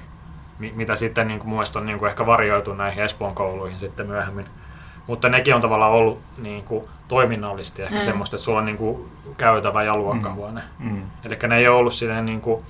mi- 0.59 0.73
mitä 0.75 0.95
sitten 0.95 1.27
niinku, 1.27 1.45
mun 1.47 1.55
mielestä 1.55 1.79
on 1.79 1.85
niinku, 1.85 2.05
ehkä 2.05 2.25
varjoitu 2.25 2.73
näihin 2.73 3.03
Espoon 3.03 3.35
kouluihin 3.35 3.79
sitten 3.79 4.07
myöhemmin. 4.07 4.45
Mutta 5.07 5.29
nekin 5.29 5.55
on 5.55 5.61
tavallaan 5.61 5.91
ollut 5.91 6.19
niinku, 6.37 6.89
toiminnallisesti 7.07 7.81
ehkä 7.81 7.95
Mm. 7.95 8.01
semmoista, 8.01 8.35
että 8.35 8.43
sulla 8.45 8.59
on 8.59 8.65
niinku, 8.65 9.09
käytävä 9.37 9.83
ja 9.83 9.97
luokkahuone. 9.97 10.61
Mm. 10.79 11.01
Eli 11.25 11.35
ne 11.47 11.57
ei 11.57 11.67
ole 11.67 11.77
ollut 11.77 11.93
silleen 11.93 12.25
niin 12.25 12.41
kuin, 12.41 12.63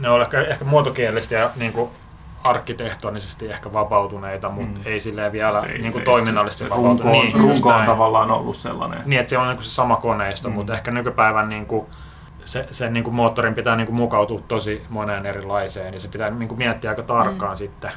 ne 0.00 0.10
on 0.10 0.22
ehkä, 0.22 0.40
ehkä 0.42 0.64
muotokielisesti 0.64 1.34
ja 1.34 1.50
niin 1.56 1.72
kuin 1.72 1.90
arkkitehtonisesti 2.44 3.50
ehkä 3.50 3.72
vapautuneita, 3.72 4.48
mutta 4.48 4.80
Mm. 4.80 4.86
ei 4.86 5.00
silleen 5.00 5.32
vielä 5.32 5.60
Ei- 5.60 5.78
niin 5.78 5.92
kuin 5.92 6.00
ei- 6.00 6.04
toiminnallisesti 6.04 6.64
se 6.64 6.70
vapautuneita. 6.70 7.04
Runko, 7.08 7.38
Niin, 7.38 7.40
runko 7.54 7.68
on 7.68 7.74
näin. 7.74 7.86
tavallaan 7.90 8.30
ollut 8.30 8.56
sellainen. 8.56 9.02
Niin, 9.06 9.20
että 9.20 9.30
se 9.30 9.38
on 9.38 9.46
niin 9.48 9.56
kuin 9.56 9.64
se 9.64 9.70
sama 9.70 9.96
koneisto, 9.96 10.48
Mm. 10.48 10.54
mutta 10.54 10.72
ehkä 10.74 10.90
nykypäivän 10.90 11.48
niin 11.48 11.66
kuin, 11.66 11.86
se, 12.44 12.66
sen 12.70 12.92
niin 12.92 13.04
kuin 13.04 13.14
moottorin 13.14 13.54
pitää 13.54 13.76
niin 13.76 13.86
kuin 13.86 13.96
mukautua 13.96 14.40
tosi 14.48 14.82
moneen 14.88 15.26
erilaiseen 15.26 15.94
ja 15.94 16.00
se 16.00 16.08
pitää 16.08 16.30
niin 16.30 16.48
kuin 16.48 16.58
miettiä 16.58 16.90
aika 16.90 17.02
tarkkaan 17.02 17.52
mm. 17.52 17.56
sitten. 17.56 17.92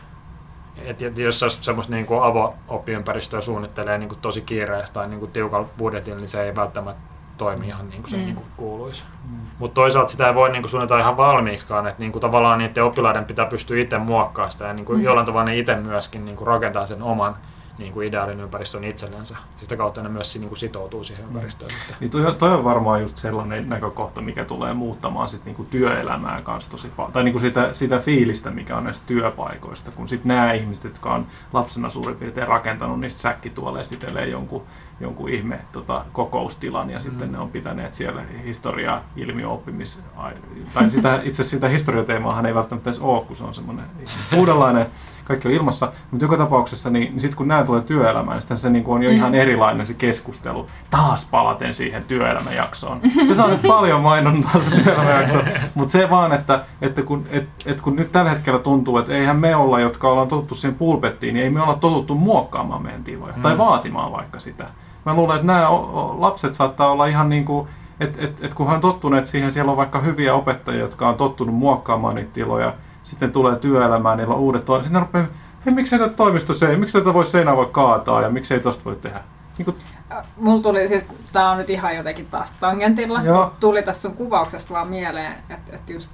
Et, 0.85 1.01
et 1.01 1.17
jos 1.17 1.39
se 1.39 1.45
olisi 1.45 1.57
semmoista 1.61 1.93
niin 1.93 2.05
kuin 2.05 2.23
avo-oppiympäristöä 2.23 3.41
suunnittelee 3.41 3.97
niin 3.97 4.09
kuin 4.09 4.19
tosi 4.21 4.41
kiireessä 4.41 4.93
tai 4.93 5.07
niin 5.07 5.19
kuin 5.19 5.31
tiukalla 5.31 5.67
budjetilla, 5.77 6.17
niin 6.19 6.27
se 6.27 6.43
ei 6.43 6.55
välttämättä 6.55 7.03
toimi 7.37 7.67
ihan 7.67 7.89
niin 7.89 8.01
kuin 8.01 8.11
se 8.11 8.17
Mm. 8.17 8.23
niin 8.23 8.35
kuin 8.35 8.47
kuuluisi. 8.57 9.03
Mutta 9.59 9.75
toisaalta 9.75 10.11
sitä 10.11 10.27
ei 10.27 10.35
voi 10.35 10.49
niinku 10.49 10.67
suunnitella 10.67 11.01
ihan 11.01 11.17
valmiiksikaan, 11.17 11.87
että 11.87 11.99
niinku 11.99 12.19
tavallaan 12.19 12.59
niiden 12.59 12.83
oppilaiden 12.83 13.25
pitää 13.25 13.45
pystyä 13.45 13.79
itse 13.81 13.97
muokkaamaan 13.97 14.51
sitä 14.51 14.65
ja 14.65 14.73
niinku 14.73 14.93
Mm. 14.93 15.01
jollain 15.01 15.25
tavalla 15.25 15.45
ne 15.45 15.57
itse 15.57 15.75
myöskin 15.75 16.25
niinku 16.25 16.45
rakentaa 16.45 16.85
sen 16.85 17.01
oman 17.03 17.35
niinku 17.77 18.01
ideaalin 18.01 18.39
ympäristön 18.39 18.83
itsellensä. 18.83 19.35
Sitä 19.61 19.77
kautta 19.77 20.01
ne 20.03 20.09
myös 20.09 20.35
niinku 20.39 20.55
sitoutuu 20.55 21.03
siihen 21.03 21.25
ympäristöön. 21.25 21.71
sitten. 21.71 21.95
Niin 21.99 22.09
toi, 22.11 22.35
toi 22.35 22.53
on 22.53 22.63
varmaan 22.63 23.01
just 23.01 23.17
sellainen 23.17 23.69
näkökohta, 23.69 24.21
mikä 24.21 24.45
tulee 24.45 24.73
muuttamaan 24.73 25.29
sit 25.29 25.45
niinku 25.45 25.63
työelämää 25.63 26.41
kanssa 26.41 26.71
tosi 26.71 26.91
paljon. 26.95 27.11
Tai 27.13 27.23
niinku 27.23 27.39
sitä, 27.39 27.73
sitä 27.73 27.99
fiilistä, 27.99 28.51
mikä 28.51 28.77
on 28.77 28.83
näistä 28.83 29.07
työpaikoista. 29.07 29.91
Kun 29.91 30.07
sitten 30.07 30.27
nämä 30.27 30.51
ihmiset, 30.53 30.83
jotka 30.83 31.13
on 31.13 31.27
lapsena 31.53 31.89
suurin 31.89 32.15
piirtein 32.17 32.47
rakentanut 32.47 32.99
niistä 32.99 33.21
säkkituoleista 33.21 33.95
itselleen 33.95 34.31
jonkun, 34.31 34.63
jonkun 34.99 35.29
ihme 35.29 35.59
tota, 35.71 36.05
kokoustilan 36.13 36.89
ja 36.89 36.99
sitten 36.99 37.31
ne 37.31 37.37
on 37.39 37.49
pitäneet 37.51 37.93
siellä 37.93 38.21
historiaa, 38.45 39.01
ilmiöoppimis... 39.15 40.03
ai- 40.17 40.33
Tai 40.73 40.91
sitä, 40.91 41.15
itse 41.15 41.29
asiassa 41.41 41.43
sitä 41.57 41.69
historiateemaahan 41.69 42.45
ei 42.45 42.55
välttämättä 42.55 42.89
edes 42.89 42.99
ole, 42.99 43.21
kun 43.25 43.35
se 43.35 43.43
on 43.43 43.53
semmoinen 43.53 43.85
uudenlainen 44.35 44.85
kaikki 45.23 45.47
on 45.47 45.53
ilmassa, 45.53 45.91
mutta 46.11 46.25
joka 46.25 46.37
tapauksessa, 46.37 46.89
niin, 46.89 47.11
niin 47.11 47.19
sitten 47.21 47.37
kun 47.37 47.47
nämä 47.47 47.63
tulee 47.63 47.81
työelämään, 47.81 48.39
niin 48.49 48.57
se 48.57 48.69
niin 48.69 48.83
kuin 48.83 48.95
on 48.95 49.03
jo 49.03 49.09
Mm. 49.09 49.15
ihan 49.15 49.35
erilainen 49.35 49.87
se 49.87 49.93
keskustelu. 49.93 50.67
Taas 50.89 51.25
palaten 51.25 51.73
siihen 51.73 52.03
työelämäjaksoon. 52.03 52.99
Se 53.27 53.33
saa 53.33 53.47
nyt 53.47 53.61
paljon 53.67 54.01
mainontaa 54.01 54.61
se 54.69 54.83
työelämäjakso, 54.83 55.37
mutta 55.75 55.91
se 55.91 56.09
vaan, 56.09 56.33
että, 56.33 56.59
että 56.81 57.01
kun, 57.01 57.25
et, 57.29 57.49
et 57.65 57.81
kun 57.81 57.95
nyt 57.95 58.11
tällä 58.11 58.29
hetkellä 58.31 58.59
tuntuu, 58.59 58.97
että 58.97 59.11
eihän 59.13 59.39
me 59.39 59.55
olla, 59.55 59.79
jotka 59.79 60.09
ollaan 60.09 60.27
totuttu 60.27 60.55
siihen 60.55 60.77
pulpettiin, 60.77 61.33
niin 61.33 61.43
ei 61.43 61.49
me 61.49 61.61
olla 61.61 61.73
totuttu 61.75 62.15
muokkaamaan 62.15 62.83
meidän 62.83 63.03
tiloja 63.03 63.33
tai 63.41 63.53
Mm. 63.53 63.57
vaatimaan 63.57 64.11
vaikka 64.11 64.39
sitä. 64.39 64.65
Mä 65.05 65.13
luulen, 65.13 65.35
että 65.35 65.47
nämä 65.47 65.67
lapset 66.17 66.53
saattaa 66.53 66.91
olla 66.91 67.05
ihan 67.05 67.29
niin 67.29 67.45
kuin, 67.45 67.67
että 67.99 68.21
et, 68.21 68.39
et 68.43 68.53
kun 68.53 68.67
he 68.67 68.73
on 68.73 68.81
tottuneet 68.81 69.25
siihen, 69.25 69.51
siellä 69.51 69.71
on 69.71 69.77
vaikka 69.77 69.99
hyviä 69.99 70.33
opettajia, 70.33 70.81
jotka 70.81 71.09
on 71.09 71.15
tottunut 71.15 71.55
muokkaamaan 71.55 72.15
niitä 72.15 72.29
tiloja, 72.33 72.73
sitten 73.03 73.31
tulee 73.31 73.55
työelämään, 73.55 74.17
niillä 74.17 74.33
on 74.33 74.39
uudet 74.39 74.65
toimet. 74.65 74.83
Sitten 74.83 75.01
ne 75.01 75.05
rupeaa, 75.05 75.25
hei, 75.65 75.73
miksi 75.73 75.97
tätä 75.97 76.13
toimistossa 76.13 76.65
miksi 76.67 76.97
tätä 76.97 77.13
voi 77.13 77.25
seinää 77.25 77.55
voi 77.55 77.69
kaataa 77.71 78.21
ja 78.21 78.29
miksi 78.29 78.53
ei 78.53 78.59
tosta 78.59 78.85
voi 78.85 78.95
tehdä. 78.95 79.23
Niin 79.57 79.65
kuin, 79.65 79.77
Mulla 80.37 80.61
tuli 80.61 80.87
siis, 80.87 81.05
tää 81.33 81.51
on 81.51 81.57
nyt 81.57 81.69
ihan 81.69 81.95
jotenkin 81.95 82.25
taas 82.25 82.51
tangentilla, 82.51 83.21
Joo. 83.21 83.53
tuli 83.59 83.83
tässä 83.83 84.01
sun 84.01 84.17
kuvauksesta 84.17 84.73
vaan 84.73 84.87
mieleen, 84.87 85.33
että, 85.49 85.75
että 85.75 85.93
just 85.93 86.09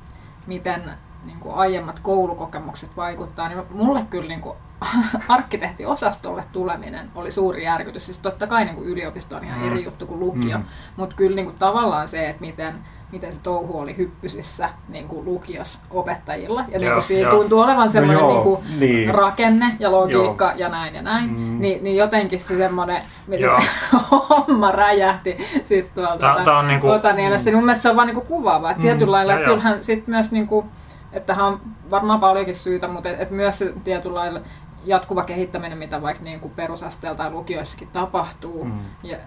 miten 0.48 0.92
niin 1.26 1.40
kuin 1.40 1.56
aiemmat 1.56 2.00
koulukokemukset 2.00 2.90
vaikuttaa, 2.98 3.50
niin 3.50 3.62
mulle 3.72 4.02
kyllä 4.10 4.28
niin 4.28 4.42
kuin 4.42 4.58
arkkitehtiosastolle 5.28 6.44
tuleminen 6.52 7.12
oli 7.16 7.32
suuri 7.32 7.64
järkytys. 7.64 8.06
Siis 8.06 8.18
totta 8.18 8.48
kai 8.48 8.66
niin 8.66 8.76
kuin 8.76 8.88
yliopisto 8.88 9.36
on 9.36 9.44
ihan 9.44 9.60
Mm. 9.60 9.68
eri 9.68 9.84
juttu 9.84 10.06
kuin 10.06 10.20
lukio, 10.20 10.58
Mm. 10.58 10.64
mutta 10.98 11.16
kyllä 11.16 11.36
niin 11.36 11.46
kuin 11.46 11.58
tavallaan 11.60 12.08
se, 12.08 12.30
että 12.30 12.42
miten, 12.42 12.76
miten 13.12 13.34
se 13.34 13.42
touhu 13.42 13.80
oli 13.80 13.98
hyppysissä 13.98 14.70
niin 14.90 15.08
kuin 15.08 15.26
lukios 15.26 15.80
opettajilla. 15.92 16.62
Ja 16.68 16.80
niin 16.80 16.88
Joo, 16.88 16.94
kuin 16.96 17.04
siinä 17.04 17.30
joo. 17.30 17.40
tuntuu 17.40 17.60
olevan 17.60 17.90
sellainen 17.90 18.20
joo, 18.20 18.32
niin 18.34 18.44
kuin 18.44 18.60
niin. 18.80 19.16
rakenne 19.16 19.66
ja 19.80 19.92
logiikka 19.92 20.52
ja 20.56 20.70
näin 20.70 20.96
ja 20.96 21.02
näin, 21.02 21.30
Mm. 21.30 21.60
niin, 21.60 21.84
niin 21.84 21.96
jotenkin 21.96 22.40
se 22.40 22.58
semmoinen, 22.58 23.02
Joo. 23.28 23.60
se 23.60 23.68
homma 24.30 24.72
räjähti 24.72 25.38
sitten 25.64 26.04
tuolta 26.04 26.18
Tää- 26.36 26.46
tää 26.46 26.58
on 26.60 26.68
niinku- 26.68 26.90
Otaniemessä. 26.90 27.50
Niin 27.50 27.58
mun 27.58 27.66
mielestä 27.66 27.82
se 27.82 27.90
on 27.90 27.96
vaan 27.96 28.08
niinku 28.08 28.22
kuvaava. 28.22 28.72
Että 28.72 28.82
Mm, 28.82 28.88
tietyllä 28.88 29.12
lailla, 29.12 29.32
joo, 29.34 29.40
että 29.40 29.50
joo. 29.50 29.58
kyllähän 29.58 29.84
sit 29.84 30.08
myös 30.08 30.32
niinku 30.32 30.66
että 31.14 31.28
tähän 31.34 31.46
on 31.46 31.62
varmaan 31.92 32.20
paljonkin 32.20 32.56
syytä, 32.56 32.88
mutta 32.88 33.10
et, 33.10 33.22
et 33.22 33.32
myös 33.32 33.58
se 33.58 33.74
tietynlailla 33.84 34.40
jatkuva 34.86 35.24
kehittäminen, 35.24 35.78
mitä 35.78 36.02
vaikka 36.02 36.24
niin 36.24 36.40
kuin 36.40 36.54
perusasteella 36.56 37.18
tai 37.18 37.32
lukioissakin 37.32 37.88
tapahtuu, 37.88 38.64
mm. 38.66 38.72
ja 39.04 39.18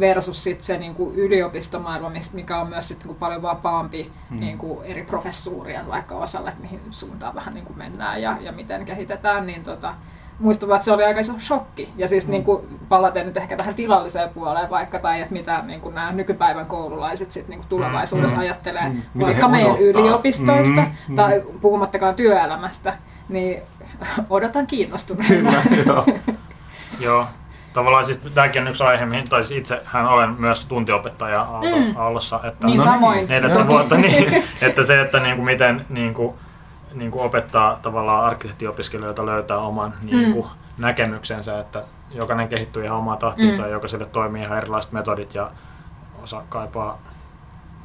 versus 0.00 0.44
sit 0.44 0.60
se 0.60 0.78
niin 0.78 0.94
kuin 0.94 1.14
yliopistomaailma, 1.14 2.10
mikä 2.32 2.58
on 2.60 2.68
myös 2.68 2.88
sit 2.88 2.98
niin 2.98 3.06
kuin 3.06 3.18
paljon 3.18 3.42
vapaampi 3.42 4.12
mm. 4.30 4.40
niin 4.40 4.58
kuin 4.58 4.84
eri 4.84 5.02
professuurien 5.02 5.88
vaikka 5.88 6.14
osalle, 6.14 6.48
että 6.48 6.62
mihin 6.62 6.80
suuntaan 6.90 7.34
vähän 7.34 7.54
niin 7.54 7.64
kuin 7.64 7.78
mennään 7.78 8.22
ja, 8.22 8.36
ja 8.40 8.52
miten 8.52 8.84
kehitetään, 8.84 9.46
niin 9.46 9.62
tota, 9.62 9.94
muistuvat, 10.38 10.74
että 10.74 10.84
se 10.84 10.92
oli 10.92 11.04
aika 11.04 11.20
iso 11.20 11.38
shokki. 11.38 11.92
Ja 11.96 12.08
siis 12.08 12.26
mm. 12.26 12.30
niin 12.30 12.44
kuin, 12.44 12.78
palaten 12.88 13.26
nyt 13.26 13.36
ehkä 13.36 13.56
tähän 13.56 13.74
tilalliseen 13.74 14.28
puoleen 14.28 14.70
vaikka, 14.70 14.98
tai 14.98 15.20
että 15.20 15.32
mitä 15.32 15.62
niin 15.62 15.80
kuin 15.80 15.94
nämä 15.94 16.12
nykypäivän 16.12 16.66
koululaiset 16.66 17.30
sit, 17.30 17.48
niin 17.48 17.58
kuin 17.58 17.68
tulevaisuudessa 17.68 18.36
mm. 18.36 18.42
ajattelee 18.42 18.88
mm. 18.88 19.02
vaikka 19.20 19.48
meidän 19.48 19.70
odottaa. 19.70 20.02
yliopistoista, 20.02 20.86
mm. 21.08 21.14
tai 21.14 21.42
puhumattakaan 21.60 22.14
työelämästä, 22.14 22.96
niin 23.28 23.62
odotan 24.30 24.66
kiinnostuneena. 24.66 25.52
Kyllä, 25.68 25.82
joo. 25.86 26.06
joo. 27.00 27.26
Tavallaan 27.72 28.04
siis 28.04 28.18
tämäkin 28.34 28.62
on 28.62 28.68
yksi 28.68 28.84
aihe, 28.84 29.06
mihin 29.06 29.28
tai 29.28 29.44
siis 29.44 29.60
itsehän 29.60 30.06
olen 30.06 30.34
myös 30.38 30.64
tuntiopettaja 30.64 31.42
Aalto, 31.42 31.76
mm. 31.76 31.96
Aallossa. 31.96 32.40
Että 32.44 32.66
niin, 32.66 32.80
samoin. 32.80 33.28
Neljättä 33.28 33.68
vuotta, 33.68 33.94
niin, 33.94 34.44
että 34.62 34.82
se, 34.82 35.00
että 35.00 35.20
niin 35.20 35.36
kuin 35.36 35.46
miten 35.46 35.86
niin 35.88 36.14
kuin, 36.14 36.34
niin 36.94 37.10
kuin 37.10 37.24
opettaa 37.24 37.78
tavallaan 37.82 38.24
arkkitehtiopiskelijoita 38.24 39.26
löytää 39.26 39.58
oman 39.58 39.94
niin 40.02 40.32
kuin, 40.32 40.46
mm. 40.46 40.82
näkemyksensä, 40.82 41.58
että 41.58 41.82
jokainen 42.14 42.48
kehittyy 42.48 42.84
ihan 42.84 42.98
omaa 42.98 43.16
tahtiinsa 43.16 43.62
mm. 43.62 43.68
ja 43.68 43.72
jokaiselle 43.72 44.06
toimii 44.06 44.42
ihan 44.42 44.58
erilaiset 44.58 44.92
metodit 44.92 45.34
ja 45.34 45.50
osa 46.22 46.42
kaipaa 46.48 46.98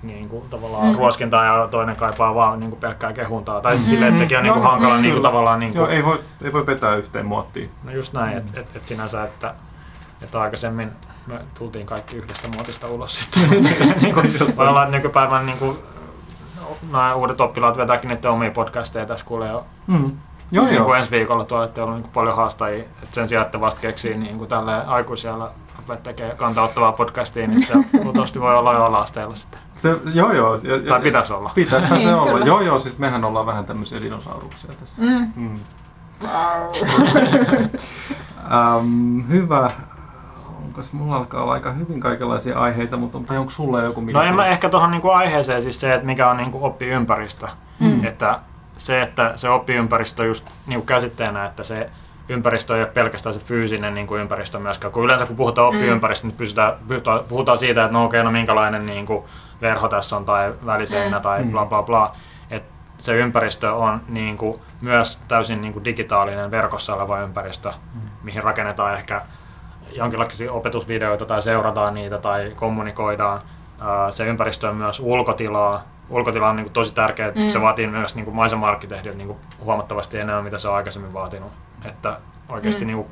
niin 0.03 0.29
kuin, 0.29 0.49
tavallaan 0.49 0.87
mm. 0.87 0.95
ruoskintaa 0.95 1.45
ja 1.45 1.67
toinen 1.67 1.95
kaipaa 1.95 2.35
vaan 2.35 2.59
niin 2.59 2.69
kuin, 2.69 2.79
pelkkää 2.79 3.13
kehuntaa. 3.13 3.61
Tai 3.61 3.77
siis 3.77 3.87
mm. 3.87 3.89
silleen, 3.89 4.09
että 4.09 4.19
sekin 4.19 4.37
on 4.37 4.43
niin 4.43 4.53
kuin, 4.53 4.63
hankala 4.63 4.95
mm. 4.95 5.01
niin 5.01 5.13
kuin, 5.13 5.23
tavallaan... 5.23 5.59
Niin 5.59 5.71
kuin, 5.71 5.79
Joo, 5.79 5.87
ei 5.87 6.05
voi, 6.05 6.19
ei 6.41 6.53
voi 6.53 6.65
vetää 6.65 6.95
yhteen 6.95 7.27
muottiin. 7.27 7.71
No 7.83 7.91
just 7.91 8.13
näin, 8.13 8.31
mm. 8.31 8.37
että 8.37 8.59
et, 8.59 8.75
et 8.75 8.85
sinänsä, 8.85 9.23
että, 9.23 9.53
että 10.21 10.41
aikaisemmin 10.41 10.91
me 11.27 11.39
tultiin 11.57 11.85
kaikki 11.85 12.17
yhdestä 12.17 12.47
muotista 12.47 12.87
ulos 12.87 13.19
sitten. 13.19 13.49
niin 14.01 14.13
kuin, 14.13 14.39
voi 14.57 14.67
olla, 14.67 14.85
nykypäivän 14.85 15.45
niin 15.45 15.57
kuin, 15.57 15.77
nämä 16.91 17.15
uudet 17.15 17.41
oppilaat 17.41 17.77
vetääkin 17.77 18.07
niiden 18.09 18.31
omia 18.31 18.51
podcasteja 18.51 19.05
tässä 19.05 19.25
kuulee 19.25 19.51
jo. 19.51 19.65
Mm. 19.87 20.11
Joo, 20.51 20.65
niin 20.65 20.75
joo. 20.75 20.93
ensi 20.93 21.11
viikolla 21.11 21.45
tuolla, 21.45 21.65
että 21.65 21.83
on 21.83 22.01
niin 22.01 22.11
paljon 22.13 22.35
haastajia, 22.35 22.83
että 22.83 23.15
sen 23.15 23.27
sijaan, 23.27 23.45
että 23.45 23.61
vasta 23.61 23.81
keksii 23.81 24.17
niin 24.17 24.37
kuin 24.37 24.49
tälle 24.49 24.85
aikuisella 24.85 25.51
rupeat 25.77 26.03
tekemään 26.03 26.37
kantauttavaa 26.37 26.91
podcastia, 26.91 27.47
niin 27.47 27.61
sitä 27.61 27.77
luultavasti 28.03 28.41
voi 28.41 28.55
olla 28.55 28.73
jo 28.73 28.83
ala-asteella 28.83 29.35
sitten. 29.35 29.59
Se, 29.73 29.97
joo, 30.13 30.31
joo. 30.31 30.55
Ja, 30.55 30.79
tai 30.87 31.01
pitäisi 31.01 31.33
olla. 31.33 31.51
Pitäisihän 31.55 32.01
se 32.01 32.07
niin, 32.07 32.17
olla. 32.17 32.45
Joo, 32.45 32.61
joo, 32.61 32.79
siis 32.79 32.97
mehän 32.97 33.25
ollaan 33.25 33.45
vähän 33.45 33.65
tämmöisiä 33.65 34.01
dinosauruksia 34.01 34.71
tässä. 34.79 35.01
Mm. 35.01 35.31
Mm. 35.35 35.59
um, 38.77 39.23
hyvä 39.29 39.69
koska 40.77 40.97
mulla 40.97 41.15
alkaa 41.15 41.43
olla 41.43 41.53
aika 41.53 41.71
hyvin 41.71 41.99
kaikenlaisia 41.99 42.59
aiheita, 42.59 42.97
mutta 42.97 43.17
onko 43.33 43.49
sulla 43.49 43.81
joku 43.81 44.01
No 44.01 44.21
en 44.21 44.35
mä 44.35 44.45
ehkä 44.45 44.69
tuohon 44.69 44.91
niinku 44.91 45.09
aiheeseen 45.09 45.61
siis 45.61 45.79
se, 45.79 45.93
että 45.93 46.05
mikä 46.05 46.29
on 46.29 46.37
niinku 46.37 46.65
oppiympäristö. 46.65 47.47
Mm. 47.79 48.05
Että 48.05 48.39
se, 48.77 49.01
että 49.01 49.33
se 49.35 49.49
oppiympäristö 49.49 50.25
just 50.25 50.49
niinku 50.67 50.85
käsitteenä, 50.85 51.45
että 51.45 51.63
se 51.63 51.89
ympäristö 52.29 52.75
ei 52.75 52.81
ole 52.81 52.91
pelkästään 52.93 53.33
se 53.33 53.39
fyysinen 53.39 53.95
niin 53.95 54.07
kuin 54.07 54.21
ympäristö 54.21 54.59
myöskään. 54.59 54.91
Kun 54.91 55.03
yleensä 55.03 55.25
kun 55.25 55.35
puhutaan 55.35 55.67
oppiympäristöstä, 55.67 56.27
mm. 56.27 56.29
niin 56.29 56.37
pysytään, 56.37 56.73
puhutaan, 56.87 57.19
puhutaan 57.27 57.57
siitä, 57.57 57.83
että 57.85 57.97
no 57.97 58.05
okei, 58.05 58.23
no 58.23 58.31
minkälainen 58.31 58.85
niin 58.85 59.05
kuin 59.05 59.23
verho 59.61 59.87
tässä 59.87 60.17
on 60.17 60.25
tai 60.25 60.53
väliseinä 60.65 61.17
mm. 61.17 61.21
tai 61.21 61.43
bla 61.43 61.65
bla 61.65 61.83
bla. 61.83 62.15
Et 62.49 62.63
se 62.97 63.15
ympäristö 63.15 63.73
on 63.73 64.01
niin 64.07 64.37
kuin, 64.37 64.59
myös 64.81 65.19
täysin 65.27 65.61
niin 65.61 65.73
kuin 65.73 65.85
digitaalinen 65.85 66.51
verkossa 66.51 66.95
oleva 66.95 67.21
ympäristö, 67.21 67.69
mm. 67.69 68.01
mihin 68.23 68.43
rakennetaan 68.43 68.93
ehkä 68.93 69.21
jonkinlaisia 69.91 70.51
opetusvideoita 70.51 71.25
tai 71.25 71.41
seurataan 71.41 71.93
niitä 71.93 72.17
tai 72.17 72.51
kommunikoidaan. 72.55 73.41
Se 74.09 74.25
ympäristö 74.25 74.69
on 74.69 74.75
myös 74.75 74.99
ulkotilaa. 74.99 75.83
Ulkotila 76.09 76.49
on 76.49 76.55
niin 76.55 76.65
kuin 76.65 76.73
tosi 76.73 76.93
tärkeä, 76.93 77.31
mm. 77.35 77.47
se 77.47 77.61
vaatii 77.61 77.87
myös 77.87 78.15
niin 78.15 78.25
kuin 78.25 78.35
maisema-arkkitehdiltä 78.35 79.17
niin 79.17 79.27
kuin 79.27 79.39
huomattavasti 79.63 80.17
enemmän, 80.19 80.43
mitä 80.43 80.57
se 80.57 80.67
on 80.67 80.75
aikaisemmin 80.75 81.13
vaatinut. 81.13 81.51
Että 81.85 82.17
oikeasti 82.49 82.85
mm. 82.85 82.87
niin 82.87 82.97
kuin 82.97 83.07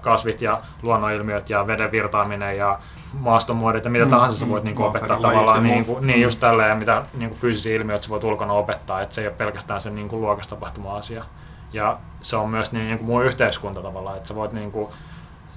kasvit 0.00 0.42
ja 0.42 0.58
luonnonilmiöt 0.82 1.50
ja 1.50 1.66
veden 1.66 1.92
virtaaminen 1.92 2.56
ja 2.56 2.78
maastonmuodot 3.12 3.84
ja 3.84 3.90
mitä 3.90 4.04
mm. 4.04 4.10
tahansa 4.10 4.38
sä 4.38 4.48
voit 4.48 4.64
niin 4.64 4.76
kuin 4.76 4.86
opettaa 4.86 5.20
tavallaan 5.20 5.62
niin, 5.62 5.84
kuin, 5.84 6.06
niin 6.06 6.22
just 6.22 6.40
tälleen, 6.40 6.78
mitä 6.78 7.02
niin 7.14 7.30
kuin 7.30 7.40
fyysisiä 7.40 7.76
ilmiöitä 7.76 8.04
sä 8.04 8.10
voit 8.10 8.24
ulkona 8.24 8.52
opettaa, 8.52 9.00
että 9.00 9.14
se 9.14 9.20
ei 9.20 9.26
ole 9.26 9.36
pelkästään 9.36 9.80
se 9.80 9.90
niin 9.90 10.08
kuin 10.08 10.22
luokassa 10.22 10.50
tapahtuma 10.50 10.96
asia. 10.96 11.24
Ja 11.72 11.96
se 12.20 12.36
on 12.36 12.48
myös 12.48 12.72
niin, 12.72 12.86
niin 12.86 12.98
kuin 12.98 13.06
muu 13.06 13.20
yhteiskunta 13.20 13.82
tavallaan, 13.82 14.16
että 14.16 14.28
sä 14.28 14.34
voit 14.34 14.52
niin 14.52 14.72
kuin, 14.72 14.88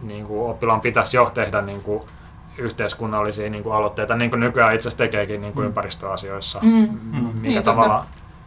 niin 0.04 0.26
kuin 0.26 0.50
oppilaan 0.50 0.82
pitäisi 0.82 1.18
jo 1.18 1.32
tehdä 1.34 1.62
niin 1.62 1.84
kuin 1.84 2.04
yhteiskunnallisia 2.58 3.50
niin 3.50 3.64
kuin 3.64 3.76
aloitteita, 3.76 4.16
niin 4.16 4.30
kuin 4.30 4.40
nykyään 4.40 4.76
itse 4.76 4.88
asiassa 4.88 5.04
tekeekin 5.04 5.42
niin 5.42 5.54
kuin 5.54 5.64
mm. 5.64 5.68
ympäristöasioissa, 5.68 6.60
mm. 6.62 7.00
mm. 7.02 7.32
mikä 7.34 7.54
niin, 7.54 7.64
tavalla 7.64 8.06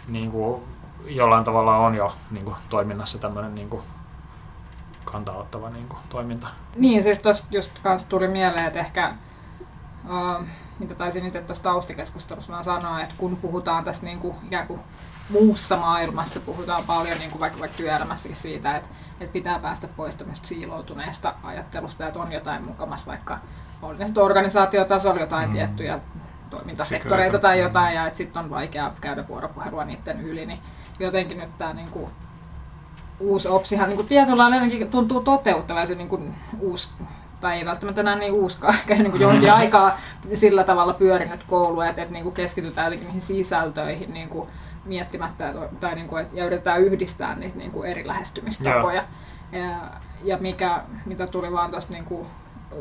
niin 0.09 0.31
kuin, 0.31 0.63
jollain 1.07 1.45
tavalla 1.45 1.77
on 1.77 1.95
jo 1.95 2.13
niin 2.31 2.45
kuin, 2.45 2.57
toiminnassa 2.69 3.19
tämmöinen 3.19 3.55
niin 3.55 3.69
kuin, 3.69 3.83
kantaottava 5.05 5.71
niin 5.71 5.89
kuin, 5.89 6.01
toiminta. 6.09 6.49
Niin, 6.77 7.03
siis 7.03 7.19
tuosta 7.19 7.47
just 7.51 7.73
kanssa 7.83 8.09
tuli 8.09 8.29
mieleen, 8.29 8.67
että 8.67 8.81
ehkä 8.81 9.15
uh, 10.11 10.47
mitä 10.79 10.95
taisin 10.95 11.27
itse 11.27 11.41
tuossa 11.41 11.65
taustakeskustelussa 11.65 12.53
vaan 12.53 12.65
sanoa, 12.65 13.01
että 13.01 13.15
kun 13.19 13.37
puhutaan 13.37 13.85
tässä 13.85 14.07
niin 14.07 14.19
kuin, 14.19 14.35
ikään 14.45 14.67
kuin 14.67 14.81
muussa 15.31 15.77
maailmassa, 15.77 16.41
puhutaan 16.41 16.85
paljon 16.85 17.19
niin 17.19 17.31
kuin 17.31 17.41
vaikka, 17.41 17.61
vaikka 17.61 17.77
työelämässäkin 17.77 18.37
siitä, 18.37 18.77
että, 18.77 18.89
että 19.21 19.33
pitää 19.33 19.59
päästä 19.59 19.89
pois 19.89 20.17
tämmöistä 20.17 20.47
siiloutuneesta 20.47 21.35
ajattelusta, 21.43 22.07
että 22.07 22.19
on 22.19 22.33
jotain 22.33 22.65
mukamassa 22.65 23.07
vaikka 23.07 23.39
oli 23.83 23.99
ne 23.99 24.21
organisaatiotasolla 24.21 25.21
jotain 25.21 25.49
mm. 25.49 25.53
tiettyjä 25.53 26.01
toimintasektoreita 26.51 27.39
tai 27.39 27.61
jotain, 27.61 27.95
ja 27.95 28.07
että 28.07 28.17
sitten 28.17 28.45
on 28.45 28.51
vaikea 28.51 28.93
käydä 29.01 29.29
vuoropuhelua 29.29 29.85
niiden 29.85 30.21
yli, 30.21 30.47
niin 30.47 30.59
jotenkin 30.99 31.39
nyt 31.39 31.59
tämä 31.59 31.73
niin 31.73 31.91
kuin, 31.91 32.11
uusi 33.21 33.49
OPSihan 33.49 33.89
niin 33.89 33.97
kuin 33.97 34.09
tietyllä 34.09 34.51
lailla 34.51 34.87
tuntuu 34.91 35.21
toteuttavan 35.21 35.87
se 35.87 35.95
niin 35.95 36.09
kuin, 36.09 36.35
uusi 36.61 36.89
tai 37.41 37.59
ei 37.59 37.65
välttämättä 37.65 38.01
enää 38.01 38.17
niin 38.17 38.33
uuskaan, 38.33 38.75
niin 38.89 39.11
kuin 39.11 39.21
jonkin 39.21 39.53
aikaa 39.53 39.99
sillä 40.35 40.65
tavalla 40.65 40.95
pyörinyt 40.95 41.45
koulu, 41.45 41.81
että, 41.81 42.03
että 42.03 42.13
niin 42.13 42.23
kuin 42.23 42.35
keskitytään 42.35 42.85
jotenkin 42.85 43.07
niihin 43.07 43.23
sisältöihin 43.23 44.15
niin 44.15 44.29
kuin 44.29 44.49
miettimättä 44.87 45.55
tai 45.81 45.95
niin 45.95 46.07
kuin, 46.07 46.27
ja 46.33 46.47
yritetään 46.47 46.81
yhdistää 46.81 47.35
niitä 47.35 47.59
niin 47.59 47.71
kuin 47.71 47.91
eri 47.91 48.07
lähestymistapoja. 48.07 49.05
Ja, 49.53 49.77
ja 50.25 50.37
mikä, 50.41 50.83
mitä 51.07 51.27
tuli 51.27 51.53
vaan 51.53 51.71
tästä 51.71 51.93
niin 51.93 52.05
kuin 52.05 52.27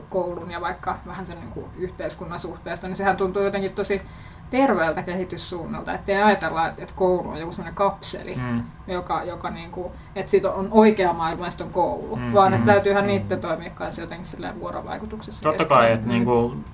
koulun 0.09 0.51
ja 0.51 0.61
vaikka 0.61 0.97
vähän 1.05 1.25
sen 1.25 1.39
niin 1.39 1.49
kuin 1.49 1.65
yhteiskunnan 1.77 2.39
suhteesta, 2.39 2.87
niin 2.87 2.95
sehän 2.95 3.17
tuntuu 3.17 3.43
jotenkin 3.43 3.73
tosi 3.73 4.01
terveeltä 4.49 5.03
kehityssuunnalta, 5.03 5.93
ettei 5.93 6.23
ajatella, 6.23 6.67
että 6.67 6.93
koulu 6.95 7.29
on 7.29 7.39
joku 7.39 7.51
sellainen 7.51 7.75
kapseli, 7.75 8.35
mm. 8.35 8.63
joka, 8.87 9.23
joka 9.23 9.49
niin 9.49 9.71
kuin, 9.71 9.93
että 10.15 10.31
siitä 10.31 10.51
on 10.51 10.67
oikea 10.71 11.13
maailma 11.13 11.47
on 11.61 11.69
koulu, 11.69 12.15
mm, 12.15 12.33
vaan 12.33 12.53
että 12.53 12.65
mm. 12.65 12.73
täytyyhän 12.73 13.03
mm. 13.03 13.07
niiden 13.07 13.41
toimia 13.41 13.69
kanssa 13.69 14.01
jotenkin 14.01 14.27
silleen 14.27 14.59
vuorovaikutuksessa. 14.59 15.43
Totta 15.43 15.65
kai, 15.65 15.91
että 15.91 16.07
niin 16.07 16.25
kuin, 16.25 16.65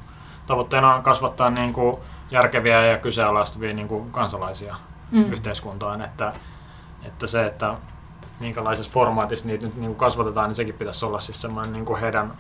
tavoitteena 0.47 0.95
on 0.95 1.03
kasvattaa 1.03 1.49
niin 1.49 1.73
kuin, 1.73 1.97
järkeviä 2.31 2.85
ja 2.85 2.97
kyseenalaistavia 2.97 3.73
niin 3.73 3.87
kuin, 3.87 4.11
kansalaisia 4.11 4.75
mm. 5.11 5.33
yhteiskuntaan, 5.33 6.01
että, 6.01 6.33
että 7.03 7.27
se, 7.27 7.45
että 7.45 7.75
minkälaisessa 8.39 8.91
formaatissa 8.91 9.47
niitä 9.47 9.65
nyt 9.65 9.75
niin 9.75 9.95
kasvatetaan, 9.95 10.49
niin 10.49 10.55
sekin 10.55 10.75
pitäisi 10.75 11.05
olla 11.05 11.19
siis 11.19 11.41
semmoinen 11.41 11.73
niin 11.73 11.85
kuin 11.85 11.99
heidän 11.99 12.33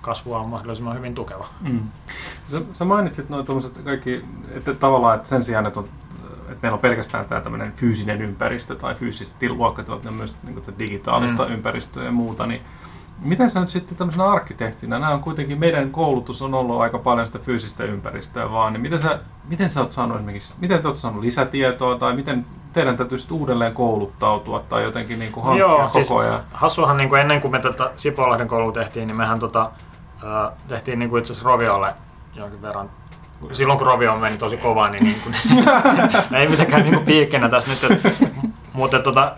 kasvua 0.00 0.38
on 0.38 0.48
mahdollisimman 0.48 0.96
hyvin 0.96 1.14
tukeva. 1.14 1.48
Mm. 1.60 1.80
Sä, 2.46 2.62
sä 2.72 2.84
mainitsit 2.84 3.28
noin 3.28 3.46
tuommoiset 3.46 3.78
kaikki, 3.84 4.24
että 4.50 4.74
tavallaan 4.74 5.16
että 5.16 5.28
sen 5.28 5.44
sijaan, 5.44 5.66
että, 5.66 5.80
on, 5.80 5.88
että 6.42 6.58
meillä 6.62 6.74
on 6.74 6.80
pelkästään 6.80 7.24
tämä 7.24 7.40
tämmöinen 7.40 7.72
fyysinen 7.72 8.22
ympäristö 8.22 8.74
tai 8.74 8.94
fyysiset 8.94 9.36
luokkatilat, 9.48 10.04
ne 10.04 10.10
on 10.10 10.16
myös 10.16 10.34
niin 10.42 10.54
kuin, 10.54 10.78
digitaalista 10.78 11.44
mm. 11.44 11.54
ympäristöä 11.54 12.04
ja 12.04 12.12
muuta, 12.12 12.46
niin 12.46 12.62
Miten 13.24 13.50
sä 13.50 13.60
nyt 13.60 13.68
sitten 13.68 13.96
tämmöisenä 13.96 14.24
arkkitehtinä, 14.30 14.98
nämä 14.98 15.12
on 15.12 15.20
kuitenkin, 15.20 15.58
meidän 15.58 15.90
koulutus 15.90 16.42
on 16.42 16.54
ollut 16.54 16.80
aika 16.80 16.98
paljon 16.98 17.26
sitä 17.26 17.38
fyysistä 17.38 17.84
ympäristöä 17.84 18.52
vaan, 18.52 18.72
niin 18.72 18.80
miten 18.80 18.98
sä, 18.98 19.18
miten 19.48 19.70
sä 19.70 19.80
oot 19.80 19.92
saanut 19.92 20.16
esimerkiksi, 20.16 20.54
miten 20.60 20.82
te 20.82 20.88
oot 20.88 20.96
saanut 20.96 21.20
lisätietoa 21.20 21.98
tai 21.98 22.14
miten 22.14 22.46
teidän 22.72 22.96
täytyy 22.96 23.18
sitten 23.18 23.36
uudelleen 23.36 23.74
kouluttautua 23.74 24.60
tai 24.60 24.82
jotenkin 24.82 25.18
niin 25.18 25.32
kuin 25.32 25.44
hankkia 25.44 25.66
Joo, 25.66 25.88
siis 25.88 26.08
koko 26.08 26.20
ajan? 26.20 26.40
Hassuhan 26.52 26.96
niin 26.96 27.08
kuin 27.08 27.20
ennen 27.20 27.40
kuin 27.40 27.52
me 27.52 27.58
tätä 27.58 27.90
Sipolahden 27.96 28.48
koulu 28.48 28.72
tehtiin, 28.72 29.06
niin 29.06 29.16
mehän 29.16 29.38
tota, 29.38 29.70
äh, 30.24 30.52
tehtiin 30.68 30.98
niin 30.98 31.08
kuin 31.10 31.18
itse 31.18 31.32
asiassa 31.32 31.48
Roviolle 31.48 31.94
jonkin 32.34 32.62
verran 32.62 32.90
silloin 33.52 33.78
kun 33.78 33.86
Rovio 33.86 34.16
meni 34.16 34.38
tosi 34.38 34.56
kovaa, 34.56 34.88
niin, 34.88 35.04
niin 35.04 35.16
kuin, 35.24 35.34
ei 36.40 36.48
mitenkään 36.48 36.82
niin 36.82 36.94
kuin 36.94 37.06
piikkinä 37.06 37.48
tässä 37.48 37.88
nyt, 37.88 38.04
että, 38.04 38.26
mutta 38.72 38.98
tota, 38.98 39.32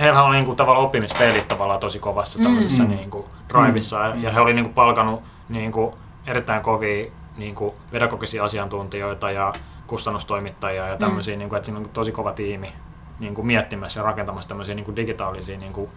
heillä 0.00 0.22
oli 0.22 0.36
niinku 0.36 0.54
tavallaan 0.54 0.84
oppimispelit 0.84 1.48
tavallaan 1.48 1.80
tosi 1.80 1.98
kovassa 1.98 2.38
mm. 2.38 2.42
tämmöisessä 2.42 2.82
mm. 2.82 2.90
niinku 2.90 3.28
drivissa 3.48 4.12
mm. 4.14 4.22
ja 4.22 4.30
he 4.30 4.40
oli 4.40 4.54
niinku 4.54 4.72
palkanut 4.72 5.22
niinku 5.48 5.94
erittäin 6.26 6.62
kovia 6.62 7.10
niinku 7.36 7.74
pedagogisia 7.90 8.44
asiantuntijoita 8.44 9.30
ja 9.30 9.52
kustannustoimittajia 9.86 10.88
ja 10.88 10.96
tämmöisiä, 10.96 11.34
mm. 11.34 11.38
niin 11.38 11.48
kuin, 11.48 11.56
että 11.56 11.64
siinä 11.66 11.80
on 11.80 11.88
tosi 11.88 12.12
kova 12.12 12.32
tiimi 12.32 12.72
niin 13.20 13.34
kuin 13.34 13.46
miettimässä 13.46 14.00
ja 14.00 14.04
rakentamassa 14.04 14.48
tämmöisiä 14.48 14.74
niin 14.74 14.84
kuin 14.84 14.96
digitaalisia 14.96 15.58
niin 15.58 15.72
kuin, 15.72 15.90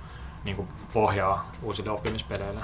niin 0.43 0.55
kuin 0.55 0.67
pohjaa 0.93 1.51
uusille 1.61 1.91
oppimispeleille. 1.91 2.61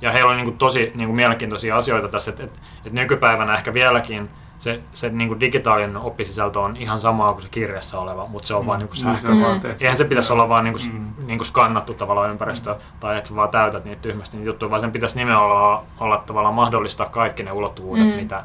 Ja 0.00 0.12
heillä 0.12 0.30
on 0.30 0.36
niin 0.36 0.44
kuin 0.44 0.58
tosi 0.58 0.92
niin 0.94 1.08
kuin 1.08 1.16
mielenkiintoisia 1.16 1.76
asioita 1.76 2.08
tässä, 2.08 2.30
että, 2.30 2.42
että, 2.42 2.58
että 2.76 3.00
nykypäivänä 3.00 3.54
ehkä 3.54 3.74
vieläkin 3.74 4.30
se, 4.60 4.80
se 4.94 5.08
niin 5.08 5.28
kuin 5.28 5.40
digitaalinen 5.40 5.96
oppisisältö 5.96 6.60
on 6.60 6.76
ihan 6.76 7.00
sama 7.00 7.32
kuin 7.32 7.42
se 7.42 7.48
kirjassa 7.50 8.00
oleva, 8.00 8.26
mutta 8.26 8.48
se 8.48 8.54
on 8.54 8.62
mm. 8.62 8.66
vaan 8.66 8.78
niin 8.78 8.88
kuin 8.88 8.96
Niin 9.04 9.16
sähkö. 9.18 9.36
se 9.36 9.44
vaan 9.44 9.60
tehty. 9.60 9.84
Eihän 9.84 9.96
se 9.96 10.04
pitäisi 10.04 10.32
olla 10.32 10.48
vaan 10.48 10.64
niin 10.64 10.74
kuin, 10.74 10.92
Mm. 10.92 11.26
niin 11.26 11.38
kuin 11.38 11.46
skannattu 11.46 11.94
tavallaan 11.94 12.30
ympäristö, 12.30 12.76
tai 13.00 13.18
että 13.18 13.28
sä 13.28 13.36
vaan 13.36 13.48
täytät 13.48 13.84
niitä 13.84 14.02
tyhmästi 14.02 14.36
niitä 14.36 14.48
juttuja, 14.48 14.70
vaan 14.70 14.80
sen 14.80 14.92
pitäisi 14.92 15.16
nimenomaan 15.16 15.82
olla 16.00 16.22
tavallaan 16.26 16.54
mahdollistaa 16.54 17.06
kaikki 17.06 17.42
ne 17.42 17.52
ulottuvuudet, 17.52 18.04
Mm. 18.06 18.10
mm. 18.10 18.16
mitä 18.16 18.44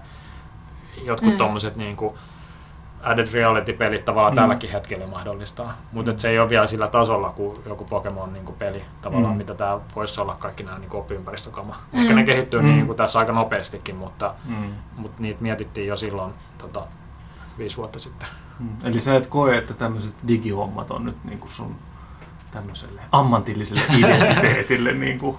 jotkut 1.03 1.27
Mm. 1.29 1.33
mm. 1.33 1.37
tommoset 1.37 1.75
niin 1.75 1.95
kuin 1.95 2.15
added 3.05 3.27
reality-pelit 3.33 4.05
tavallaan 4.05 4.33
Mm. 4.33 4.35
mm. 4.35 4.41
tälläkin 4.41 4.71
hetkellä 4.71 5.07
mahdollistaa. 5.07 5.77
Mutta 5.91 6.13
se 6.17 6.29
ei 6.29 6.39
ole 6.39 6.49
vielä 6.49 6.67
sillä 6.67 6.87
tasolla 6.87 7.29
kuin 7.29 7.57
joku 7.65 7.83
Pokemon 7.85 8.33
niin 8.33 8.45
kuin 8.45 8.55
peli, 8.57 8.83
tavallaan 9.01 9.33
Mm. 9.33 9.37
mitä 9.37 9.53
tämä 9.53 9.79
voisi 9.95 10.21
olla 10.21 10.35
kaikki 10.39 10.63
nämä 10.63 10.79
niin 10.79 10.95
oppiympäristökama. 10.95 11.79
Ehkä 11.93 12.09
Mm. 12.13 12.15
ne 12.15 12.23
kehittyy 12.23 12.61
Mm. 12.61 12.67
niin 12.67 12.85
kuin 12.85 12.97
tässä 12.97 13.19
aika 13.19 13.31
nopeastikin, 13.33 13.95
mutta, 13.95 14.33
Mm. 14.45 14.71
mutta 14.97 15.21
niitä 15.21 15.41
mietittiin 15.41 15.87
jo 15.87 15.97
silloin 15.97 16.33
tota, 16.57 16.87
viisi 17.57 17.77
vuotta 17.77 17.99
sitten. 17.99 18.27
Mm. 18.59 18.67
Eli 18.83 18.99
sä 18.99 19.15
et 19.15 19.27
koe, 19.27 19.57
että 19.57 19.73
tämmöiset 19.73 20.13
digihommat 20.27 20.91
on 20.91 21.05
nyt 21.05 21.23
niin 21.23 21.39
kuin 21.39 21.51
sun 21.51 21.75
tämmöiselle 22.51 23.01
ammatilliselle 23.11 23.81
identiteetille 23.99 24.93
niin 24.93 25.19
kuin, 25.19 25.37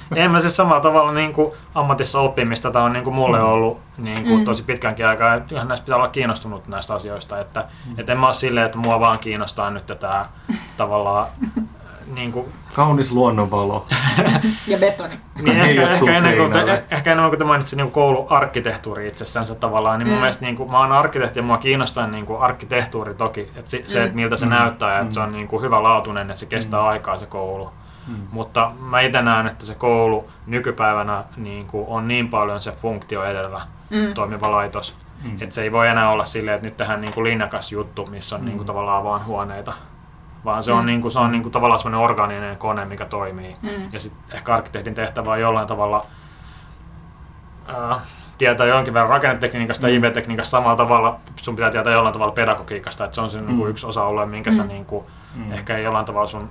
En 0.16 0.30
mä 0.30 0.40
siis 0.40 0.56
samalla 0.56 0.80
tavalla 0.80 1.12
niin 1.12 1.32
kuin 1.32 1.52
ammatissa 1.74 2.20
oppimista, 2.20 2.70
tämä 2.70 2.84
on 2.84 2.92
niin 2.92 3.04
kuin 3.04 3.14
mulle 3.14 3.38
Mm. 3.38 3.44
ollut 3.44 3.80
niin 3.98 4.22
kuin 4.22 4.38
Mm. 4.38 4.44
tosi 4.44 4.62
pitkänkin 4.62 5.06
aikaa, 5.06 5.34
että 5.34 5.64
näistä 5.64 5.84
pitää 5.84 5.96
olla 5.96 6.08
kiinnostunut 6.08 6.68
näistä 6.68 6.94
asioista, 6.94 7.40
että 7.40 7.64
mm. 7.86 7.94
et 7.98 8.08
en 8.08 8.18
mä 8.18 8.26
ole 8.26 8.34
silleen, 8.34 8.66
että 8.66 8.78
mua 8.78 9.00
vaan 9.00 9.18
kiinnostaa 9.18 9.70
nyt 9.70 9.86
tämä 10.00 10.26
tavallaan 10.76 11.26
niin 12.14 12.32
kuin, 12.32 12.46
kaunis 12.74 13.10
luonnonvalo. 13.12 13.86
Ja 14.66 14.78
betoni. 14.78 15.20
niin 15.42 15.60
ehkä, 15.60 15.82
ehkä, 15.82 16.12
ennen 16.16 16.36
kuin 16.36 16.52
te, 16.52 16.58
seinälle. 16.58 16.84
ehkä 16.90 17.12
enemmän 17.12 17.30
kuin 17.30 17.38
te 17.38 17.44
mainitsitte 17.44 17.82
niin 17.82 17.92
kouluarkkitehtuuri 17.92 19.06
itsessänsä 19.08 19.54
tavallaan, 19.54 19.98
niin 19.98 20.06
mun 20.08 20.16
Mm. 20.16 20.20
mielestä 20.20 20.44
niin 20.44 20.56
kuin, 20.56 20.70
mä 20.70 20.78
oon 20.78 20.92
arkkitehti 20.92 21.38
ja 21.38 21.42
mua 21.42 21.58
kiinnostaa 21.58 22.06
niin 22.06 22.26
kuin 22.26 22.40
arkkitehtuuri 22.40 23.14
toki, 23.14 23.40
että 23.40 23.70
se, 23.70 23.84
se 23.86 23.98
Mm. 23.98 24.04
että 24.04 24.16
miltä 24.16 24.36
se 24.36 24.44
Mm. 24.46 24.50
näyttää 24.50 24.90
ja 24.92 24.96
Mm. 24.98 25.02
että 25.02 25.14
se 25.14 25.20
on 25.20 25.32
niin 25.32 25.48
kuin 25.48 25.62
hyvä 25.62 25.82
laatuinen 25.82 26.28
ja 26.28 26.34
se 26.36 26.46
kestää 26.46 26.80
Mm. 26.80 26.86
aikaa 26.86 27.16
se 27.18 27.26
koulu. 27.26 27.64
Mm. 27.64 27.70
Mutta 28.30 28.72
mä 28.80 29.00
itse 29.00 29.22
näen, 29.22 29.46
että 29.46 29.66
se 29.66 29.74
koulu 29.74 30.28
nykypäivänä 30.46 31.24
niin 31.36 31.66
kuin 31.66 31.86
on 31.88 32.08
niin 32.08 32.28
paljon 32.28 32.60
se 32.60 32.72
funktio 32.72 33.24
edellä 33.24 33.60
Mm. 33.90 34.14
toimiva 34.14 34.50
laitos, 34.50 34.94
Mm. 35.22 35.36
että 35.40 35.54
se 35.54 35.62
ei 35.62 35.72
voi 35.72 35.88
enää 35.88 36.10
olla 36.10 36.24
silleen, 36.24 36.54
että 36.54 36.68
nyt 36.68 36.76
tehdään 36.76 37.00
niin 37.00 37.14
kuin 37.14 37.24
linjakas 37.24 37.72
juttu, 37.72 38.06
missä 38.06 38.36
on 38.36 38.40
Mm. 38.42 38.44
niin 38.46 38.56
kuin 38.56 38.66
tavallaan 38.66 39.04
vaan 39.04 39.24
huoneita. 39.26 39.72
Vaan 40.44 40.62
se 40.62 40.72
Mm. 40.72 40.78
on, 40.78 40.86
niin 40.86 41.00
kuin, 41.00 41.12
se 41.12 41.18
on 41.18 41.32
niin 41.32 41.42
kuin 41.42 41.52
tavallaan 41.52 41.78
sellainen 41.78 42.00
organinen 42.10 42.56
kone, 42.56 42.84
mikä 42.84 43.04
toimii. 43.04 43.56
Mm. 43.62 43.88
Ja 43.92 43.98
sitten 43.98 44.36
ehkä 44.36 44.54
arkkitehdin 44.54 44.94
tehtävä 44.94 45.30
on 45.30 45.40
jollain 45.40 45.66
tavalla 45.68 46.04
ää, 47.66 48.00
tietää 48.38 48.66
jonkin 48.66 48.94
verran 48.94 49.10
rakennetekniikasta 49.10 49.88
ja 49.88 49.98
Mm. 50.00 50.04
IV-tekniikasta 50.04 50.50
samalla 50.50 50.76
tavalla. 50.76 51.16
Sun 51.36 51.56
pitää 51.56 51.70
tietää 51.70 51.92
jollain 51.92 52.12
tavalla 52.12 52.32
pedagogiikasta, 52.32 53.04
että 53.04 53.14
se 53.14 53.20
on 53.20 53.30
se 53.30 53.40
niin 53.40 53.56
kuin 53.56 53.66
Mm. 53.66 53.70
yksi 53.70 53.86
osa-alue, 53.86 54.26
minkä 54.26 54.50
sä 54.52 54.62
Mm. 54.62 54.68
niin 54.68 54.84
kuin, 54.84 55.04
Mm. 55.34 55.52
ehkä 55.52 55.78
jollain 55.78 56.06
tavalla 56.06 56.26
sun 56.26 56.50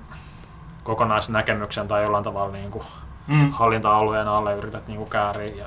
kokonaisnäkemyksen 0.83 1.87
tai 1.87 2.03
jollain 2.03 2.23
tavalla 2.23 2.51
niin 2.53 2.71
kuin 2.71 2.83
Mm. 3.27 3.51
hallinta-alueen 3.51 4.27
alle 4.27 4.55
yrität 4.55 4.87
niin 4.87 4.97
kuin 4.97 5.09
kääriä 5.09 5.55
ja 5.55 5.65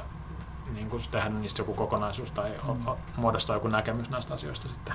niin 0.74 0.90
kuin 0.90 1.02
tehdä 1.10 1.28
niistä 1.28 1.60
joku 1.60 1.74
kokonaisuus 1.74 2.30
tai 2.30 2.50
o- 2.86 2.98
muodostaa 3.16 3.56
joku 3.56 3.68
näkemys 3.68 4.10
näistä 4.10 4.34
asioista 4.34 4.68
sitten. 4.68 4.94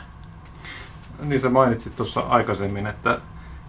Niin 1.19 1.39
sä 1.39 1.49
mainitsit 1.49 1.95
tuossa 1.95 2.19
aikaisemmin, 2.29 2.87
että, 2.87 3.19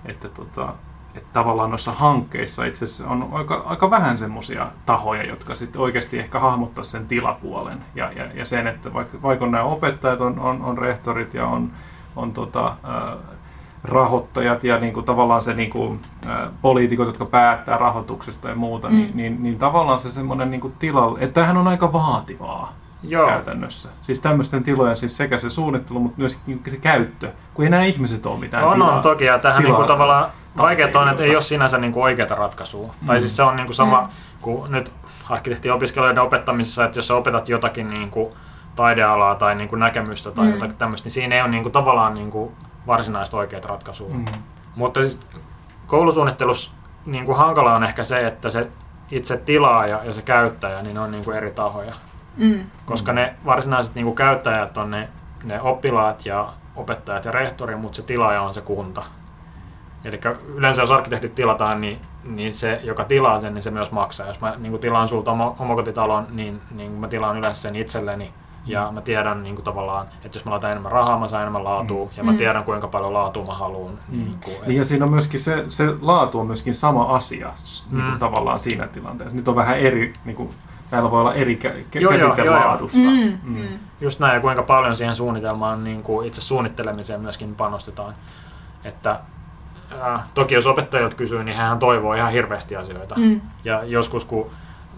että, 0.04 0.28
tota, 0.28 0.74
että 1.14 1.28
tavallaan 1.32 1.70
noissa 1.70 1.92
hankkeissa 1.92 2.64
itse 2.64 2.84
asiassa 2.84 3.08
on 3.08 3.28
aika, 3.32 3.62
aika 3.66 3.90
vähän 3.90 4.18
semmoisia 4.18 4.70
tahoja, 4.86 5.24
jotka 5.26 5.54
sitten 5.54 5.80
oikeasti 5.80 6.18
ehkä 6.18 6.38
hahmottaa 6.38 6.84
sen 6.84 7.06
tilapuolen 7.08 7.84
ja, 7.94 8.12
ja, 8.12 8.26
ja 8.34 8.44
sen, 8.44 8.66
että 8.66 8.94
vaikka, 8.94 9.22
vaikka 9.22 9.46
nämä 9.46 9.64
opettajat, 9.64 10.20
on, 10.20 10.40
on, 10.40 10.62
on 10.62 10.78
rehtorit 10.78 11.34
ja 11.34 11.46
on, 11.46 11.72
on 12.16 12.32
tota, 12.32 12.76
ää, 12.82 13.16
rahoittajat 13.84 14.64
ja 14.64 14.78
niin 14.78 14.92
kuin 14.92 15.06
tavallaan 15.06 15.42
se 15.42 15.54
niin 15.54 15.70
kuin, 15.70 16.00
ää, 16.28 16.48
poliitikot, 16.62 17.06
jotka 17.06 17.24
päättää 17.24 17.78
rahoituksesta 17.78 18.48
ja 18.48 18.54
muuta, 18.54 18.88
Mm. 18.88 18.94
niin, 18.96 19.10
niin, 19.14 19.42
niin 19.42 19.58
tavallaan 19.58 20.00
se 20.00 20.08
semmoinen 20.10 20.50
niin 20.50 20.60
kuin 20.60 20.74
tila, 20.78 21.16
että 21.20 21.34
tämähän 21.34 21.56
on 21.56 21.68
aika 21.68 21.92
vaativaa 21.92 22.72
Joo, 23.02 23.26
käytännössä. 23.26 23.88
Siis 24.02 24.20
tämmöisten 24.20 24.62
tilojen 24.62 24.96
siis 24.96 25.16
sekä 25.16 25.38
se 25.38 25.50
suunnittelu, 25.50 26.00
mutta 26.00 26.18
myös 26.18 26.38
se 26.70 26.76
käyttö, 26.76 27.30
kun 27.54 27.64
ei 27.64 27.70
nämä 27.70 27.82
ihmiset 27.84 28.26
ole 28.26 28.38
mitään 28.38 28.64
on, 28.64 28.72
tilaa. 28.74 28.94
on 28.96 29.00
toki, 29.02 29.24
ja 29.24 29.38
tähän 29.38 29.62
niin 29.62 29.74
kuin 29.74 29.86
tavallaan 29.86 30.26
vaikeaa 30.58 31.00
on, 31.02 31.08
että 31.08 31.22
ei 31.22 31.34
ole 31.36 31.42
sinänsä 31.42 31.78
niin 31.78 31.92
kuin 31.92 32.02
oikeaa 32.04 32.28
ratkaisua. 32.36 32.94
Mm. 33.00 33.06
Tai 33.06 33.20
siis 33.20 33.36
se 33.36 33.42
on 33.42 33.56
niin 33.56 33.66
kuin 33.66 33.74
sama 33.74 34.00
Mm. 34.02 34.08
kuin 34.40 34.72
nyt 34.72 34.92
arkkitehtiopiskelijoiden 35.30 36.22
opettamisessa, 36.22 36.84
että 36.84 36.98
jos 36.98 37.06
sä 37.06 37.14
opetat 37.16 37.48
jotakin 37.48 37.90
niin 37.90 38.10
kuin 38.10 38.28
taidealaa 38.76 39.34
tai 39.34 39.54
niin 39.54 39.68
kuin 39.68 39.78
näkemystä 39.80 40.30
tai 40.30 40.46
Mm. 40.46 40.52
jotakin 40.52 40.76
tämmöistä, 40.76 41.06
niin 41.06 41.12
siinä 41.12 41.34
ei 41.34 41.40
ole 41.40 41.50
niin 41.50 41.62
kuin 41.62 41.72
tavallaan 41.72 42.14
niin 42.14 42.30
kuin 42.30 42.52
varsinaista 42.86 43.36
oikeaa 43.36 43.62
ratkaisua. 43.64 44.14
Mm. 44.14 44.24
Mutta 44.76 45.02
siis 45.02 45.20
koulusuunnittelussa 45.86 46.70
niin 47.06 47.24
kuin 47.24 47.38
hankala 47.38 47.74
on 47.74 47.84
ehkä 47.84 48.04
se, 48.04 48.26
että 48.26 48.50
se 48.50 48.68
itse 49.10 49.36
tilaaja 49.36 50.00
ja 50.04 50.12
se 50.12 50.22
käyttäjä 50.22 50.82
niin 50.82 50.94
ne 50.94 51.00
on 51.00 51.10
niin 51.10 51.24
kuin 51.24 51.36
eri 51.36 51.50
tahoja. 51.50 51.94
Mm. 52.36 52.64
Koska 52.86 53.12
ne 53.12 53.34
varsinaiset 53.44 53.94
niin 53.94 54.04
kuin 54.04 54.16
käyttäjät 54.16 54.76
on 54.76 54.90
ne, 54.90 55.08
ne 55.44 55.60
oppilaat 55.60 56.26
ja 56.26 56.52
opettajat 56.76 57.24
ja 57.24 57.32
rehtori, 57.32 57.76
mutta 57.76 57.96
se 57.96 58.02
tilaaja 58.02 58.42
on 58.42 58.54
se 58.54 58.60
kunta. 58.60 59.02
Eli 60.04 60.20
yleensä 60.54 60.82
jos 60.82 60.90
arkkitehdit 60.90 61.34
tilataan, 61.34 61.80
niin, 61.80 62.00
niin 62.24 62.54
se, 62.54 62.80
joka 62.82 63.04
tilaa 63.04 63.38
sen, 63.38 63.54
niin 63.54 63.62
se 63.62 63.70
myös 63.70 63.90
maksaa. 63.90 64.26
Jos 64.26 64.40
mä 64.40 64.54
niin 64.58 64.70
kuin 64.70 64.80
tilaan 64.80 65.08
sulta 65.08 65.30
oma, 65.30 65.56
omakotitalon, 65.58 66.26
niin, 66.30 66.60
niin 66.70 66.92
mä 66.92 67.08
tilaan 67.08 67.38
yleensä 67.38 67.62
sen 67.62 67.76
itselleni. 67.76 68.34
Ja 68.66 68.88
mä 68.92 69.00
tiedän 69.00 69.42
niin 69.42 69.54
kuin 69.54 69.64
tavallaan, 69.64 70.06
että 70.24 70.38
jos 70.38 70.44
mä 70.44 70.50
laitan 70.50 70.70
enemmän 70.70 70.92
rahaa, 70.92 71.18
mä 71.18 71.28
saan 71.28 71.42
enemmän 71.42 71.64
laatua. 71.64 72.10
Ja 72.16 72.24
mä 72.24 72.30
Mm. 72.32 72.36
tiedän, 72.38 72.64
kuinka 72.64 72.88
paljon 72.88 73.12
laatua 73.12 73.46
mä 73.46 73.54
haluan. 73.54 73.92
Mm. 74.08 74.18
Niin 74.18 74.38
kuin, 74.44 74.56
Niin 74.66 74.76
ja 74.78 74.84
siinä 74.84 75.04
on 75.04 75.10
myöskin 75.10 75.40
se, 75.40 75.64
se 75.68 75.84
laatu 76.00 76.40
on 76.40 76.46
myöskin 76.46 76.74
sama 76.74 77.02
asia 77.04 77.52
s- 77.62 77.86
niin 77.90 78.02
kuin 78.02 78.12
Mm. 78.14 78.18
tavallaan 78.18 78.60
siinä 78.60 78.86
tilanteessa. 78.86 79.36
Nyt 79.36 79.48
on 79.48 79.56
vähän 79.56 79.78
eri, 79.78 80.14
niin 80.24 80.36
kuin, 80.36 80.50
täällä 80.90 81.10
voi 81.10 81.20
olla 81.20 81.34
eri 81.34 81.58
kä- 81.64 81.98
Joo, 82.00 82.12
käsite 82.12 82.42
joo, 82.42 82.56
joo. 82.56 82.66
laadusta. 82.66 82.98
Mm. 82.98 83.38
Mm. 83.42 83.56
Mm. 83.62 83.78
Just 84.00 84.20
näin, 84.20 84.34
ja 84.34 84.40
kuinka 84.40 84.62
paljon 84.62 84.96
siihen 84.96 85.16
suunnitelmaan, 85.16 85.84
niin 85.84 86.02
kuin 86.02 86.26
itse 86.26 86.40
suunnittelemiseen 86.40 87.20
myöskin 87.20 87.54
panostetaan. 87.54 88.14
Että, 88.84 89.20
ää, 90.00 90.26
toki 90.34 90.54
jos 90.54 90.66
opettajilta 90.66 91.16
kysyy, 91.16 91.44
niin 91.44 91.56
hän 91.56 91.78
toivoo 91.78 92.14
ihan 92.14 92.32
hirveästi 92.32 92.76
asioita. 92.76 93.14
Mm. 93.18 93.40
Ja 93.64 93.84
joskus, 93.84 94.24
kun 94.24 94.50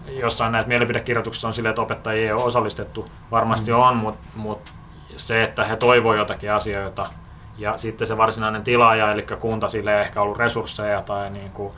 jossain 0.07 0.51
näissä 0.51 0.67
mielipidekirjoituksissa 0.67 1.47
on 1.47 1.53
silleen, 1.53 1.69
että 1.69 1.81
opettajia 1.81 2.25
ei 2.25 2.31
ole 2.31 2.43
osallistettu, 2.43 3.09
varmasti 3.31 3.71
Mm. 3.71 3.79
on, 3.79 3.97
mutta 3.97 4.19
mut 4.35 4.73
se, 5.15 5.43
että 5.43 5.63
he 5.63 5.75
toivoo 5.75 6.13
jotakin 6.13 6.51
asioita, 6.51 7.09
ja 7.57 7.77
sitten 7.77 8.07
se 8.07 8.17
varsinainen 8.17 8.63
tilaaja, 8.63 9.11
eli 9.11 9.25
kunta, 9.39 9.67
sille 9.67 9.95
ei 9.95 10.01
ehkä 10.01 10.21
ollut 10.21 10.37
resursseja 10.37 11.01
tai 11.01 11.29
niin 11.29 11.51
kuin, 11.51 11.73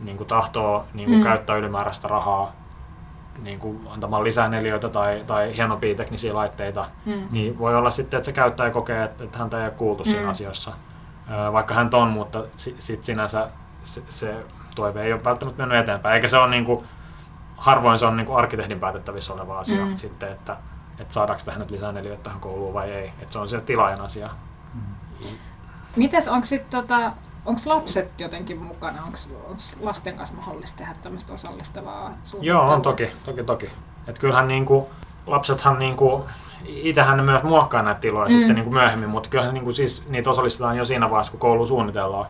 niin 0.00 0.16
kuin 0.16 0.26
tahtoo 0.26 0.84
niin 0.94 1.08
kuin 1.08 1.18
Mm. 1.18 1.24
käyttää 1.24 1.56
ylimääräistä 1.56 2.08
rahaa 2.08 2.52
niin 3.42 3.58
kuin 3.58 3.80
antamaan 3.90 4.24
lisää 4.24 4.48
neliöitä 4.48 4.88
tai, 4.88 5.22
tai 5.26 5.56
hienompia 5.56 5.94
teknisiä 5.94 6.34
laitteita, 6.34 6.84
Mm. 7.06 7.28
niin 7.30 7.58
voi 7.58 7.76
olla 7.76 7.90
sitten, 7.90 8.18
että 8.18 8.24
se 8.24 8.32
käyttäjä 8.32 8.70
kokee, 8.70 9.04
että, 9.04 9.24
että 9.24 9.38
häntä 9.38 9.58
ei 9.58 9.64
ole 9.64 9.70
kuultu 9.72 10.04
siinä 10.04 10.22
Mm. 10.22 10.28
asiassa. 10.30 10.72
Ö, 11.48 11.52
Vaikka 11.52 11.74
hän 11.74 11.90
on, 11.92 12.08
mutta 12.08 12.42
si, 12.56 12.76
sit 12.78 13.04
sinänsä 13.04 13.48
se, 13.84 14.02
se 14.08 14.34
toive 14.74 15.02
ei 15.02 15.12
ole 15.12 15.24
välttämättä 15.24 15.62
mennyt 15.62 15.78
eteenpäin. 15.78 16.14
Eikä 16.14 16.28
se 16.28 16.38
ole 16.38 16.50
niin 16.50 16.64
kuin, 16.64 16.84
harvoin 17.60 17.98
se 17.98 18.06
on 18.06 18.16
niin 18.16 18.26
kuin 18.26 18.36
arkkitehdin 18.38 18.80
päätettävissä 18.80 19.32
oleva 19.32 19.58
asia 19.58 19.86
Mm. 19.86 19.96
sitten, 19.96 20.32
että, 20.32 20.56
että 20.98 21.14
saadaanko 21.14 21.44
tähän 21.44 21.60
nyt 21.60 21.70
lisää 21.70 21.92
neliöitä 21.92 22.22
tähän 22.22 22.40
kouluun 22.40 22.74
vai 22.74 22.90
ei. 22.90 23.12
Että 23.20 23.32
se 23.32 23.38
on 23.38 23.48
se 23.48 23.60
tilaajan 23.60 24.00
asia. 24.00 24.30
Mites, 25.96 26.28
onko 26.28 26.44
sit 26.44 26.70
tota, 26.70 27.12
onko 27.44 27.60
lapset 27.64 28.20
jotenkin 28.20 28.62
mukana? 28.62 28.98
Onko 29.04 29.18
lasten 29.80 30.16
kanssa 30.16 30.36
mahdollista 30.36 30.78
tehdä 30.78 30.94
tämmöistä 31.02 31.32
osallistavaa 31.32 32.12
suunnittelua? 32.24 32.62
Joo, 32.64 32.72
on 32.74 32.82
toki, 32.82 33.10
toki, 33.24 33.42
toki. 33.44 33.70
Et 34.06 34.18
kyllähän 34.18 34.48
niinku, 34.48 34.90
lapsethan 35.26 35.78
niinku, 35.78 36.26
itsehän 36.64 37.16
ne 37.16 37.22
myös 37.22 37.42
muokkaa 37.42 37.82
näitä 37.82 38.00
tiloja 38.00 38.28
Mm. 38.28 38.32
mm. 38.34 38.38
sitten 38.38 38.54
niinku 38.56 38.70
myöhemmin, 38.72 39.08
mutta 39.08 39.28
kyllähän 39.28 39.54
niinku 39.54 39.72
siis 39.72 40.08
niitä 40.08 40.30
osallistetaan 40.30 40.76
jo 40.76 40.84
siinä 40.84 41.10
vaiheessa, 41.10 41.30
kun 41.30 41.40
koulu 41.40 41.66
suunnitellaan. 41.66 42.26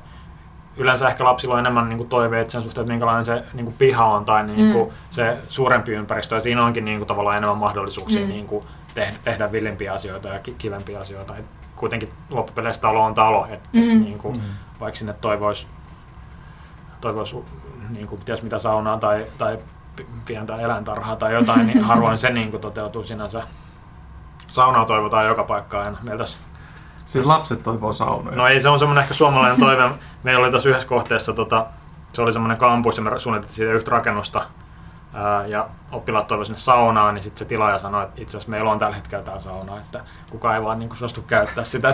Yleensä 0.81 1.09
ehkä 1.09 1.25
lapsilla 1.25 1.55
on 1.55 1.61
enemmän 1.61 1.89
niinku 1.89 2.05
toiveet 2.05 2.51
sen 2.51 2.63
suhteen, 2.63 2.83
että 2.83 2.93
minkälainen 2.93 3.25
se 3.25 3.45
niinku 3.55 3.75
piha 3.79 4.05
on 4.05 4.25
tai 4.25 4.47
niinku 4.47 4.85
Mm. 4.85 4.91
se 5.11 5.39
suurempi 5.49 5.93
ympäristö. 5.93 6.35
Ja 6.35 6.41
siinä 6.41 6.65
onkin 6.65 6.85
niinku 6.85 7.05
tavallaan 7.07 7.37
enemmän 7.37 7.59
mahdollisuuksia 7.59 8.23
Mm. 8.23 8.29
niinku 8.29 8.67
tehdä, 8.95 9.17
tehdä 9.25 9.53
villimpiä 9.53 9.93
asioita 9.93 10.29
ja 10.29 10.39
ki- 10.39 10.55
kivempiä 10.59 11.01
asioita. 11.01 11.37
Et 11.37 11.45
kuitenkin 11.77 12.13
loppupeleissä 12.31 12.83
talo 12.83 13.03
on 13.05 13.15
talo, 13.15 13.47
että 13.51 13.69
Mm. 13.73 13.81
mm. 13.81 14.01
niinku, 14.03 14.33
Mm. 14.33 14.41
vaikka 14.81 14.99
sinne 14.99 15.13
toivoisi 15.13 15.67
toivois, 17.01 17.37
niin 17.91 18.07
kuin, 18.07 18.21
ties 18.25 18.43
mitä 18.43 18.59
saunaa 18.59 18.97
tai, 18.99 19.27
tai 19.39 19.59
pi- 19.97 20.07
pientä 20.27 20.57
eläintarhaa 20.57 21.17
tai 21.17 21.35
jotain, 21.35 21.67
niin 21.67 21.83
harvoin 21.91 22.19
se 22.19 22.31
niin 22.31 22.51
kuin, 22.51 22.61
toteutuu 22.61 23.05
sinänsä. 23.05 23.43
saunaa 24.49 24.85
toivotaan 24.85 25.27
joka 25.27 25.45
paikkaan 25.45 25.85
aina. 25.87 25.99
Siis 27.11 27.25
lapset 27.27 27.63
toivoo 27.63 27.93
saunoja. 27.93 28.37
No 28.37 28.47
ei, 28.49 28.61
se 28.61 28.69
on 28.69 28.79
semmoinen 28.79 29.03
ehkä 29.03 29.15
suomalainen 29.15 29.61
toive. 29.61 29.91
Meillä 30.23 30.45
oli 30.45 30.53
tässä 30.53 30.69
yhdessä 30.69 30.89
kohteessa, 30.89 31.33
tota, 31.33 31.67
se 32.13 32.23
oli 32.23 32.33
semmoinen 32.33 32.59
kampus 32.59 32.97
ja 32.97 33.03
me 33.03 33.19
suunniteltiin 33.19 33.57
siitä 33.57 33.73
yhtä 33.73 33.91
rakennusta. 33.91 34.43
Ää, 35.15 35.47
ja 35.47 35.67
oppilaat 35.93 36.27
toivoivat 36.27 36.47
sinne 36.47 36.59
saunaan, 36.59 37.15
niin 37.15 37.23
sitten 37.23 37.39
se 37.39 37.45
tilaaja 37.45 37.79
sanoi, 37.79 38.05
että 38.05 38.23
itse 38.23 38.37
asiassa 38.37 38.51
meillä 38.51 38.71
on 38.71 38.79
tällä 38.79 38.97
hetkellä 38.97 39.25
tämä 39.25 39.41
sauna, 39.41 39.77
että 39.77 40.01
kukaan 40.31 40.57
ei 40.57 40.63
vaan 40.65 40.79
niin 40.79 40.91
suostu 40.97 41.23
käyttää 41.23 41.65
sitä. 41.65 41.93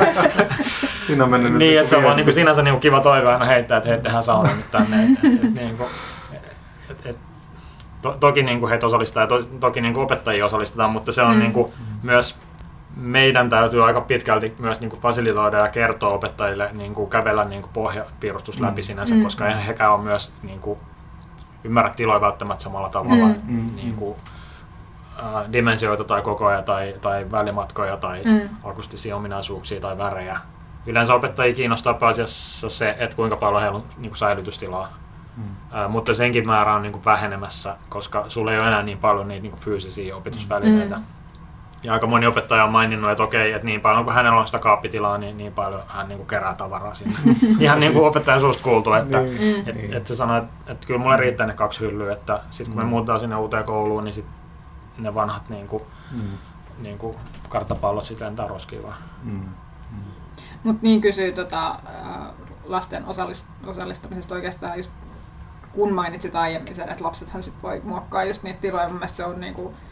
Siinä 1.06 1.24
on 1.24 1.30
mennyt 1.30 1.52
nyt 1.52 1.58
niin, 1.58 1.78
että 1.78 1.90
se 1.90 1.96
on 1.96 2.02
vaan 2.02 2.16
niin 2.16 2.24
kuin 2.26 2.34
sinänsä 2.34 2.62
niin 2.62 2.74
kuin 2.74 2.80
kiva 2.80 3.00
toive 3.00 3.32
aina 3.32 3.44
heittää, 3.44 3.78
että 3.78 3.88
hei, 3.90 4.00
tehdään 4.00 4.24
sauna 4.24 4.50
nyt 4.56 4.70
tänne. 4.70 5.02
Et, 5.04 5.44
et, 5.44 5.54
niin 5.54 5.76
kuin, 5.76 5.88
et, 6.90 7.06
et, 7.06 7.18
to, 8.02 8.16
toki 8.20 8.42
niin 8.42 8.60
kuin 8.60 8.70
heitä 8.70 8.86
osallistaa 8.86 9.22
ja 9.22 9.26
to, 9.26 9.42
toki 9.60 9.80
niin 9.80 9.94
kuin 9.94 10.04
opettajia 10.04 10.46
osallistetaan, 10.46 10.90
mutta 10.90 11.12
se 11.12 11.22
on 11.22 11.34
Mm. 11.34 11.38
niin 11.40 11.52
kuin 11.52 11.72
myös 12.02 12.36
meidän 12.98 13.50
täytyy 13.50 13.84
aika 13.86 14.00
pitkälti 14.00 14.54
myös 14.58 14.80
niin 14.80 14.90
kuin 14.90 15.00
fasilitoida 15.00 15.56
ja 15.58 15.68
kertoa 15.68 16.10
opettajille 16.10 16.70
niin 16.72 16.94
kuin 16.94 17.10
kävellä 17.10 17.44
niin 17.44 17.62
kuin 17.62 17.72
pohjapiirustus 17.72 18.60
läpi 18.60 18.80
Mm. 18.80 18.84
sinänsä, 18.84 19.14
Mm. 19.14 19.22
koska 19.22 19.46
eihän 19.46 19.62
hekään 19.62 19.92
ole 19.92 20.02
myös 20.02 20.32
niin 20.42 20.60
kuin, 20.60 20.78
ymmärrä 21.64 21.90
tiloja 21.90 22.20
välttämättä 22.20 22.62
samalla 22.64 22.88
tavalla 22.88 23.26
Mm. 23.28 23.34
Mm. 23.46 23.76
niin 23.76 23.94
kuin, 23.94 24.16
äh, 25.18 25.52
dimensioita 25.52 26.04
tai 26.04 26.22
kokoja 26.22 26.62
tai, 26.62 26.94
tai 27.00 27.26
välimatkoja 27.30 27.96
tai 27.96 28.22
Mm. 28.24 28.48
akustisia 28.64 29.16
ominaisuuksia 29.16 29.80
tai 29.80 29.98
värejä. 29.98 30.40
Yleensä 30.86 31.14
opettajia 31.14 31.54
kiinnostaa 31.54 31.94
pääasiassa 31.94 32.70
se, 32.70 32.96
että 32.98 33.16
kuinka 33.16 33.36
paljon 33.36 33.62
heillä 33.62 33.76
on 33.76 33.84
niin 33.98 34.10
kuin 34.10 34.18
säilytystilaa. 34.18 34.88
Mm. 35.36 35.42
Ää, 35.72 35.88
mutta 35.88 36.14
senkin 36.14 36.46
määrä 36.46 36.74
on 36.74 36.82
niin 36.82 36.92
kuin 36.92 37.04
vähenemässä, 37.04 37.76
koska 37.88 38.24
sulla 38.28 38.52
ei 38.52 38.58
ole 38.58 38.68
enää 38.68 38.82
niin 38.82 38.98
paljon 38.98 39.28
niitä 39.28 39.42
niin 39.42 39.52
kuin 39.52 39.60
fyysisiä 39.62 40.16
opetusvälineitä. 40.16 40.96
Mm. 40.96 41.02
Ja 41.82 41.92
aika 41.92 42.06
moni 42.06 42.26
opettaja 42.26 42.64
on 42.64 42.72
maininnut, 42.72 43.10
että 43.10 43.22
okei, 43.22 43.52
että 43.52 43.66
niin 43.66 43.80
paljon 43.80 44.04
kuin 44.04 44.14
hänellä 44.14 44.40
on 44.40 44.46
sitä 44.46 44.58
kaappitilaa, 44.58 45.18
niin 45.18 45.36
niin 45.38 45.52
paljon 45.52 45.82
hän 45.86 46.08
niin 46.08 46.16
kuin 46.18 46.26
kerää 46.26 46.54
tavaraa 46.54 46.94
sinne. 46.94 47.14
Ihan 47.60 47.80
niin 47.80 47.92
kuin 47.92 48.06
opettajan 48.06 48.40
suusta 48.40 48.62
kuultu, 48.62 48.92
että 48.92 49.20
Niin. 49.20 49.68
Et, 49.68 49.74
Niin. 49.74 49.96
et 49.96 50.06
se 50.06 50.16
sanoi, 50.16 50.38
että, 50.38 50.72
että 50.72 50.86
kyllä 50.86 51.00
mulle 51.00 51.16
riittää 51.16 51.46
ne 51.46 51.54
kaksi 51.54 51.80
hyllyä, 51.80 52.12
että 52.12 52.40
sitten 52.50 52.72
kun 52.74 52.80
me 52.82 52.84
Mm. 52.84 52.90
muutetaan 52.90 53.20
sinne 53.20 53.36
uuteen 53.36 53.64
kouluun, 53.64 54.04
niin 54.04 54.14
sit 54.14 54.26
ne 54.98 55.14
vanhat 55.14 55.48
niin 55.48 55.66
kuin, 55.66 55.82
Mm. 56.12 56.18
niin 56.78 56.98
kuin 56.98 57.16
karttapallot 57.48 58.04
sitten 58.04 58.26
lentää 58.26 58.46
roskiin 58.46 58.82
vaan. 58.82 58.96
Mm. 59.24 59.40
Mutta 60.64 60.82
niin 60.82 61.00
kysyy 61.00 61.32
tota, 61.32 61.66
ää, 61.86 62.32
lasten 62.64 63.04
osallist- 63.04 63.68
osallistamisesta 63.68 64.34
oikeastaan 64.34 64.76
just 64.76 64.92
kun 65.72 65.92
mainitsit 65.92 66.34
aiemmin 66.34 66.74
sen, 66.74 66.88
että 66.88 67.04
lapsethan 67.04 67.42
sit 67.42 67.54
voi 67.62 67.80
muokkaa 67.84 68.24
just 68.24 68.42
niitä 68.42 68.60
tiloja. 68.60 68.84
Mun 68.88 68.94
mielestä 68.96 69.16
se 69.16 69.24
on, 69.24 69.40
niinku, 69.40 69.68
et, 69.68 69.87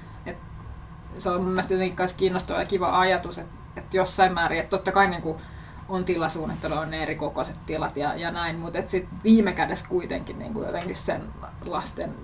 se 1.19 1.31
on 1.31 1.41
mun 1.43 1.51
mielestä 1.51 1.75
jotenkin 1.75 1.97
kans 1.97 2.13
kiinnostava 2.15 2.59
ja 2.59 2.65
kiva 2.67 2.99
ajatus, 3.01 3.39
että 3.39 3.53
et 3.77 3.95
jossain 3.95 4.33
määrin, 4.35 4.59
että 4.61 4.71
totta 4.71 4.93
kai 4.93 5.07
niinku 5.09 5.41
on 5.89 6.05
tilasuunnittelu, 6.05 6.75
on 6.75 6.91
ne 6.91 7.03
eri 7.03 7.15
kokoiset 7.17 7.57
tilat 7.67 7.97
ja, 7.97 8.15
ja 8.15 8.31
näin, 8.31 8.57
mutta 8.59 8.79
sitten 8.87 9.19
viime 9.25 9.53
kädessä 9.53 9.87
kuitenkin 9.89 10.39
niinku 10.39 10.63
jotenkin 10.63 10.95
sen 10.95 11.23
lasten 11.67 12.15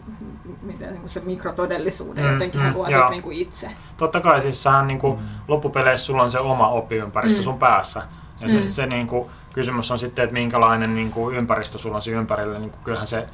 miten, 0.62 0.92
niinku 0.92 1.08
se 1.08 1.20
mikrotodellisuuden 1.24 2.24
Mm, 2.24 2.32
jotenkin 2.32 2.60
mm, 2.60 2.72
joo. 2.72 2.84
sit 2.90 3.10
niinku 3.10 3.30
itse. 3.30 3.70
Totta 3.96 4.20
kai 4.20 4.40
siis 4.40 4.62
sähän 4.62 4.86
niin 4.86 4.98
kuin, 4.98 5.18
Mm. 5.18 5.26
loppupeleissä 5.48 6.06
sulla 6.06 6.22
on 6.22 6.30
se 6.32 6.38
oma 6.38 6.68
oppiympäristö 6.68 7.40
Mm. 7.40 7.44
sun 7.44 7.58
päässä. 7.58 8.02
Ja 8.40 8.48
se, 8.48 8.60
Mm. 8.60 8.68
se 8.68 8.86
niin 8.86 9.06
kuin, 9.06 9.28
kysymys 9.54 9.90
on 9.90 9.98
sitten, 9.98 10.22
että 10.22 10.32
minkälainen 10.34 10.94
niin 10.94 11.10
kuin, 11.10 11.36
ympäristö 11.36 11.78
sulla 11.78 11.96
on 11.96 12.02
siinä 12.02 12.20
ympärillä. 12.20 12.58
Niin 12.58 12.70
kuin, 12.70 12.84
kyllähän 12.84 13.06
se 13.06 13.26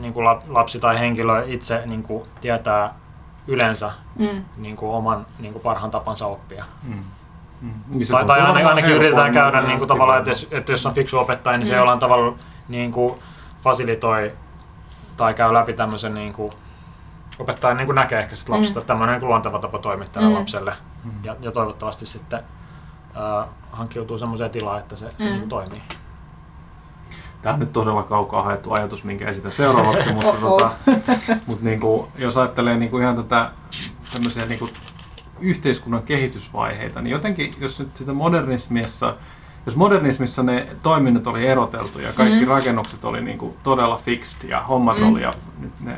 niin 0.00 0.12
kuin 0.12 0.24
lapsi 0.48 0.80
tai 0.80 0.98
henkilö 0.98 1.44
itse 1.46 1.82
niin 1.86 2.02
kuin, 2.02 2.22
tietää 2.40 2.94
yleensä 3.46 3.90
Mm. 4.18 4.44
niin 4.56 4.76
kuin, 4.76 4.92
oman 4.92 5.26
niin 5.38 5.52
kuin, 5.52 5.62
parhaan 5.62 5.90
tapansa 5.90 6.26
oppia. 6.26 6.64
Mm. 6.82 7.04
Mm. 7.60 7.70
Niin 7.94 8.06
se 8.06 8.12
Tai, 8.12 8.24
tai 8.24 8.40
ainakin, 8.40 8.66
ainakin 8.68 8.90
yritetään 8.90 9.34
helpommin 9.34 9.52
käydä 9.52 9.66
niin 9.68 9.78
kuin, 9.78 9.88
tavallaan, 9.88 10.18
että 10.18 10.30
jos, 10.30 10.48
että 10.50 10.72
jos 10.72 10.86
on 10.86 10.94
fiksu 10.94 11.18
opettaja, 11.18 11.58
niin 11.58 11.66
se 11.66 11.72
Mm. 11.72 11.78
jollain 11.78 11.98
tavalla 11.98 12.34
niin 12.68 12.92
kuin, 12.92 13.14
fasilitoi 13.62 14.32
tai 15.16 15.34
käy 15.34 15.52
läpi 15.52 15.72
tämmöisen 15.72 16.14
niin 16.14 16.32
kuin, 16.32 16.52
opettaja 17.38 17.74
niin 17.74 17.86
kuin 17.86 17.94
näkee 17.96 18.18
ehkä 18.20 18.36
sit 18.36 18.48
lapsesta, 18.48 18.80
Mm. 18.80 18.86
tämmöinen 18.86 19.18
niin 19.18 19.28
luonteva 19.28 19.58
tapa 19.58 19.78
toimia 19.78 20.06
tälle 20.12 20.28
Mm. 20.28 20.34
lapselle. 20.34 20.72
Mm. 21.04 21.12
Ja, 21.24 21.36
ja 21.40 21.52
toivottavasti 21.52 22.06
sitten 22.06 22.40
äh, 23.16 23.48
hankkiutuu 23.72 24.18
semmoiseen 24.18 24.50
tilaan, 24.50 24.78
että 24.78 24.96
se, 24.96 25.10
se 25.10 25.24
Mm. 25.24 25.30
niin 25.30 25.38
kuin 25.40 25.48
toimii. 25.48 25.82
Tämä 27.42 27.52
on 27.52 27.60
nyt 27.60 27.72
todella 27.72 28.02
kaukaa 28.02 28.42
haettu 28.42 28.72
ajatus, 28.72 29.04
minkä 29.04 29.28
esitän 29.28 29.52
seuraavaksi, 29.52 30.12
mutta, 30.12 30.32
tota, 30.40 30.70
mutta 31.46 31.64
niin 31.64 31.80
kuin, 31.80 32.06
jos 32.18 32.36
ajattelee 32.36 32.76
niin 32.76 32.90
kuin 32.90 33.02
ihan 33.02 33.16
tätä 33.16 33.50
tämmöisiä 34.12 34.46
niin 34.46 34.58
kuin 34.58 34.70
yhteiskunnan 35.40 36.02
kehitysvaiheita, 36.02 37.02
niin 37.02 37.10
jotenkin, 37.12 37.50
jos 37.60 37.78
nyt 37.78 37.96
sitä 37.96 38.12
modernismissa, 38.12 39.14
jos 39.66 39.76
modernismissa 39.76 40.42
ne 40.42 40.66
toiminnot 40.82 41.26
oli 41.26 41.46
eroteltu 41.46 41.98
ja 42.00 42.12
kaikki 42.12 42.40
Mm. 42.44 42.48
rakennukset 42.48 43.04
oli 43.04 43.20
niin 43.20 43.38
kuin 43.38 43.54
todella 43.62 43.96
fixed 43.96 44.48
ja 44.48 44.60
hommat 44.62 44.98
Mm. 45.00 45.12
oli 45.12 45.22
ja 45.22 45.32
nyt 45.60 45.80
ne 45.80 45.96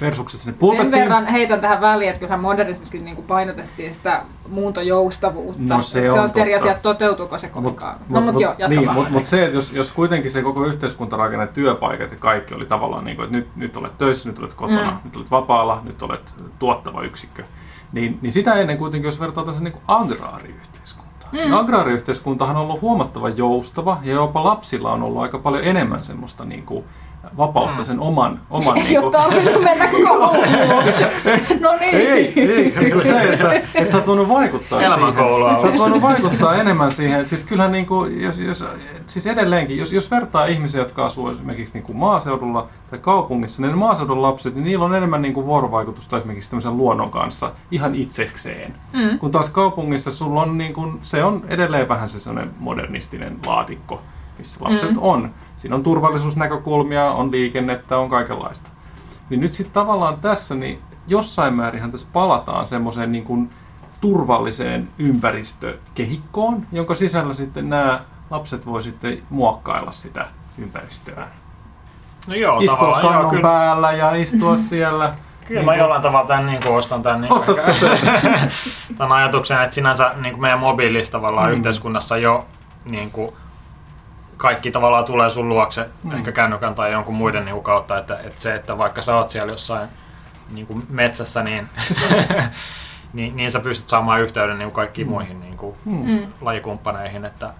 versuksessa 0.00 0.48
ne 0.48 0.52
Sen 0.52 0.58
pulpettiin. 0.58 0.90
verran 0.90 1.26
heitän 1.26 1.60
tähän 1.60 1.80
väliin, 1.80 2.08
että 2.08 2.20
kyllähän 2.20 2.40
modernismissakin 2.40 3.04
niin 3.04 3.14
kuin 3.16 3.26
painotettiin 3.26 3.94
sitä 3.94 4.22
muuntojoustavuutta. 4.48 5.74
No 5.74 5.82
se 5.82 6.10
on 6.10 6.28
se 6.28 6.34
on 6.34 6.42
eri 6.42 6.54
asia, 6.54 6.74
toteutuuko 6.74 7.38
se 7.38 7.48
kovinkaan. 7.48 7.96
mut, 7.98 8.08
no 8.08 8.20
mutta 8.20 8.32
mut, 8.32 8.42
joo, 8.42 8.54
jatka 8.58 8.68
niin, 8.80 8.94
vaan. 8.94 9.12
mut, 9.12 9.24
se, 9.26 9.44
että 9.44 9.56
jos, 9.56 9.72
jos 9.72 9.90
kuitenkin 9.92 10.30
se 10.30 10.42
koko 10.42 10.64
yhteiskuntarakenne, 10.64 11.46
työpaikat 11.46 12.10
ja 12.10 12.16
kaikki 12.16 12.54
oli 12.54 12.66
tavallaan 12.66 13.04
niin 13.04 13.16
kuin, 13.16 13.24
että 13.24 13.36
nyt, 13.36 13.56
nyt 13.56 13.76
olet 13.76 13.98
töissä, 13.98 14.28
nyt 14.28 14.38
olet 14.38 14.54
kotona, 14.54 14.82
Mm. 14.90 14.96
nyt 15.04 15.16
olet 15.16 15.30
vapaalla, 15.30 15.80
nyt 15.84 16.02
olet 16.02 16.34
tuottava 16.58 17.02
yksikkö, 17.02 17.44
niin, 17.92 18.18
niin 18.22 18.32
sitä 18.32 18.54
ennen 18.54 18.78
kuitenkin, 18.78 19.08
jos 19.08 19.20
vertaa 19.20 19.44
tällaisen 19.44 19.64
niin 19.64 19.82
agraariyhteiskuntaan. 19.88 21.30
Mm. 21.32 21.38
Mm. 21.46 21.52
Agraariyhteiskuntahan 21.54 22.56
on 22.56 22.62
ollut 22.62 22.80
huomattavan 22.82 23.36
joustava 23.36 23.98
ja 24.02 24.14
jopa 24.14 24.44
lapsilla 24.44 24.92
on 24.92 25.02
ollut 25.02 25.22
aika 25.22 25.38
paljon 25.38 25.64
enemmän 25.64 26.04
semmoista 26.04 26.44
niin 26.44 26.62
kuin, 26.66 26.84
vapautta 27.36 27.76
Mm. 27.76 27.82
sen 27.82 28.00
oman, 28.00 28.40
oman 28.50 28.76
Ei 28.78 28.82
niin 28.84 29.00
ole 29.00 29.12
tarvinnut 29.12 29.62
mennä 29.64 29.84
kouluun. 30.08 30.36
no 31.60 31.76
niin. 31.80 31.94
ei, 31.94 32.32
ei, 32.36 32.74
niin 32.80 32.92
kuin 32.92 33.02
se, 33.04 33.22
että, 33.22 33.52
että 33.52 33.90
sä 33.90 33.96
oot 33.96 34.06
voinut 34.06 34.28
vaikuttaa 34.28 34.80
Elämänkoulua 34.80 35.38
siihen. 35.58 35.60
Sä 35.60 35.66
oot 35.66 35.78
voinut 35.78 36.02
vaikuttaa 36.02 36.54
enemmän 36.54 36.90
siihen. 36.90 37.28
Siis 37.28 37.44
kyllähän 37.44 37.72
niin 37.72 37.86
kuin, 37.86 38.22
jos, 38.22 38.38
jos, 38.38 38.64
siis 39.06 39.26
edelleenkin, 39.26 39.76
jos, 39.78 39.92
jos 39.92 40.10
vertaa 40.10 40.46
ihmisiä, 40.46 40.80
jotka 40.80 41.06
asuu 41.06 41.28
esimerkiksi 41.28 41.74
niin 41.74 41.84
kuin 41.84 41.96
maaseudulla 41.96 42.68
tai 42.90 42.98
kaupungissa, 42.98 43.62
niin 43.62 43.70
ne 43.70 43.76
maaseudun 43.76 44.22
lapset, 44.22 44.54
niin 44.54 44.64
niillä 44.64 44.84
on 44.84 44.94
enemmän 44.94 45.22
niin 45.22 45.34
kuin 45.34 45.46
vuorovaikutusta 45.46 46.16
esimerkiksi 46.16 46.50
tämmöisen 46.50 46.76
luonnon 46.76 47.10
kanssa 47.10 47.50
ihan 47.70 47.94
itsekseen. 47.94 48.74
Mm. 48.92 49.18
Kun 49.18 49.30
taas 49.30 49.50
kaupungissa 49.50 50.10
sulla 50.10 50.42
on, 50.42 50.58
niin 50.58 50.72
kuin, 50.72 50.98
se 51.02 51.24
on 51.24 51.42
edelleen 51.48 51.88
vähän 51.88 52.08
se 52.08 52.18
sellainen 52.18 52.54
modernistinen 52.58 53.36
laatikko, 53.46 54.02
missä 54.38 54.64
lapset 54.64 54.90
Mm. 54.90 54.98
on. 55.00 55.30
Siinä 55.56 55.76
on 55.76 55.82
turvallisuusnäkökulmia, 55.82 57.10
on 57.10 57.30
liikennettä, 57.30 57.98
on 57.98 58.08
kaikenlaista. 58.08 58.70
Niin 59.30 59.40
nyt 59.40 59.52
sitten 59.52 59.74
tavallaan 59.74 60.16
tässä, 60.20 60.54
niin 60.54 60.82
jossain 61.08 61.54
määrinhän 61.54 61.90
tässä 61.90 62.06
palataan 62.12 62.66
semmoiseen 62.66 63.12
niin 63.12 63.24
kuin 63.24 63.50
turvalliseen 64.00 64.88
ympäristökehikkoon, 64.98 66.66
jonka 66.72 66.94
sisällä 66.94 67.34
sitten 67.34 67.68
nämä 67.70 68.00
lapset 68.30 68.66
voi 68.66 68.82
sitten 68.82 69.18
muokkailla 69.30 69.92
sitä 69.92 70.26
ympäristöään. 70.58 71.28
No 72.28 72.34
joo, 72.34 72.58
Istua 72.60 72.76
tavallaan, 72.76 73.02
joo, 73.02 73.12
kannon 73.12 73.30
kyllä, 73.30 73.42
päällä 73.42 73.92
ja 73.92 74.14
istua 74.14 74.56
siellä. 74.70 75.14
kyllä 75.44 75.62
mä 75.62 75.76
jollain 75.76 76.02
tavalla 76.02 76.26
tämän 76.26 76.46
niin 76.46 76.62
kuin 76.62 76.76
ostan 76.76 77.02
tämän, 77.02 77.20
niin 77.20 77.28
kuin, 77.28 77.42
tämän 78.96 79.12
ajatuksen, 79.18 79.62
että 79.62 79.74
sinänsä 79.74 80.12
niin 80.22 80.32
kuin 80.32 80.40
meidän 80.40 80.58
mobiilissa 80.58 81.12
tavallaan 81.12 81.48
Mm. 81.48 81.52
yhteiskunnassa 81.52 82.16
jo 82.16 82.46
niin 82.84 83.10
kuin, 83.10 83.32
kaikki 84.36 84.70
tavallaan 84.70 85.04
tulee 85.04 85.30
sun 85.30 85.48
luokse, 85.48 85.88
Mm. 86.02 86.12
ehkä 86.12 86.32
kännykän 86.32 86.74
tai 86.74 86.92
jonkun 86.92 87.14
muiden 87.14 87.44
niin 87.44 87.62
kautta, 87.62 87.98
että, 87.98 88.14
että 88.24 88.40
se, 88.42 88.54
että 88.54 88.78
vaikka 88.78 89.02
sä 89.02 89.16
oot 89.16 89.30
siellä 89.30 89.52
jossain 89.52 89.88
niin 90.50 90.66
kuin 90.66 90.86
metsässä, 90.88 91.42
niin, 91.42 91.68
niin, 93.12 93.36
niin 93.36 93.50
sä 93.50 93.60
pystyt 93.60 93.88
saamaan 93.88 94.20
yhteyden 94.20 94.58
niin 94.58 94.66
kuin 94.66 94.74
kaikkiin 94.74 95.06
Mm. 95.08 95.10
muihin 95.10 95.40
niin 95.40 95.56
kuin, 95.56 95.76
Hmm. 95.84 96.10
Mm. 96.10 96.26
lajikumppaneihin, 96.40 97.24
että 97.24 97.50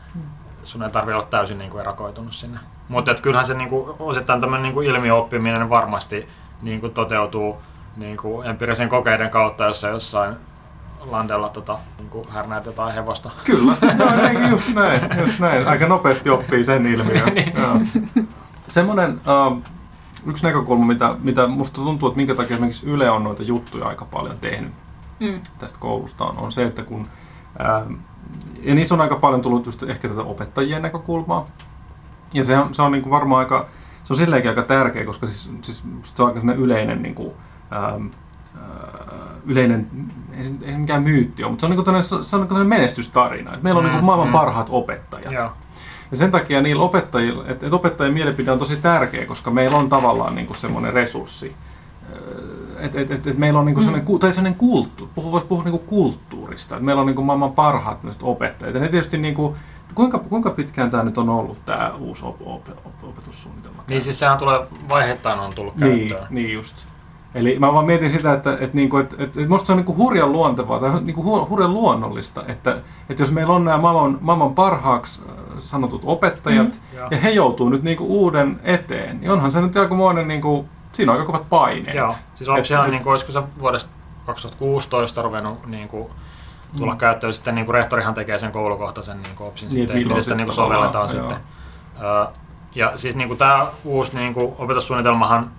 sun 0.64 0.83
ei 0.83 0.91
tarvitse 0.91 1.14
olla 1.16 1.27
täysin 1.27 1.59
niin 1.59 1.70
kuin 1.70 1.81
erakoitunut 1.81 2.33
sinne. 2.35 2.59
Mutta 2.89 3.14
kyllähän 3.14 3.47
se 3.47 3.55
niin 3.55 3.68
kuin, 3.68 3.97
osittain 3.99 4.41
tämmöinen 4.41 4.62
niin 4.62 4.74
kuin 4.74 4.87
ilmiöoppiminen 4.89 5.70
varmasti 5.70 6.29
niin 6.62 6.81
kuin 6.81 6.95
toteutuu 6.95 7.62
niin 7.97 8.16
kuin 8.16 8.47
empiirisen 8.47 8.89
kokeiden 8.89 9.31
kautta, 9.31 9.64
jossa 9.64 9.89
jossain 9.89 10.37
landella 11.11 11.48
tota, 11.48 11.78
niin 11.98 12.28
härnäät 12.28 12.66
jotain 12.66 12.94
hevosta. 12.94 13.30
Kyllä, 13.44 13.76
no, 13.98 14.28
niin, 14.28 14.50
just 14.50 14.74
näin, 14.74 15.00
just 15.20 15.38
näin. 15.38 15.68
Aika 15.68 15.86
nopeasti 15.86 16.30
oppii 16.30 16.64
sen 16.64 16.86
ilmiön. 16.86 17.32
Joo. 17.62 17.80
Semmoinen 18.68 19.20
uh, 19.50 19.62
yksi 20.26 20.44
näkökulma, 20.46 20.86
mitä, 20.86 21.14
mitä 21.22 21.46
musta 21.46 21.74
tuntuu, 21.74 22.09
että 22.09 22.16
minkä 22.16 22.34
takia 22.34 22.54
esimerkiksi 22.54 22.86
Yle 22.90 23.11
on 23.11 23.24
noita 23.24 23.42
juttuja 23.42 23.86
aika 23.86 24.04
paljon 24.04 24.38
tehnyt 24.40 24.72
Mm. 25.20 25.40
tästä 25.59 25.78
koulusta, 25.78 26.24
on, 26.24 26.38
on 26.38 26.52
se, 26.52 26.62
että 26.66 26.82
kun 26.82 27.09
ää, 27.59 27.86
ja 28.62 28.74
niissä 28.74 28.94
on 28.94 29.00
aika 29.00 29.16
paljon 29.16 29.42
tullut 29.42 29.66
just 29.66 29.82
ehkä 29.82 30.09
tätä 30.09 30.20
opettajien 30.22 30.82
näkökulmaa. 30.82 31.46
Ja 32.34 32.44
se 32.44 32.59
on, 32.59 32.74
se 32.74 32.82
on 32.82 32.92
niin 32.92 33.02
kuin 33.02 33.11
varmaan 33.11 33.38
aika, 33.38 33.66
se 34.04 34.12
on 34.12 34.16
silleenkin 34.16 34.50
aika 34.50 34.62
tärkeä, 34.62 35.04
koska 35.04 35.26
siis, 35.26 35.50
siis 35.62 35.84
se 36.02 36.22
on 36.22 36.28
aika 36.28 36.52
yleinen, 36.52 37.02
niin 37.02 37.14
kuin, 37.14 37.32
ää, 37.70 37.82
ää, 37.82 38.00
yleinen 39.46 39.90
ei, 40.37 40.53
ei 40.62 40.76
mikään 40.76 41.03
myytti 41.03 41.43
ole, 41.45 41.51
mutta 41.51 41.61
se 41.61 41.66
on, 41.66 41.70
niin 41.70 41.84
kuin 41.84 42.24
se 42.24 42.37
on 42.37 42.49
niin 42.51 42.66
menestystarina. 42.66 43.51
Että 43.51 43.62
meillä 43.64 43.78
on 43.78 43.84
Mm, 43.87 43.93
niin 43.93 44.05
maailman 44.05 44.28
mm. 44.28 44.32
parhaat 44.32 44.66
opettajat. 44.70 45.32
Joo. 45.32 45.53
Ja 46.11 46.16
sen 46.16 46.30
takia 46.30 46.62
niillä 46.62 46.82
opettajilla, 46.82 47.43
että, 47.43 47.66
että 47.66 47.76
opettajien 47.76 48.14
mielipide 48.14 48.51
on 48.51 48.59
tosi 48.59 48.76
tärkeä, 48.76 49.26
koska 49.26 49.51
meillä 49.51 49.76
on 49.76 49.89
tavallaan 49.89 50.34
niin 50.34 50.47
kuin 50.47 50.57
semmoinen 50.57 50.93
resurssi. 50.93 51.57
Että 52.78 53.01
et, 53.01 53.11
et, 53.11 53.26
et 53.26 53.39
meillä 53.39 53.59
on 53.59 53.66
niin 53.66 53.74
kuin 53.74 53.84
sellainen, 53.84 54.07
ku- 54.07 54.18
tai 54.18 54.32
sellainen 54.32 54.59
kulttuuri, 54.59 55.12
puhua, 55.14 55.32
voisi 55.32 55.47
puhua 55.47 55.64
niin 55.64 55.70
kuin 55.78 55.87
kulttuurista, 55.87 56.74
että 56.74 56.84
meillä 56.84 57.01
on 57.01 57.07
niin 57.07 57.14
kuin 57.14 57.26
maailman 57.26 57.53
parhaat 57.53 57.99
opettajat. 58.22 58.74
Ja 58.74 58.80
ne 58.80 58.89
tietysti, 58.89 59.18
niin 59.18 59.34
kuin, 59.34 59.55
kuinka, 59.95 60.18
kuinka 60.18 60.51
pitkään 60.51 60.91
tämä 60.91 61.03
nyt 61.03 61.18
on 61.18 61.28
ollut 61.28 61.64
tämä 61.64 61.93
uusi 61.99 62.24
op, 62.24 62.37
op, 62.41 62.68
op, 62.84 63.05
opetussuunnitelma? 63.05 63.84
Niin 63.89 64.01
siis 64.01 64.18
sehän 64.18 64.39
tulee 64.39 64.61
vaiheittain 64.89 65.41
on 65.41 65.53
tullut 65.55 65.76
niin, 65.76 66.09
käyttöön. 66.09 66.26
niin 66.30 66.53
just. 66.53 66.87
Eli 67.37 67.59
mä 67.59 67.72
vaan 67.72 67.84
mietin 67.84 68.11
sitä, 68.11 68.32
että, 68.32 68.53
että, 68.53 68.76
niinku, 68.76 68.97
että, 68.97 69.16
että, 69.18 69.41
että 69.41 69.49
musta 69.53 69.66
se 69.66 69.72
on 69.72 69.76
niinku 69.78 69.97
hurjan 69.97 70.32
luontevaa 70.32 70.80
tai 70.80 71.01
niinku 71.01 71.22
hu- 71.22 71.49
hurjan 71.49 71.74
luonnollista, 71.74 72.45
että, 72.49 72.76
että 73.11 73.22
jos 73.22 73.32
meillä 73.32 73.55
on 73.55 73.64
nämä 73.64 73.78
maailman, 73.78 74.18
maailman 74.20 74.55
parhaaksi 74.55 75.20
äh, 75.28 75.34
sanotut 75.59 76.03
opettajat, 76.05 76.80
mm. 76.93 76.99
Ja 77.11 77.18
he 77.18 77.30
joutuu 77.30 77.68
nyt 77.68 77.82
niinku 77.82 78.05
uuden 78.07 78.61
eteen, 78.64 79.20
niin 79.20 79.30
onhan 79.30 79.51
se 79.51 79.61
nyt 79.61 79.76
aikamoinen, 79.76 80.28
niinku, 80.28 80.68
siinä 80.93 81.12
on 81.12 81.18
aika 81.18 81.26
kovat 81.32 81.49
paineet. 81.49 81.97
Joo, 81.97 82.11
siis 82.34 82.49
onko 82.49 82.64
siellä, 82.64 82.89
niin 82.89 83.03
kuin, 83.03 83.11
olisiko 83.11 83.32
se 83.32 83.43
vuodesta 83.59 83.91
2016 84.26 85.22
ruvennut 85.22 85.66
niin 85.66 85.89
kuin, 85.89 86.09
tulla 86.78 86.93
Mm. 86.93 86.99
käyttöön, 86.99 87.32
sitten 87.32 87.55
niin 87.55 87.64
kuin 87.64 87.74
rehtorihan 87.74 88.14
tekee 88.14 88.39
sen 88.39 88.53
koulukohtaisen 88.53 89.22
niin 89.22 89.37
kuin 89.37 89.49
opsin 89.49 89.68
Niin, 89.68 89.76
sitten, 89.76 89.97
milloin 89.97 90.09
miten 90.09 90.22
sitä 90.22 90.34
sitten 90.34 90.37
niin 90.37 90.47
kuin 90.47 90.55
sovelletaan 90.55 91.09
joo. 91.14 91.20
sitten. 91.20 91.39
Ö, 92.01 92.26
ja 92.74 92.93
siis 92.97 93.16
niin 93.16 93.28
kuin 93.28 93.39
tämä 93.39 93.66
uusi 93.84 94.16
niin 94.16 94.34
kuin 94.34 94.53
opetussuunnitelmahan, 94.59 95.51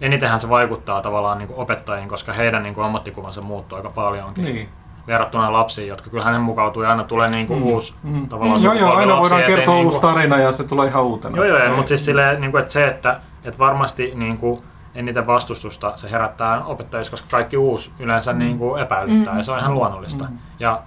enitenhän 0.00 0.40
se 0.40 0.48
vaikuttaa 0.48 1.00
tavallaan 1.00 1.38
niin 1.38 1.48
kuin 1.48 1.58
opettajiin, 1.58 2.08
koska 2.08 2.32
heidän 2.32 2.62
niin 2.62 2.74
kuin 2.74 2.84
ammattikuvansa 2.84 3.40
muuttuu 3.40 3.76
aika 3.76 3.90
paljonkin. 3.90 4.44
Niin. 4.44 4.68
Verrattuna 5.06 5.52
lapsiin, 5.52 5.88
jotka 5.88 6.10
kyllä 6.10 6.24
hänen 6.24 6.40
mukautuu 6.40 6.82
ja 6.82 6.90
aina 6.90 7.04
tulee 7.04 7.30
niin 7.30 7.46
kuin 7.46 7.60
Mm. 7.60 7.66
uusi 7.66 7.94
Mm. 8.02 8.28
tavallaan 8.28 8.62
Joo, 8.62 8.72
joo, 8.72 8.78
sukupolvi 8.80 9.02
aina 9.02 9.16
lapsia 9.20 9.36
voidaan 9.36 9.56
kertoa 9.56 9.74
niin 9.74 9.84
uusi 9.84 10.00
kuin- 10.00 10.14
tarina 10.14 10.38
ja 10.38 10.52
se 10.52 10.64
tulee 10.64 10.88
ihan 10.88 11.02
uutena. 11.02 11.36
Joo, 11.36 11.44
joo, 11.46 11.58
Ei- 11.58 11.70
mutta 11.70 11.88
siis 11.88 12.04
silleen, 12.04 12.40
niin 12.40 12.50
kuin, 12.50 12.60
että 12.60 12.72
se, 12.72 12.86
että, 12.86 13.20
että 13.44 13.58
varmasti 13.58 14.12
niin 14.14 14.38
kuin, 14.38 14.62
eniten 14.94 15.26
vastustusta 15.26 15.92
se 15.96 16.10
herättää 16.10 16.64
opettajissa, 16.64 17.10
koska 17.10 17.28
kaikki 17.30 17.56
uusi 17.56 17.90
yleensä 17.98 18.32
Mm. 18.32 18.38
niin 18.38 18.58
kuin, 18.58 18.82
epäilyttää 18.82 19.36
ja 19.36 19.42
se 19.42 19.52
on 19.52 19.58
ihan 19.58 19.74
luonnollista. 19.74 20.24
Ja 20.58 20.80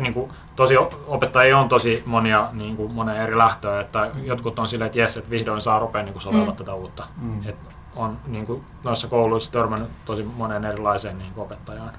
niin 0.00 0.14
kuin, 0.14 0.30
tosi 0.56 0.74
opettajia 1.06 1.58
on 1.58 1.68
tosi 1.68 2.02
monia 2.06 2.48
niin 2.52 2.76
kuin, 2.76 2.92
monen 2.92 3.16
eri 3.16 3.38
lähtöä, 3.38 3.80
että 3.80 4.10
jotkut 4.24 4.58
on 4.58 4.68
silleen, 4.68 4.86
että 4.86 4.98
jes, 4.98 5.16
että 5.16 5.30
vihdoin 5.30 5.60
saa 5.60 5.78
rupea 5.78 6.02
niin 6.02 6.12
kuin, 6.12 6.22
soveltaa 6.22 6.50
Mm. 6.50 6.56
tätä 6.56 6.74
uutta. 6.74 7.04
Mm. 7.22 7.40
Et 7.48 7.56
on 7.96 8.18
niin 8.26 8.46
kuin, 8.46 8.64
noissa 8.84 9.08
kouluissa 9.08 9.52
törmännyt 9.52 9.90
tosi 10.04 10.22
monen 10.36 10.64
erilaiseen 10.64 11.18
niin 11.18 11.32
kuin, 11.32 11.44
opettajaan. 11.44 11.92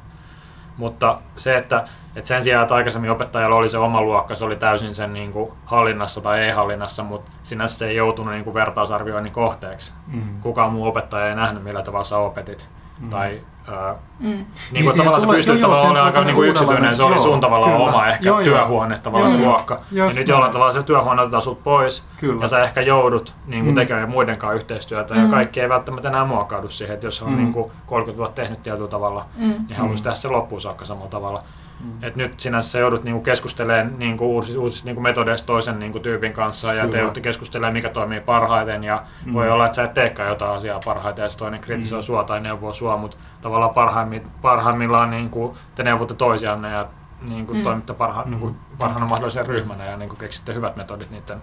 Mutta 0.78 1.22
se, 1.36 1.58
että, 1.58 1.88
että 2.16 2.28
sen 2.28 2.44
sijaan, 2.44 2.64
että 2.64 2.76
aikaisemmin 2.76 3.12
opettajalla 3.12 3.56
oli 3.56 3.70
se 3.70 3.78
oma 3.78 4.02
luokka, 4.02 4.36
se 4.36 4.46
oli 4.46 4.56
täysin 4.56 4.96
sen 4.96 5.14
niin 5.14 5.32
kuin, 5.32 5.52
hallinnassa 5.66 6.22
tai 6.22 6.40
ei-hallinnassa, 6.40 7.04
mutta 7.04 7.32
sinänsä 7.44 7.78
se 7.78 7.88
ei 7.88 7.96
joutunut 7.96 8.34
niin 8.34 8.44
kuin, 8.44 8.54
vertausarvioinnin 8.54 9.34
kohteeksi. 9.34 9.94
Mm. 10.08 10.42
Kukaan 10.42 10.74
muu 10.74 10.88
opettaja 10.88 11.28
ei 11.28 11.36
nähnyt, 11.36 11.64
millä 11.64 11.82
tavalla 11.82 12.04
sä 12.04 12.18
opetit. 12.18 12.70
Mm. 13.00 13.10
Tai, 13.10 13.42
ää, 13.72 13.96
Mm. 14.20 14.46
niin 14.72 14.86
kuin 14.86 14.98
tavallaan 14.98 15.22
se 15.22 15.28
joo, 15.28 15.58
joo, 15.58 15.62
tavallaan 15.62 15.86
olemaan 15.90 16.06
aika 16.06 16.24
niin 16.24 16.36
kuin 16.36 16.50
yksityinen, 16.50 16.96
se 16.96 17.04
oli 17.04 17.16
joo, 17.16 17.24
sun 17.24 17.40
tavallaan 17.40 17.72
kyllä. 17.72 17.90
oma 17.90 18.08
ehkä 18.08 18.30
Joo, 18.30 18.40
joo. 18.40 18.44
työhuone 18.58 19.00
tavallaan 19.04 19.32
se 19.32 19.38
Joo, 19.38 19.48
luokka. 19.50 19.80
Ja 19.92 20.10
nyt 20.10 20.28
jollain 20.28 20.52
tavalla 20.52 20.74
se 20.74 20.84
työhuone 20.84 21.22
otetaan 21.22 21.42
sut 21.44 21.64
pois 21.64 22.04
Kyllä. 22.18 22.44
ja 22.44 22.48
sä 22.48 22.64
ehkä 22.64 22.82
joudut 22.82 23.34
niin 23.48 23.64
kuin 23.64 23.74
Mm. 23.74 23.76
tekemään 23.76 24.10
muiden 24.10 24.38
kanssa 24.38 24.54
yhteistyötä 24.56 25.16
ja 25.16 25.24
Mm. 25.24 25.30
kaikki 25.30 25.62
ei 25.62 25.70
välttämättä 25.70 26.10
enää 26.10 26.26
muokaudu 26.26 26.70
siihen, 26.70 26.94
että 26.94 27.08
jos 27.08 27.22
on 27.22 27.30
Mm. 27.32 27.38
niin 27.38 27.52
kuin 27.54 27.72
30 27.86 28.18
vuotta 28.18 28.42
tehnyt 28.42 28.64
tietyllä 28.64 28.88
tavalla, 28.88 29.26
Mm. 29.38 29.54
niin 29.68 29.78
haluaisi 29.78 30.02
Mm. 30.02 30.04
tehdä 30.04 30.16
sen 30.16 30.32
loppuun 30.32 30.62
saakka 30.62 30.86
samalla 30.86 31.10
tavalla. 31.10 31.44
Mm. 31.84 31.92
Et 32.02 32.16
nyt 32.16 32.40
sinänsä 32.40 32.70
sä 32.70 32.80
joudut 32.80 33.04
niinku 33.04 33.22
keskustelemaan 33.22 34.00
niinku 34.00 34.26
uusista, 34.36 34.60
uusista 34.60 34.86
niinku 34.86 35.02
metodeista 35.02 35.46
toisen 35.48 35.80
niinku 35.80 36.00
tyypin 36.00 36.34
kanssa 36.34 36.74
ja 36.74 36.82
te 36.82 36.88
Kyllä. 36.88 36.98
joudutte 37.00 37.22
keskustelemaan, 37.22 37.74
mikä 37.74 37.90
toimii 37.90 38.20
parhaiten 38.20 38.84
ja 38.84 39.04
Mm. 39.26 39.34
voi 39.34 39.50
olla, 39.50 39.66
että 39.66 39.76
sä 39.76 39.84
et 39.84 39.94
teekään 39.94 40.30
jotain 40.30 40.52
asiaa 40.52 40.80
parhaiten 40.86 41.24
ja 41.24 41.30
se 41.30 41.38
toinen 41.38 41.60
kritisoi 41.62 42.00
Mm. 42.00 42.04
sua 42.04 42.24
tai 42.24 42.42
neuvoo 42.42 42.74
sua, 42.74 42.98
mutta 42.98 43.18
tavallaan 43.42 43.74
parhaimmi, 43.74 44.22
parhaimmillaan 44.42 45.10
niinku 45.10 45.58
te 45.76 45.84
neuvotte 45.84 46.14
toisianne 46.14 46.72
ja 46.72 46.86
niinku 47.22 47.54
Mm. 47.54 47.64
toimitte 47.64 47.94
parha, 47.94 48.24
Mm. 48.24 48.30
niinku 48.32 48.56
parhaana 48.80 49.06
mahdollisen 49.08 49.46
ryhmänä 49.48 49.86
ja 49.86 49.98
niinku 49.98 50.16
keksitte 50.16 50.54
hyvät 50.54 50.76
metodit 50.76 51.12
niiden 51.12 51.38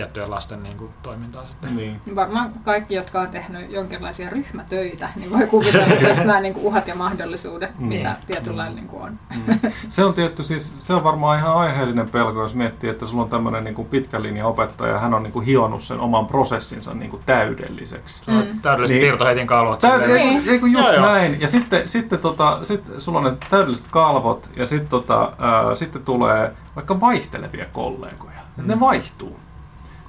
tiettyjen 0.00 0.30
lasten 0.30 0.62
niinku 0.62 0.90
toimintaan 1.02 1.46
sitten. 1.46 1.76
Niin. 1.76 2.00
Varmaan 2.16 2.52
kaikki, 2.64 2.94
jotka 2.94 3.20
on 3.20 3.28
tehnyt 3.28 3.70
jonkinlaisia 3.70 4.30
ryhmätöitä, 4.30 5.08
niin 5.16 5.32
voi 5.32 5.46
kuvitella 5.46 5.96
tästä 6.02 6.24
nämä 6.24 6.40
niin 6.40 6.54
kuin 6.54 6.66
uhat 6.66 6.86
ja 6.88 6.94
mahdollisuudet, 6.94 7.78
Niin. 7.78 7.88
mitä 7.88 8.16
tietyllä 8.26 8.56
lailla 8.56 8.74
niin 8.76 8.88
kuin 8.88 9.02
on. 9.02 9.18
Mm. 9.46 9.70
Se 9.88 10.04
on 10.04 10.14
tietty, 10.14 10.42
siis 10.42 10.74
se 10.78 10.94
on 10.94 11.04
varmaan 11.04 11.38
ihan 11.38 11.54
aiheellinen 11.56 12.10
pelko, 12.10 12.42
jos 12.42 12.54
miettii, 12.54 12.90
että 12.90 13.06
sulla 13.06 13.22
on 13.22 13.28
tämmöinen 13.28 13.64
niin 13.64 13.86
pitkän 13.90 14.22
linjan 14.22 14.46
opettaja 14.46 14.92
ja 14.92 14.98
hän 14.98 15.14
on 15.14 15.22
niin 15.22 15.32
kuin 15.32 15.46
hionut 15.46 15.82
sen 15.82 16.00
oman 16.00 16.26
prosessinsa 16.26 16.94
niin 16.94 17.10
kuin 17.10 17.22
täydelliseksi. 17.26 18.30
Mm. 18.30 18.60
täydelliset 18.60 18.94
Niin. 18.94 19.02
piirtoheitin 19.06 19.46
kalvot. 19.46 19.84
Täyd- 19.84 20.04
silleen. 20.04 20.28
ei, 20.28 20.42
ei 20.50 20.58
kun 20.58 20.72
just 20.72 20.88
Joo, 20.88 20.96
joo. 20.96 21.06
näin. 21.12 21.40
Ja 21.40 21.48
sitten, 21.48 21.88
sitten 21.88 22.18
tota, 22.18 22.58
sit 22.62 22.90
sulla 22.98 23.18
on 23.18 23.24
ne 23.24 23.32
täydelliset 23.50 23.86
kalvot 23.90 24.50
ja 24.56 24.66
sitten 24.66 24.88
tota, 24.88 25.32
ää, 25.38 25.74
sitten 25.74 26.02
tulee 26.04 26.52
vaikka 26.76 27.00
vaihtelevia 27.00 27.64
kollegoja. 27.72 28.40
Mm. 28.56 28.66
Ne 28.66 28.80
vaihtuu. 28.80 29.40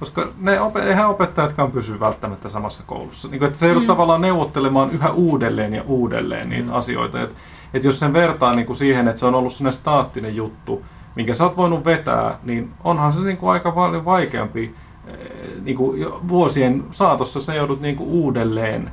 Koska 0.02 0.28
ne 0.40 0.58
eihän 0.86 1.08
opettajatkaan 1.08 1.70
pysy 1.70 2.00
välttämättä 2.00 2.48
samassa 2.48 2.82
koulussa. 2.86 3.28
Niin 3.28 3.44
että 3.44 3.58
se 3.58 3.66
joudut 3.66 3.82
Mm. 3.82 3.86
tavallaan 3.86 4.20
neuvottelemaan 4.20 4.90
yhä 4.90 5.10
uudelleen 5.10 5.74
ja 5.74 5.82
uudelleen 5.86 6.48
niitä 6.48 6.70
Mm. 6.70 6.76
asioita. 6.76 7.20
Et, 7.22 7.34
et 7.74 7.84
jos 7.84 7.98
sen 7.98 8.12
vertaa 8.12 8.52
niin 8.52 8.66
kuin 8.66 8.76
siihen, 8.76 9.08
että 9.08 9.18
se 9.18 9.26
on 9.26 9.34
ollut 9.34 9.52
sellainen 9.52 9.72
staattinen 9.78 10.36
juttu, 10.36 10.82
minkä 11.16 11.34
sä 11.34 11.44
oot 11.44 11.56
voinut 11.56 11.84
vetää, 11.84 12.38
niin 12.42 12.70
onhan 12.84 13.12
se 13.12 13.20
niin 13.20 13.36
kuin 13.36 13.50
aika 13.52 13.70
paljon 13.70 14.04
vaikeampi. 14.04 14.74
eh, 15.06 15.14
Niin 15.62 15.76
kuin 15.76 16.04
vuosien 16.28 16.84
saatossa 16.90 17.40
sä 17.40 17.54
joudut 17.54 17.80
niin 17.80 17.96
kuin 17.96 18.10
uudelleen 18.10 18.90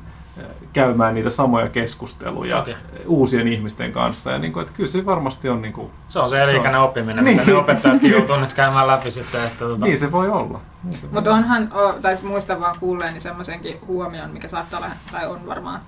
käymään 0.73 1.13
niitä 1.13 1.29
samoja 1.29 1.67
keskusteluja 1.69 2.57
Toki. 2.57 2.75
uusien 3.07 3.47
ihmisten 3.47 3.91
kanssa. 3.91 4.31
Ja 4.31 4.39
niin 4.39 4.53
kuin, 4.53 4.61
että 4.61 4.73
kyllä 4.77 4.89
se 4.89 5.05
varmasti 5.05 5.49
on, 5.49 5.61
niin, 5.61 5.73
kuin, 5.73 5.91
Se 6.07 6.19
on 6.19 6.29
se 6.29 6.43
elikäinen 6.43 6.81
oppiminen, 6.81 7.25
Niin. 7.25 7.37
mitä 7.37 7.51
ne 7.51 7.57
opettajatkin 7.57 8.11
joutuu 8.11 8.35
nyt 8.35 8.53
käymään 8.53 8.87
läpi 8.87 9.11
sitten. 9.11 9.43
Että, 9.43 9.59
tota, 9.65 9.85
niin 9.85 9.97
se 9.97 10.11
voi 10.11 10.29
olla. 10.29 10.59
Niin 10.83 10.99
Mutta 11.11 11.33
onhan, 11.33 11.69
o- 11.73 11.93
tai 11.93 12.15
muistan 12.23 12.59
vaan 12.59 12.75
kuulleeni 12.79 13.19
semmoisenkin 13.19 13.79
huomion, 13.87 14.29
mikä 14.29 14.47
saattaa 14.47 14.79
olla, 14.79 14.89
tai 15.11 15.27
on 15.27 15.45
varmaan, 15.47 15.79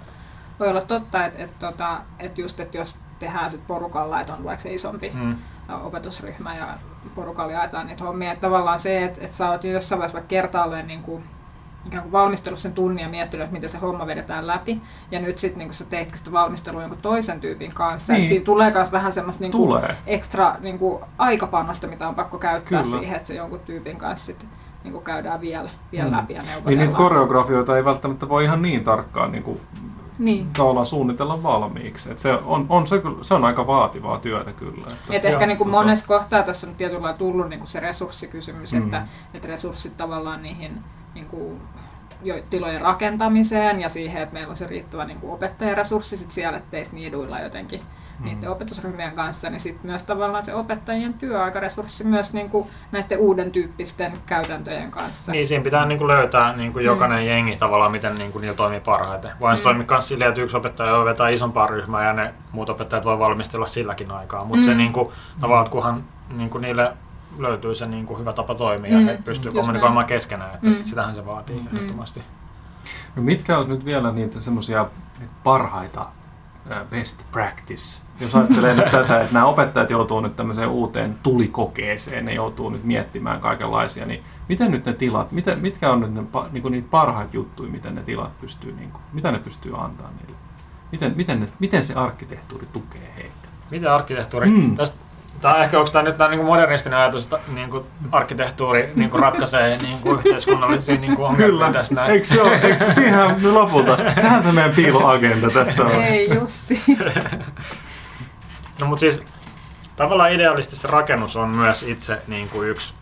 voi 0.59 0.67
olla 0.69 0.81
totta, 0.81 1.25
että, 1.25 1.43
että, 1.43 1.67
tota, 1.67 1.97
että 2.19 2.41
just, 2.41 2.59
että 2.59 2.77
jos 2.77 2.99
tehdään 3.19 3.49
sit 3.51 3.67
porukalla, 3.67 4.21
että 4.21 4.33
on 4.33 4.43
vaikka 4.43 4.63
se 4.63 4.73
isompi 4.73 5.11
Mm. 5.13 5.35
opetusryhmä 5.83 6.55
ja 6.55 6.67
porukalla 7.15 7.51
jaetaan 7.51 7.87
niitä 7.87 8.03
hommia, 8.03 8.31
että 8.31 8.41
tavallaan 8.41 8.79
se, 8.79 9.03
että, 9.03 9.19
että 9.25 9.37
sä 9.37 9.49
oot 9.51 9.63
jo 9.63 9.71
jossain 9.71 9.99
vaiheessa 9.99 10.13
vaikka 10.15 10.27
kertaalleen 10.29 10.87
niin 10.87 11.01
kuin, 11.01 11.23
ikään 11.88 12.03
kuin 12.03 12.11
valmistellut 12.11 12.59
sen 12.59 12.73
tunnin 12.73 13.03
ja 13.03 13.09
miettinyt, 13.09 13.43
että 13.43 13.53
miten 13.53 13.69
se 13.69 13.77
homma 13.77 14.07
vedetään 14.07 14.47
läpi. 14.47 14.82
Ja 15.11 15.19
nyt 15.21 15.38
sitten 15.38 15.59
niin 15.59 15.73
sä 15.73 15.86
teet 15.86 16.11
sitä 16.15 16.32
valmistelua 16.32 16.82
jonkun 16.82 17.01
toisen 17.01 17.39
tyypin 17.41 17.73
kanssa. 17.73 18.13
Niin. 18.13 18.19
Niin. 18.19 18.27
siinä 18.29 18.45
tulee 18.45 18.71
myös 18.73 18.91
vähän 18.91 19.11
semmoista 19.11 19.43
niin 19.43 19.51
kuin, 19.51 19.82
ekstra 20.07 20.55
niin 20.59 20.79
kuin, 20.79 21.03
aikapanosta, 21.17 21.88
mitä 21.88 22.07
on 22.07 22.15
pakko 22.15 22.38
käyttää 22.38 22.82
Kyllä. 22.84 22.97
siihen, 22.99 23.15
että 23.15 23.27
se 23.27 23.34
jonkun 23.36 23.59
tyypin 23.59 23.97
kanssa 23.97 24.25
sit, 24.25 24.45
niin 24.84 24.91
kuin 24.91 25.03
käydään 25.03 25.41
vielä, 25.41 25.69
vielä 25.91 26.09
Mm. 26.09 26.15
läpi 26.17 26.34
ja 26.34 26.39
Niin 26.41 26.49
neuvotellaan. 26.49 26.86
niitä 26.88 26.97
koreografioita 26.97 27.77
ei 27.77 27.86
välttämättä 27.86 28.29
voi 28.29 28.43
ihan 28.43 28.61
niin 28.61 28.84
tarkkaan 28.84 29.32
niin 29.32 29.43
kuin, 29.43 29.59
niin. 30.22 30.47
tavallaan 30.57 30.86
suunnitella 30.86 31.43
valmiiksi. 31.43 32.11
Et 32.11 32.19
se, 32.19 32.34
on, 32.34 32.65
on 32.69 32.88
se, 32.88 32.99
kyllä- 32.99 33.24
se 33.24 33.34
on 33.34 33.45
aika 33.45 33.67
vaativaa 33.67 34.19
työtä 34.19 34.51
kyllä. 34.53 34.88
Että, 34.88 35.13
Et 35.13 35.26
ehkä 35.26 35.45
niin 35.45 35.57
kuin 35.57 35.69
monessa 35.69 36.07
kohtaa 36.07 36.43
tässä 36.43 36.67
on 36.67 36.76
tietyllä 36.76 37.01
lailla 37.01 37.17
tullut 37.17 37.49
niin 37.49 37.59
kuin 37.59 37.69
se 37.69 37.80
resurssikysymys, 37.80 38.74
Mm. 38.74 38.84
että, 38.84 39.07
että 39.34 39.47
resurssit 39.47 39.97
tavallaan 39.97 40.43
niihin 40.43 40.84
niin 41.13 41.26
kuin, 41.26 41.61
jo, 42.24 42.36
tilojen 42.49 42.82
rakentamiseen 42.82 43.82
ja 43.82 43.89
siihen, 43.89 44.22
että 44.24 44.34
meillä 44.34 44.51
on 44.51 44.57
se 44.57 44.67
riittävä 44.67 45.05
niin 45.05 45.19
kuin 45.19 45.34
opettajaresurssi 45.34 46.17
sit 46.17 46.32
siellä, 46.32 46.57
ettei 46.57 46.84
niiduilla 46.91 47.39
jotenkin. 47.39 47.82
Niiden 48.24 48.49
opetusryhmien 48.49 49.11
kanssa, 49.11 49.49
niin 49.49 49.59
sitten 49.59 49.91
myös 49.91 50.03
tavallaan 50.03 50.43
se 50.45 50.55
opettajien 50.55 51.13
työaikaresurssi 51.13 52.03
myös 52.03 52.34
niin 52.34 52.49
kuin 52.49 52.67
näiden 52.91 53.19
uuden 53.19 53.51
tyyppisten 53.51 54.13
käytäntöjen 54.26 54.91
kanssa. 54.91 55.32
Niin, 55.32 55.47
siinä 55.47 55.63
pitää 55.63 55.86
niinku 55.86 56.07
löytää 56.07 56.55
niinku 56.55 56.80
jokainen 56.80 57.28
jengi 57.28 57.55
tavallaan, 57.57 57.91
miten 57.91 58.17
niinku 58.17 58.39
niillä 58.39 58.55
toimii 58.55 58.80
parhaiten. 58.80 59.32
Voihan 59.39 59.57
se 59.57 59.61
Mm. 59.61 59.63
toimia 59.63 59.86
myös 59.89 60.07
silleen, 60.07 60.30
että 60.30 60.41
yksi 60.41 60.57
opettaja 60.57 60.93
voi 60.93 61.05
vetää 61.05 61.30
isompaa 61.30 61.67
ryhmää 61.67 62.05
ja 62.07 62.13
ne 62.13 62.34
muut 62.51 62.69
opettajat 62.69 63.05
voi 63.05 63.19
valmistella 63.19 63.65
silläkin 63.65 64.11
aikaa. 64.11 64.45
Mutta 64.45 64.65
se 64.65 64.72
Mm. 64.72 64.78
niinku, 64.78 65.13
tavallaan, 65.39 65.65
että 65.65 65.72
kunhan 65.72 66.03
niinku 66.30 66.57
niille 66.57 66.93
löytyy 67.38 67.76
se 67.76 67.86
niinku 67.86 68.17
hyvä 68.17 68.34
tapa 68.34 68.55
toimia 68.55 68.91
Mm, 68.99 69.07
ja 69.07 69.11
he 69.13 69.19
pystyy 69.26 69.51
kommunikoimaan 69.51 70.05
keskenään, 70.05 70.53
että 70.55 70.67
Mm. 70.67 70.74
sitähän 70.74 71.15
se 71.15 71.26
vaatii 71.26 71.59
Mm. 71.59 71.67
ehdottomasti. 71.67 72.22
No 73.15 73.24
mitkä 73.24 73.57
on 73.57 73.69
nyt 73.69 73.86
vielä 73.86 74.11
niitä 74.11 74.39
semmoisia 74.39 74.86
parhaita 75.43 76.05
ää, 76.69 76.86
best 76.89 77.24
practice? 77.32 78.01
Jos 78.22 78.36
ajattelee 78.36 78.74
nyt 78.74 78.86
tätä, 78.91 79.22
että 79.22 79.34
nämä 79.34 79.45
opettajat 79.45 79.89
joutuu 79.89 80.19
nyt 80.22 80.36
tämmöiseen 80.36 80.69
uuteen 80.69 81.15
tulikokeeseen, 81.24 82.26
ne 82.26 82.34
joutuu 82.34 82.69
nyt 82.69 82.84
miettimään 82.84 83.39
kaikenlaisia, 83.39 84.05
niin 84.05 84.24
miten 84.49 84.72
nyt 84.72 84.86
ne 84.86 84.93
tilat, 84.93 85.32
miten, 85.32 85.59
mitkä 85.59 85.91
on 85.91 85.99
nyt 85.99 86.13
ne, 86.13 86.22
pa- 86.36 86.45
niinku 86.51 86.69
niitä 86.69 86.88
parhaita 86.91 87.30
juttuja, 87.36 87.69
miten 87.72 87.95
ne 87.95 88.01
tilat 88.01 88.39
pystyy, 88.41 88.72
niinku, 88.80 88.99
mitä 89.13 89.32
ne 89.32 89.39
pystyy 89.39 89.74
antaa 89.78 90.09
niille? 90.22 90.38
Miten, 90.91 91.13
miten, 91.15 91.39
ne, 91.39 91.47
miten 91.59 91.84
se 91.84 91.93
arkkitehtuuri 91.93 92.67
tukee 92.74 93.13
heitä? 93.15 93.47
Miten 93.72 93.91
arkkitehtuuri, 93.91 94.49
Mm. 94.49 94.76
tästä, 94.76 94.95
Tämä 95.41 95.55
ehkä 95.63 95.80
onko 95.80 95.91
tämä 95.91 96.03
nyt 96.03 96.17
tämä 96.17 96.30
niin 96.30 96.45
modernistinen 96.45 96.99
ajatus, 96.99 97.24
että 97.24 97.39
niin 97.53 97.69
kuin 97.69 97.84
arkkitehtuuri 98.11 98.91
niin 98.95 99.09
kuin 99.09 99.22
ratkaisee 99.22 99.78
niin 99.82 99.97
kuin 99.99 100.17
yhteiskunnallisia 100.17 100.95
niin 100.95 101.15
kuin 101.15 101.26
ongelmia 101.28 101.47
Kyllä, 101.47 101.74
tässä 101.74 101.95
näin. 101.95 102.11
eikö 102.11 102.28
se 102.28 102.41
ole? 102.41 102.55
Eikö, 102.63 102.93
siinähän 102.93 103.41
me 103.41 103.51
lopulta, 103.51 103.97
sehän 104.22 104.43
se 104.43 104.51
meidän 104.51 104.72
piiloagenda 104.76 105.49
tässä 105.49 105.86
on. 105.86 105.91
Ei 105.91 106.36
Jussi. 106.36 106.82
No 108.82 108.88
mutta 108.88 108.99
siis 108.99 109.23
tavallaan 109.95 110.32
idealistisesti 110.32 110.82
se 110.82 110.88
rakennus 110.88 111.36
on 111.36 111.49
myös 111.49 111.84
itse 111.84 112.21
niin 112.27 112.49
kuin 112.49 112.69
yksi 112.69 112.93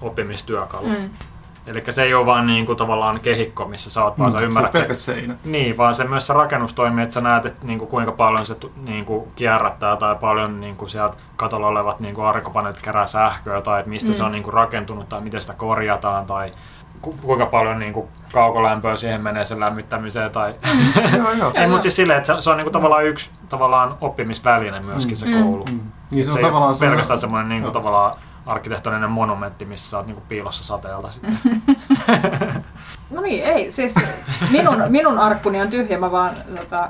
oppimistyökalu. 0.00 0.86
Mm. 0.86 0.96
Mm. 0.96 1.10
Eli 1.66 1.82
se 1.90 2.02
ei 2.02 2.14
ole 2.14 2.26
vaan 2.26 2.46
niin 2.46 2.66
kuin 2.66 2.78
tavallaan 2.78 3.20
kehikko, 3.20 3.64
missä 3.64 3.90
sä 3.90 4.04
oot, 4.04 4.18
vaan 4.18 4.32
sä 4.32 4.40
ymmärrät 4.40 4.72
se 4.72 4.86
se, 4.88 4.96
seinät. 4.96 5.44
Niin, 5.44 5.76
vaan 5.76 5.94
se 5.94 6.04
myös 6.04 6.26
se 6.26 6.32
rakennus 6.32 6.74
toimii, 6.74 7.02
että 7.02 7.12
sä 7.12 7.20
näet, 7.20 7.46
että 7.46 7.66
niinku, 7.66 7.86
kuinka 7.86 8.12
paljon 8.12 8.46
se 8.46 8.54
tu- 8.54 8.72
niinku, 8.86 9.28
kierrättää 9.36 9.96
tai 9.96 10.16
paljon 10.16 10.60
niinku, 10.60 10.88
sieltä 10.88 11.16
katolla 11.36 11.66
olevat 11.66 12.00
niinku, 12.00 12.20
aurinkopaneelit 12.20 12.82
kerää 12.82 13.06
sähköä 13.06 13.60
tai 13.60 13.80
että 13.80 13.90
mistä 13.90 14.08
mm. 14.08 14.14
se 14.14 14.22
on 14.22 14.32
niinku, 14.32 14.50
rakentunut 14.50 15.08
tai 15.08 15.20
miten 15.20 15.40
sitä 15.40 15.54
korjataan 15.54 16.26
tai 16.26 16.52
kuinka 17.02 17.46
paljon 17.46 17.78
niinku, 17.78 18.08
kaukolämpöä 18.32 18.96
siihen 18.96 19.20
menee 19.20 19.44
sen 19.44 19.60
lämmittämiseen. 19.60 20.30
Tai... 20.30 20.54
joo, 21.16 21.32
joo. 21.32 21.52
Ei, 21.54 21.66
mutta 21.66 21.82
siis 21.82 21.96
silleen, 21.96 22.18
että 22.18 22.34
se, 22.34 22.40
se 22.40 22.50
on 22.50 22.56
niinku, 22.56 22.70
tavallaan 22.70 23.04
yksi 23.06 23.30
tavallaan 23.48 23.96
oppimisväline 24.00 24.80
myöskin 24.80 25.16
se 25.16 25.26
Mm. 25.26 25.42
koulu. 25.42 25.64
Mm. 25.72 25.80
Niin 26.10 26.24
se 26.24 26.32
Se, 26.32 26.38
on 26.38 26.44
ei 26.44 26.50
tavallaan 26.50 26.76
pelkästään 26.80 27.18
semmoinen 27.18 27.48
niinku, 27.48 27.66
Joo. 27.66 27.72
tavallaan 27.72 28.16
arkkitehtoninen 28.46 29.10
monumentti, 29.10 29.64
missä 29.64 29.90
sä 29.90 29.96
oot 29.96 30.06
niinku, 30.06 30.22
piilossa 30.28 30.64
sateelta. 30.64 31.08
Sitten. 31.12 31.38
No 33.10 33.20
niin, 33.20 33.44
ei. 33.44 33.70
Siis 33.70 33.94
minun, 34.50 34.82
minun 34.88 35.18
arkkuni 35.18 35.60
on 35.60 35.68
tyhjä, 35.70 35.98
mä 35.98 36.12
vaan 36.12 36.30
tota, 36.60 36.88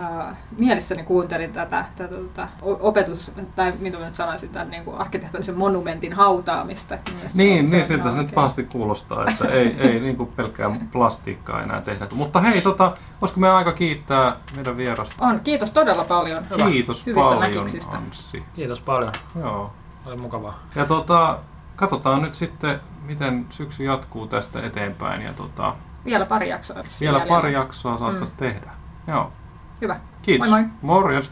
ää, 0.00 0.36
mielessäni 0.58 1.02
kuuntelin 1.02 1.52
tätä, 1.52 1.84
tätä, 1.96 2.14
tätä 2.34 2.48
opetus, 2.62 3.32
tai 3.56 3.72
mitä 3.80 3.98
mä 3.98 4.04
nyt 4.04 4.14
sanoisin, 4.14 4.48
tämän 4.50 4.70
niin 4.70 4.84
kuin 4.84 4.96
arkkitehtonisen 4.98 5.58
monumentin 5.58 6.12
hautaamista. 6.12 6.98
Se 7.26 7.38
Niin, 7.42 7.64
on- 7.64 7.70
niin 7.70 7.70
se 7.70 7.80
on 7.80 7.86
siltä 7.86 8.02
se 8.02 8.08
nyt 8.08 8.18
oikein. 8.18 8.34
pahasti 8.34 8.64
kuulostaa, 8.64 9.26
että 9.26 9.44
ei, 9.48 9.74
ei 9.78 10.00
niin 10.04 10.16
kuin 10.16 10.28
pelkkää 10.36 10.70
plastiikkaa 10.92 11.62
enää 11.62 11.80
tehdä. 11.80 12.06
Mutta 12.12 12.40
hei, 12.40 12.60
tota, 12.60 12.92
olisiko 13.20 13.40
meidän 13.40 13.56
aika 13.56 13.72
kiittää 13.72 14.36
meidän 14.56 14.76
vierasta? 14.76 15.24
On, 15.24 15.40
kiitos 15.40 15.70
todella 15.70 16.04
paljon. 16.04 16.44
Kiitos 16.70 17.06
Hyvistä 17.06 17.24
paljon, 17.24 17.40
näkemyksistä. 17.42 17.96
Anssi. 17.96 18.44
Kiitos 18.56 18.80
paljon. 18.80 19.12
Joo. 19.40 19.72
Oli 20.06 20.16
mukavaa. 20.16 20.58
Ja 20.74 20.84
tota, 20.84 21.38
katsotaan 21.76 22.22
nyt 22.22 22.34
sitten, 22.34 22.80
miten 23.02 23.46
syksy 23.50 23.84
jatkuu 23.84 24.26
tästä 24.26 24.60
eteenpäin. 24.66 25.22
Ja 25.22 25.32
tota, 25.32 25.74
Vielä 26.04 26.24
pari 26.26 26.48
jaksoa. 26.48 26.76
vielä 27.00 27.18
jäljellä. 27.18 27.36
pari 27.36 27.52
jaksoa 27.52 27.98
saattaisi 27.98 28.34
tehdä. 28.36 28.70
Joo. 29.06 29.32
Hyvä. 29.80 30.00
Kiitos. 30.22 30.48
Moi 30.48 30.60
moi. 30.62 30.70
Morjens. 30.82 31.30